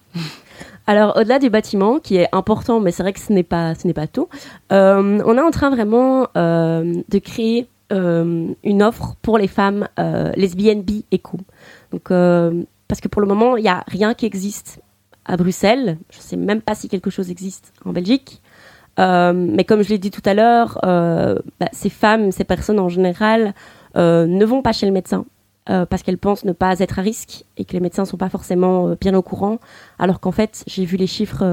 Alors, 0.88 1.16
au-delà 1.16 1.38
du 1.38 1.50
bâtiment, 1.50 1.98
qui 1.98 2.16
est 2.16 2.28
important, 2.32 2.80
mais 2.80 2.92
c'est 2.92 3.02
vrai 3.02 3.12
que 3.12 3.20
ce 3.20 3.32
n'est 3.32 3.42
pas, 3.42 3.74
ce 3.74 3.86
n'est 3.86 3.94
pas 3.94 4.06
tout, 4.06 4.28
euh, 4.72 5.22
on 5.24 5.36
est 5.36 5.40
en 5.40 5.50
train 5.50 5.70
vraiment 5.70 6.28
euh, 6.36 6.94
de 7.08 7.18
créer 7.18 7.68
une 7.90 8.82
offre 8.82 9.14
pour 9.22 9.38
les 9.38 9.48
femmes 9.48 9.88
lesbiennes, 10.36 10.82
bi 10.82 11.06
et 11.10 11.18
co. 11.18 11.38
Donc, 11.90 12.08
parce 12.08 13.00
que 13.00 13.08
pour 13.08 13.22
le 13.22 13.28
moment, 13.28 13.56
il 13.56 13.62
n'y 13.62 13.68
a 13.68 13.84
rien 13.86 14.12
qui 14.12 14.26
existe 14.26 14.80
à 15.24 15.36
Bruxelles. 15.36 15.98
Je 16.10 16.18
ne 16.18 16.22
sais 16.22 16.36
même 16.36 16.62
pas 16.62 16.74
si 16.74 16.88
quelque 16.88 17.10
chose 17.10 17.30
existe 17.30 17.72
en 17.84 17.92
Belgique. 17.92 18.42
Euh, 18.98 19.32
mais 19.32 19.64
comme 19.64 19.82
je 19.82 19.90
l'ai 19.90 19.98
dit 19.98 20.10
tout 20.10 20.22
à 20.24 20.34
l'heure, 20.34 20.78
euh, 20.84 21.38
bah, 21.60 21.68
ces 21.72 21.90
femmes, 21.90 22.32
ces 22.32 22.44
personnes 22.44 22.80
en 22.80 22.88
général, 22.88 23.54
euh, 23.96 24.26
ne 24.26 24.44
vont 24.44 24.62
pas 24.62 24.72
chez 24.72 24.86
le 24.86 24.92
médecin 24.92 25.24
parce 25.68 26.02
qu'elles 26.02 26.18
pensent 26.18 26.44
ne 26.44 26.52
pas 26.52 26.78
être 26.80 26.98
à 26.98 27.02
risque 27.02 27.44
et 27.56 27.64
que 27.64 27.74
les 27.74 27.80
médecins 27.80 28.02
ne 28.02 28.08
sont 28.08 28.16
pas 28.16 28.30
forcément 28.30 28.94
bien 29.00 29.14
au 29.14 29.22
courant. 29.22 29.58
Alors 29.98 30.18
qu'en 30.18 30.32
fait, 30.32 30.64
j'ai 30.66 30.84
vu 30.84 30.96
les 30.96 31.06
chiffres 31.06 31.44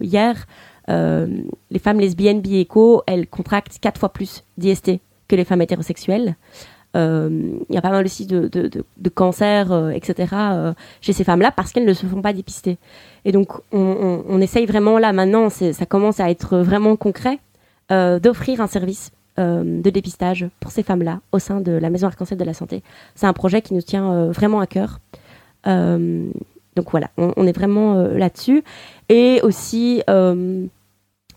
hier, 0.00 0.46
les 0.88 1.78
femmes 1.78 1.98
lesbiennes, 1.98 2.40
bi 2.40 2.68
elles 3.06 3.26
contractent 3.26 3.78
quatre 3.80 3.98
fois 3.98 4.10
plus 4.10 4.44
d'IST 4.58 5.00
que 5.26 5.36
les 5.36 5.44
femmes 5.44 5.62
hétérosexuelles. 5.62 6.36
Il 6.94 7.66
y 7.70 7.78
a 7.78 7.80
pas 7.80 7.90
mal 7.90 8.04
aussi 8.04 8.26
de, 8.26 8.48
de, 8.48 8.68
de, 8.68 9.08
cancers, 9.08 9.90
etc., 9.94 10.34
chez 11.00 11.14
ces 11.14 11.24
femmes-là 11.24 11.50
parce 11.50 11.72
qu'elles 11.72 11.86
ne 11.86 11.94
se 11.94 12.04
font 12.04 12.20
pas 12.20 12.34
dépister. 12.34 12.76
Et 13.24 13.32
donc, 13.32 13.48
on, 13.72 14.40
essaye 14.40 14.66
vraiment 14.66 14.98
là 14.98 15.12
maintenant, 15.12 15.48
ça 15.48 15.86
commence 15.86 16.20
à 16.20 16.30
être 16.30 16.58
vraiment 16.58 16.96
concret, 16.96 17.38
euh, 17.92 18.18
d'offrir 18.18 18.60
un 18.60 18.66
service 18.66 19.10
euh, 19.10 19.21
de 19.38 19.90
dépistage 19.90 20.46
pour 20.60 20.70
ces 20.70 20.82
femmes-là 20.82 21.20
au 21.32 21.38
sein 21.38 21.60
de 21.60 21.72
la 21.72 21.90
Maison 21.90 22.06
Arc-en-Ciel 22.08 22.38
de 22.38 22.44
la 22.44 22.54
Santé. 22.54 22.82
C'est 23.14 23.26
un 23.26 23.32
projet 23.32 23.62
qui 23.62 23.74
nous 23.74 23.82
tient 23.82 24.10
euh, 24.12 24.30
vraiment 24.30 24.60
à 24.60 24.66
cœur. 24.66 25.00
donc 25.64 26.90
voilà, 26.90 27.10
on, 27.16 27.46
est 27.46 27.56
vraiment 27.56 27.94
là-dessus. 28.02 28.64
Et 29.08 29.40
aussi, 29.42 30.02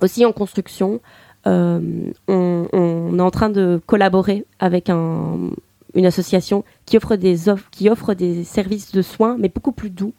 aussi 0.01 0.25
en 0.25 0.31
construction, 0.31 0.99
on, 1.45 2.13
est 2.27 3.21
en 3.21 3.31
train 3.31 3.49
de 3.49 3.81
collaborer 3.85 4.45
avec 4.59 4.89
une 4.89 6.05
association 6.05 6.63
qui 6.85 6.97
offre 6.97 7.15
des 7.15 7.49
offres, 7.49 7.69
qui 7.71 7.89
offre 7.89 8.13
des 8.13 8.43
services 8.43 8.91
de 8.91 9.01
soins, 9.01 9.37
mais 9.39 9.49
beaucoup 9.49 9.71
plus 9.71 9.89
doux 9.89 10.13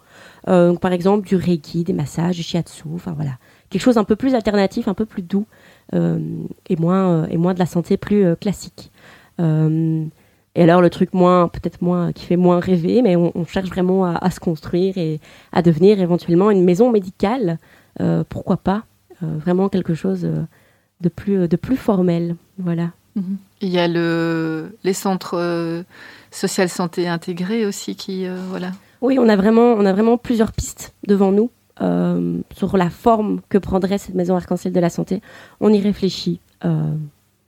euh, 0.48 0.74
par 0.76 0.92
exemple, 0.92 1.26
du 1.26 1.36
reiki, 1.36 1.84
des 1.84 1.92
massages, 1.92 2.36
du 2.36 2.42
shiatsu, 2.42 2.84
enfin 2.94 3.12
voilà. 3.12 3.32
Quelque 3.68 3.82
chose 3.82 3.98
un 3.98 4.04
peu 4.04 4.14
plus 4.14 4.34
alternatif, 4.34 4.86
un 4.86 4.94
peu 4.94 5.06
plus 5.06 5.22
doux 5.22 5.46
euh, 5.46 5.75
et, 5.92 6.76
moins, 6.76 7.22
euh, 7.22 7.26
et 7.30 7.36
moins 7.36 7.54
de 7.54 7.58
la 7.58 7.66
santé 7.66 7.96
plus 7.96 8.36
classique. 8.36 8.90
et 9.38 10.62
alors, 10.62 10.80
le 10.80 10.90
truc 10.90 11.12
moins, 11.12 11.48
peut-être 11.48 11.82
moins, 11.82 12.12
qui 12.12 12.24
fait 12.24 12.36
moins 12.36 12.60
rêver, 12.60 13.02
mais 13.02 13.16
on, 13.16 13.44
cherche 13.46 13.68
vraiment 13.68 14.04
à, 14.04 14.30
se 14.30 14.40
construire 14.40 14.96
et 14.98 15.20
à 15.52 15.62
devenir 15.62 16.00
éventuellement 16.00 16.50
une 16.50 16.64
maison 16.64 16.90
médicale. 16.90 17.58
pourquoi 18.28 18.56
pas 18.56 18.84
Vraiment 19.20 19.68
quelque 19.68 19.94
chose 19.94 20.28
de 21.00 21.08
plus, 21.08 21.48
de 21.48 21.56
plus 21.56 21.76
formel. 21.76 22.36
Voilà. 22.58 22.90
Mhm. 23.14 23.36
Il 23.60 23.68
y 23.68 23.78
a 23.78 23.88
le, 23.88 24.76
les 24.84 24.92
centres 24.92 25.84
social 26.30 26.68
santé 26.68 27.08
intégrés 27.08 27.66
aussi 27.66 27.94
qui, 27.94 28.26
voilà. 28.48 28.72
Oui, 29.02 29.18
on 29.18 29.28
a 29.28 29.36
vraiment, 29.36 29.74
on 29.74 29.84
a 29.84 29.92
vraiment 29.92 30.16
plusieurs 30.16 30.52
pistes 30.52 30.94
devant 31.06 31.32
nous 31.32 31.50
euh, 31.82 32.38
sur 32.54 32.76
la 32.78 32.88
forme 32.88 33.40
que 33.50 33.58
prendrait 33.58 33.98
cette 33.98 34.14
maison 34.14 34.34
arc-en-ciel 34.34 34.72
de 34.72 34.80
la 34.80 34.88
santé. 34.88 35.20
On 35.60 35.70
y 35.70 35.80
réfléchit. 35.80 36.40
Euh, 36.64 36.94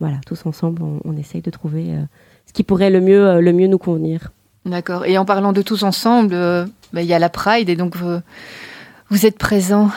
voilà, 0.00 0.18
tous 0.26 0.44
ensemble, 0.44 0.82
on, 1.04 1.16
essaye 1.16 1.40
de 1.40 1.50
trouver 1.50 1.94
euh, 1.94 2.02
ce 2.46 2.52
qui 2.52 2.62
pourrait 2.62 2.90
le 2.90 3.00
mieux, 3.00 3.40
le 3.40 3.52
mieux 3.54 3.68
nous 3.68 3.78
convenir. 3.78 4.32
D'accord. 4.66 5.06
Et 5.06 5.16
en 5.16 5.24
parlant 5.24 5.54
de 5.54 5.62
tous 5.62 5.82
ensemble, 5.82 6.36
bah, 6.92 7.02
il 7.02 7.06
y 7.06 7.14
a 7.14 7.18
la 7.18 7.30
Pride 7.30 7.70
et 7.70 7.76
donc 7.76 7.96
vous 9.08 9.26
êtes 9.26 9.38
présents 9.38 9.90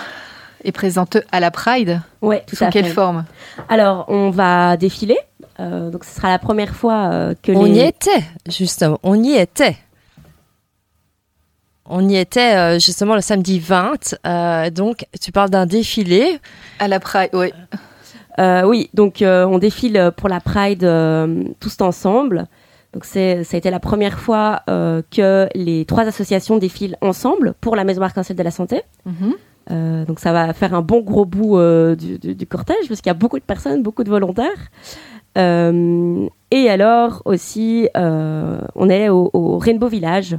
et 0.63 0.71
présente 0.71 1.17
à 1.31 1.39
la 1.39 1.51
Pride? 1.51 2.01
Oui, 2.21 2.37
tout 2.47 2.55
Sous 2.55 2.65
quelle 2.67 2.85
forme? 2.85 3.25
Alors, 3.67 4.05
on 4.07 4.29
va 4.29 4.77
défiler. 4.77 5.17
donc, 5.59 6.05
ce 6.05 6.15
sera 6.15 6.29
la 6.29 6.39
première 6.39 6.73
fois 6.73 7.35
que 7.43 7.51
on 7.51 7.65
y 7.65 7.79
était, 7.79 8.23
justement. 8.47 8.97
On 9.03 9.21
y 9.21 9.33
était. 9.33 9.77
On 11.93 12.07
y 12.07 12.15
était 12.15 12.55
euh, 12.55 12.79
justement 12.79 13.15
le 13.15 13.21
samedi 13.21 13.59
20. 13.59 14.15
Euh, 14.25 14.69
donc, 14.69 15.05
tu 15.21 15.33
parles 15.33 15.49
d'un 15.49 15.65
défilé. 15.65 16.39
À 16.79 16.87
la 16.87 17.01
Pride, 17.01 17.31
oui. 17.33 17.51
Euh, 18.39 18.63
oui, 18.63 18.89
donc 18.93 19.21
on 19.21 19.57
défile 19.59 20.11
pour 20.15 20.29
la 20.29 20.39
Pride 20.39 20.89
tous 21.59 21.81
ensemble. 21.81 22.45
Donc, 22.93 23.03
ça 23.03 23.19
a 23.19 23.57
été 23.57 23.69
la 23.69 23.81
première 23.81 24.19
fois 24.19 24.63
que 24.67 25.49
les 25.53 25.83
trois 25.83 26.03
associations 26.03 26.57
défilent 26.57 26.95
ensemble 27.01 27.55
pour 27.59 27.75
la 27.75 27.83
Maison 27.83 28.01
Arc-en-Ciel 28.01 28.37
de 28.37 28.43
la 28.43 28.51
Santé. 28.51 28.83
Mhm. 29.05 30.05
donc, 30.05 30.21
ça 30.21 30.31
va 30.31 30.53
faire 30.53 30.73
un 30.73 30.81
bon 30.81 31.01
gros 31.01 31.25
bout 31.25 31.59
du, 31.97 32.47
cortège 32.47 32.87
parce 32.87 33.01
qu'il 33.01 33.09
y 33.09 33.15
a 33.15 33.15
beaucoup 33.15 33.37
de 33.37 33.43
personnes, 33.43 33.83
beaucoup 33.83 34.05
de 34.05 34.09
volontaires. 34.09 34.71
et 35.35 36.69
alors 36.69 37.21
aussi, 37.25 37.89
on 37.95 38.89
est 38.89 39.09
au, 39.09 39.29
au 39.33 39.57
Rainbow 39.57 39.89
Village. 39.89 40.37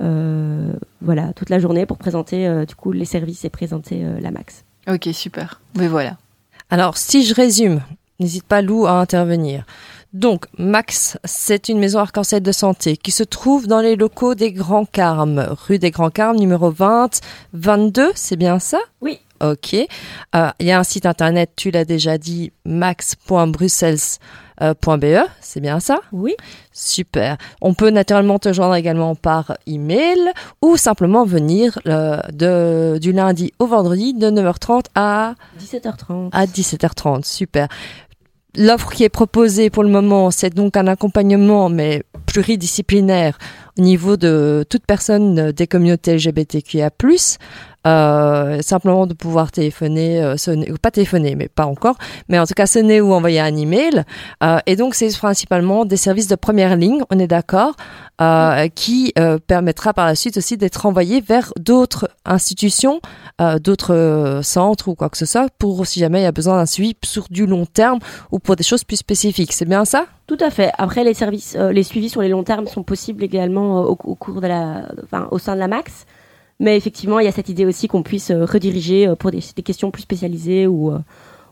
Voilà, 0.00 1.32
toute 1.34 1.50
la 1.50 1.58
journée 1.58 1.86
pour 1.86 1.98
présenter 1.98 2.64
du 2.66 2.74
coup 2.74 2.92
les 2.92 3.04
services 3.04 3.44
et 3.44 3.50
présenter 3.50 4.04
la 4.20 4.30
Max. 4.30 4.64
Ok, 4.88 5.08
super. 5.12 5.60
Mais 5.76 5.88
voilà. 5.88 6.16
Alors, 6.70 6.96
si 6.96 7.24
je 7.24 7.34
résume, 7.34 7.80
n'hésite 8.20 8.44
pas 8.44 8.62
Lou 8.62 8.86
à 8.86 8.92
intervenir. 8.92 9.64
Donc, 10.14 10.46
Max, 10.56 11.18
c'est 11.24 11.68
une 11.68 11.78
maison 11.78 11.98
arc-en-ciel 11.98 12.42
de 12.42 12.52
santé 12.52 12.96
qui 12.96 13.10
se 13.10 13.22
trouve 13.22 13.66
dans 13.66 13.80
les 13.80 13.94
locaux 13.94 14.34
des 14.34 14.52
Grands 14.52 14.86
Carmes, 14.86 15.46
rue 15.66 15.78
des 15.78 15.90
Grands 15.90 16.10
Carmes, 16.10 16.38
numéro 16.38 16.70
20, 16.70 17.20
22, 17.52 18.12
c'est 18.14 18.36
bien 18.36 18.58
ça? 18.58 18.78
Oui. 19.02 19.20
Ok. 19.40 19.74
Euh, 19.74 20.50
il 20.58 20.66
y 20.66 20.70
a 20.70 20.78
un 20.78 20.84
site 20.84 21.04
internet, 21.04 21.50
tu 21.56 21.70
l'as 21.70 21.84
déjà 21.84 22.16
dit, 22.16 22.52
max.bruxelles.be, 24.60 25.28
c'est 25.40 25.60
bien 25.60 25.80
ça? 25.80 26.00
Oui. 26.12 26.34
Super. 26.72 27.36
On 27.60 27.74
peut 27.74 27.90
naturellement 27.90 28.38
te 28.38 28.52
joindre 28.52 28.74
également 28.74 29.14
par 29.14 29.56
email 29.66 30.18
ou 30.62 30.76
simplement 30.76 31.24
venir 31.24 31.78
euh, 31.86 32.20
de, 32.32 32.98
du 32.98 33.12
lundi 33.12 33.52
au 33.58 33.66
vendredi 33.66 34.14
de 34.14 34.30
9h30 34.30 34.84
à 34.94 35.34
17h30. 35.60 36.30
À 36.32 36.46
17h30, 36.46 37.24
super. 37.24 37.68
L'offre 38.56 38.90
qui 38.90 39.04
est 39.04 39.08
proposée 39.08 39.70
pour 39.70 39.84
le 39.84 39.90
moment, 39.90 40.30
c'est 40.30 40.54
donc 40.54 40.76
un 40.76 40.86
accompagnement, 40.86 41.68
mais 41.68 42.02
pluridisciplinaire 42.26 43.38
au 43.78 43.82
niveau 43.82 44.16
de 44.16 44.64
toute 44.68 44.84
personne 44.84 45.52
des 45.52 45.66
communautés 45.66 46.16
LGBTQIA+, 46.16 46.90
euh, 47.88 48.60
simplement 48.62 49.06
de 49.06 49.14
pouvoir 49.14 49.50
téléphoner, 49.50 50.22
euh, 50.22 50.36
sonner, 50.36 50.70
pas 50.80 50.90
téléphoner, 50.90 51.34
mais 51.34 51.48
pas 51.48 51.66
encore, 51.66 51.96
mais 52.28 52.38
en 52.38 52.46
tout 52.46 52.54
cas 52.54 52.66
sonner 52.66 53.00
ou 53.00 53.12
envoyer 53.12 53.40
un 53.40 53.56
email. 53.56 54.04
Euh, 54.42 54.58
et 54.66 54.76
donc 54.76 54.94
c'est 54.94 55.16
principalement 55.16 55.84
des 55.84 55.96
services 55.96 56.28
de 56.28 56.36
première 56.36 56.76
ligne, 56.76 57.02
on 57.10 57.18
est 57.18 57.26
d'accord, 57.26 57.74
euh, 58.20 58.68
qui 58.80 59.12
euh, 59.18 59.38
permettra 59.38 59.94
par 59.94 60.06
la 60.06 60.14
suite 60.14 60.36
aussi 60.36 60.56
d'être 60.56 60.86
envoyé 60.86 61.20
vers 61.20 61.52
d'autres 61.58 62.08
institutions, 62.24 63.00
d'autres 63.60 64.40
centres 64.42 64.88
ou 64.88 64.94
quoi 64.94 65.08
que 65.08 65.16
ce 65.16 65.26
soit, 65.26 65.48
pour 65.58 65.86
si 65.86 66.00
jamais 66.00 66.20
il 66.20 66.24
y 66.24 66.26
a 66.26 66.32
besoin 66.32 66.56
d'un 66.56 66.66
suivi 66.66 66.96
sur 67.04 67.26
du 67.30 67.46
long 67.46 67.66
terme 67.66 68.00
ou 68.32 68.38
pour 68.40 68.56
des 68.56 68.64
choses 68.64 68.84
plus 68.84 68.96
spécifiques. 68.96 69.52
C'est 69.52 69.64
bien 69.64 69.84
ça? 69.84 70.06
Tout 70.26 70.38
à 70.40 70.50
fait. 70.50 70.72
Après 70.76 71.04
les 71.04 71.14
services, 71.14 71.56
les 71.56 71.84
suivis 71.84 72.10
sur 72.10 72.20
les 72.20 72.28
longs 72.28 72.42
termes 72.42 72.66
sont 72.66 72.82
possibles 72.82 73.22
également 73.22 73.82
au, 73.82 73.96
au 74.04 74.14
cours 74.16 74.40
de 74.40 74.48
la, 74.48 74.88
enfin, 75.04 75.28
au 75.30 75.38
sein 75.38 75.54
de 75.54 75.60
la 75.60 75.68
Max. 75.68 76.04
Mais 76.60 76.76
effectivement, 76.76 77.20
il 77.20 77.24
y 77.24 77.28
a 77.28 77.32
cette 77.32 77.48
idée 77.48 77.66
aussi 77.66 77.88
qu'on 77.88 78.02
puisse 78.02 78.30
euh, 78.30 78.44
rediriger 78.44 79.06
euh, 79.06 79.14
pour 79.14 79.30
des, 79.30 79.40
questions 79.40 79.90
plus 79.90 80.02
spécialisées 80.02 80.66
ou, 80.66 80.90
euh, 80.90 80.98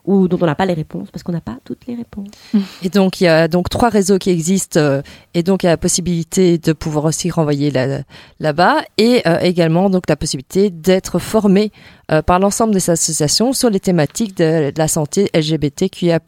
ou 0.04 0.26
dont 0.26 0.38
on 0.40 0.46
n'a 0.46 0.56
pas 0.56 0.66
les 0.66 0.74
réponses, 0.74 1.10
parce 1.12 1.22
qu'on 1.22 1.32
n'a 1.32 1.40
pas 1.40 1.58
toutes 1.64 1.86
les 1.86 1.94
réponses. 1.94 2.26
Et 2.82 2.88
donc, 2.88 3.20
il 3.20 3.24
y 3.24 3.28
a 3.28 3.46
donc 3.46 3.68
trois 3.68 3.88
réseaux 3.88 4.18
qui 4.18 4.30
existent, 4.30 5.02
et 5.34 5.42
donc 5.42 5.62
il 5.62 5.66
y 5.66 5.68
a 5.68 5.72
la 5.72 5.76
possibilité 5.76 6.58
de 6.58 6.72
pouvoir 6.72 7.04
aussi 7.04 7.30
renvoyer 7.30 7.72
là-bas, 8.40 8.82
et 8.98 9.22
également 9.42 9.90
donc 9.90 10.04
la 10.08 10.16
possibilité 10.16 10.70
d'être 10.70 11.18
formé 11.18 11.72
par 12.26 12.38
l'ensemble 12.38 12.72
des 12.72 12.88
associations 12.88 13.52
sur 13.52 13.68
les 13.68 13.80
thématiques 13.80 14.36
de 14.36 14.72
la 14.76 14.86
santé 14.86 15.28
LGBTQIA+. 15.34 16.20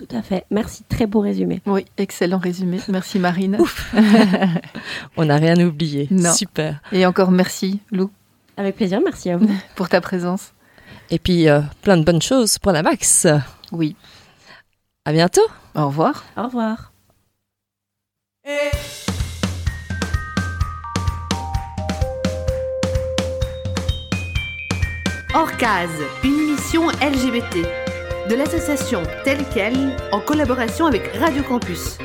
Tout 0.00 0.16
à 0.16 0.22
fait. 0.22 0.46
Merci, 0.50 0.82
très 0.88 1.06
beau 1.06 1.20
résumé. 1.20 1.60
Oui, 1.66 1.84
excellent 1.98 2.38
résumé. 2.38 2.80
Merci 2.88 3.18
Marine. 3.18 3.58
On 5.18 5.26
n'a 5.26 5.36
rien 5.36 5.60
oublié. 5.60 6.08
Non. 6.10 6.32
Super. 6.32 6.80
Et 6.90 7.04
encore 7.04 7.30
merci 7.30 7.80
Lou. 7.92 8.10
Avec 8.56 8.76
plaisir, 8.76 9.02
merci 9.04 9.28
à 9.28 9.36
vous. 9.36 9.46
pour 9.74 9.90
ta 9.90 10.00
présence. 10.00 10.54
Et 11.10 11.18
puis 11.18 11.50
euh, 11.50 11.60
plein 11.82 11.98
de 11.98 12.04
bonnes 12.04 12.22
choses 12.22 12.58
pour 12.58 12.72
la 12.72 12.82
Max. 12.82 13.26
Oui. 13.72 13.94
À 15.04 15.12
bientôt. 15.12 15.46
Au 15.74 15.88
revoir. 15.88 16.24
Au 16.34 16.44
revoir. 16.44 16.92
Case, 25.58 25.90
une 26.24 26.38
émission 26.40 26.88
LGBT 26.88 27.89
de 28.30 28.36
l'association 28.36 29.02
telle 29.24 29.44
qu'elle 29.48 29.96
en 30.12 30.20
collaboration 30.20 30.86
avec 30.86 31.16
Radio 31.16 31.42
Campus. 31.42 31.98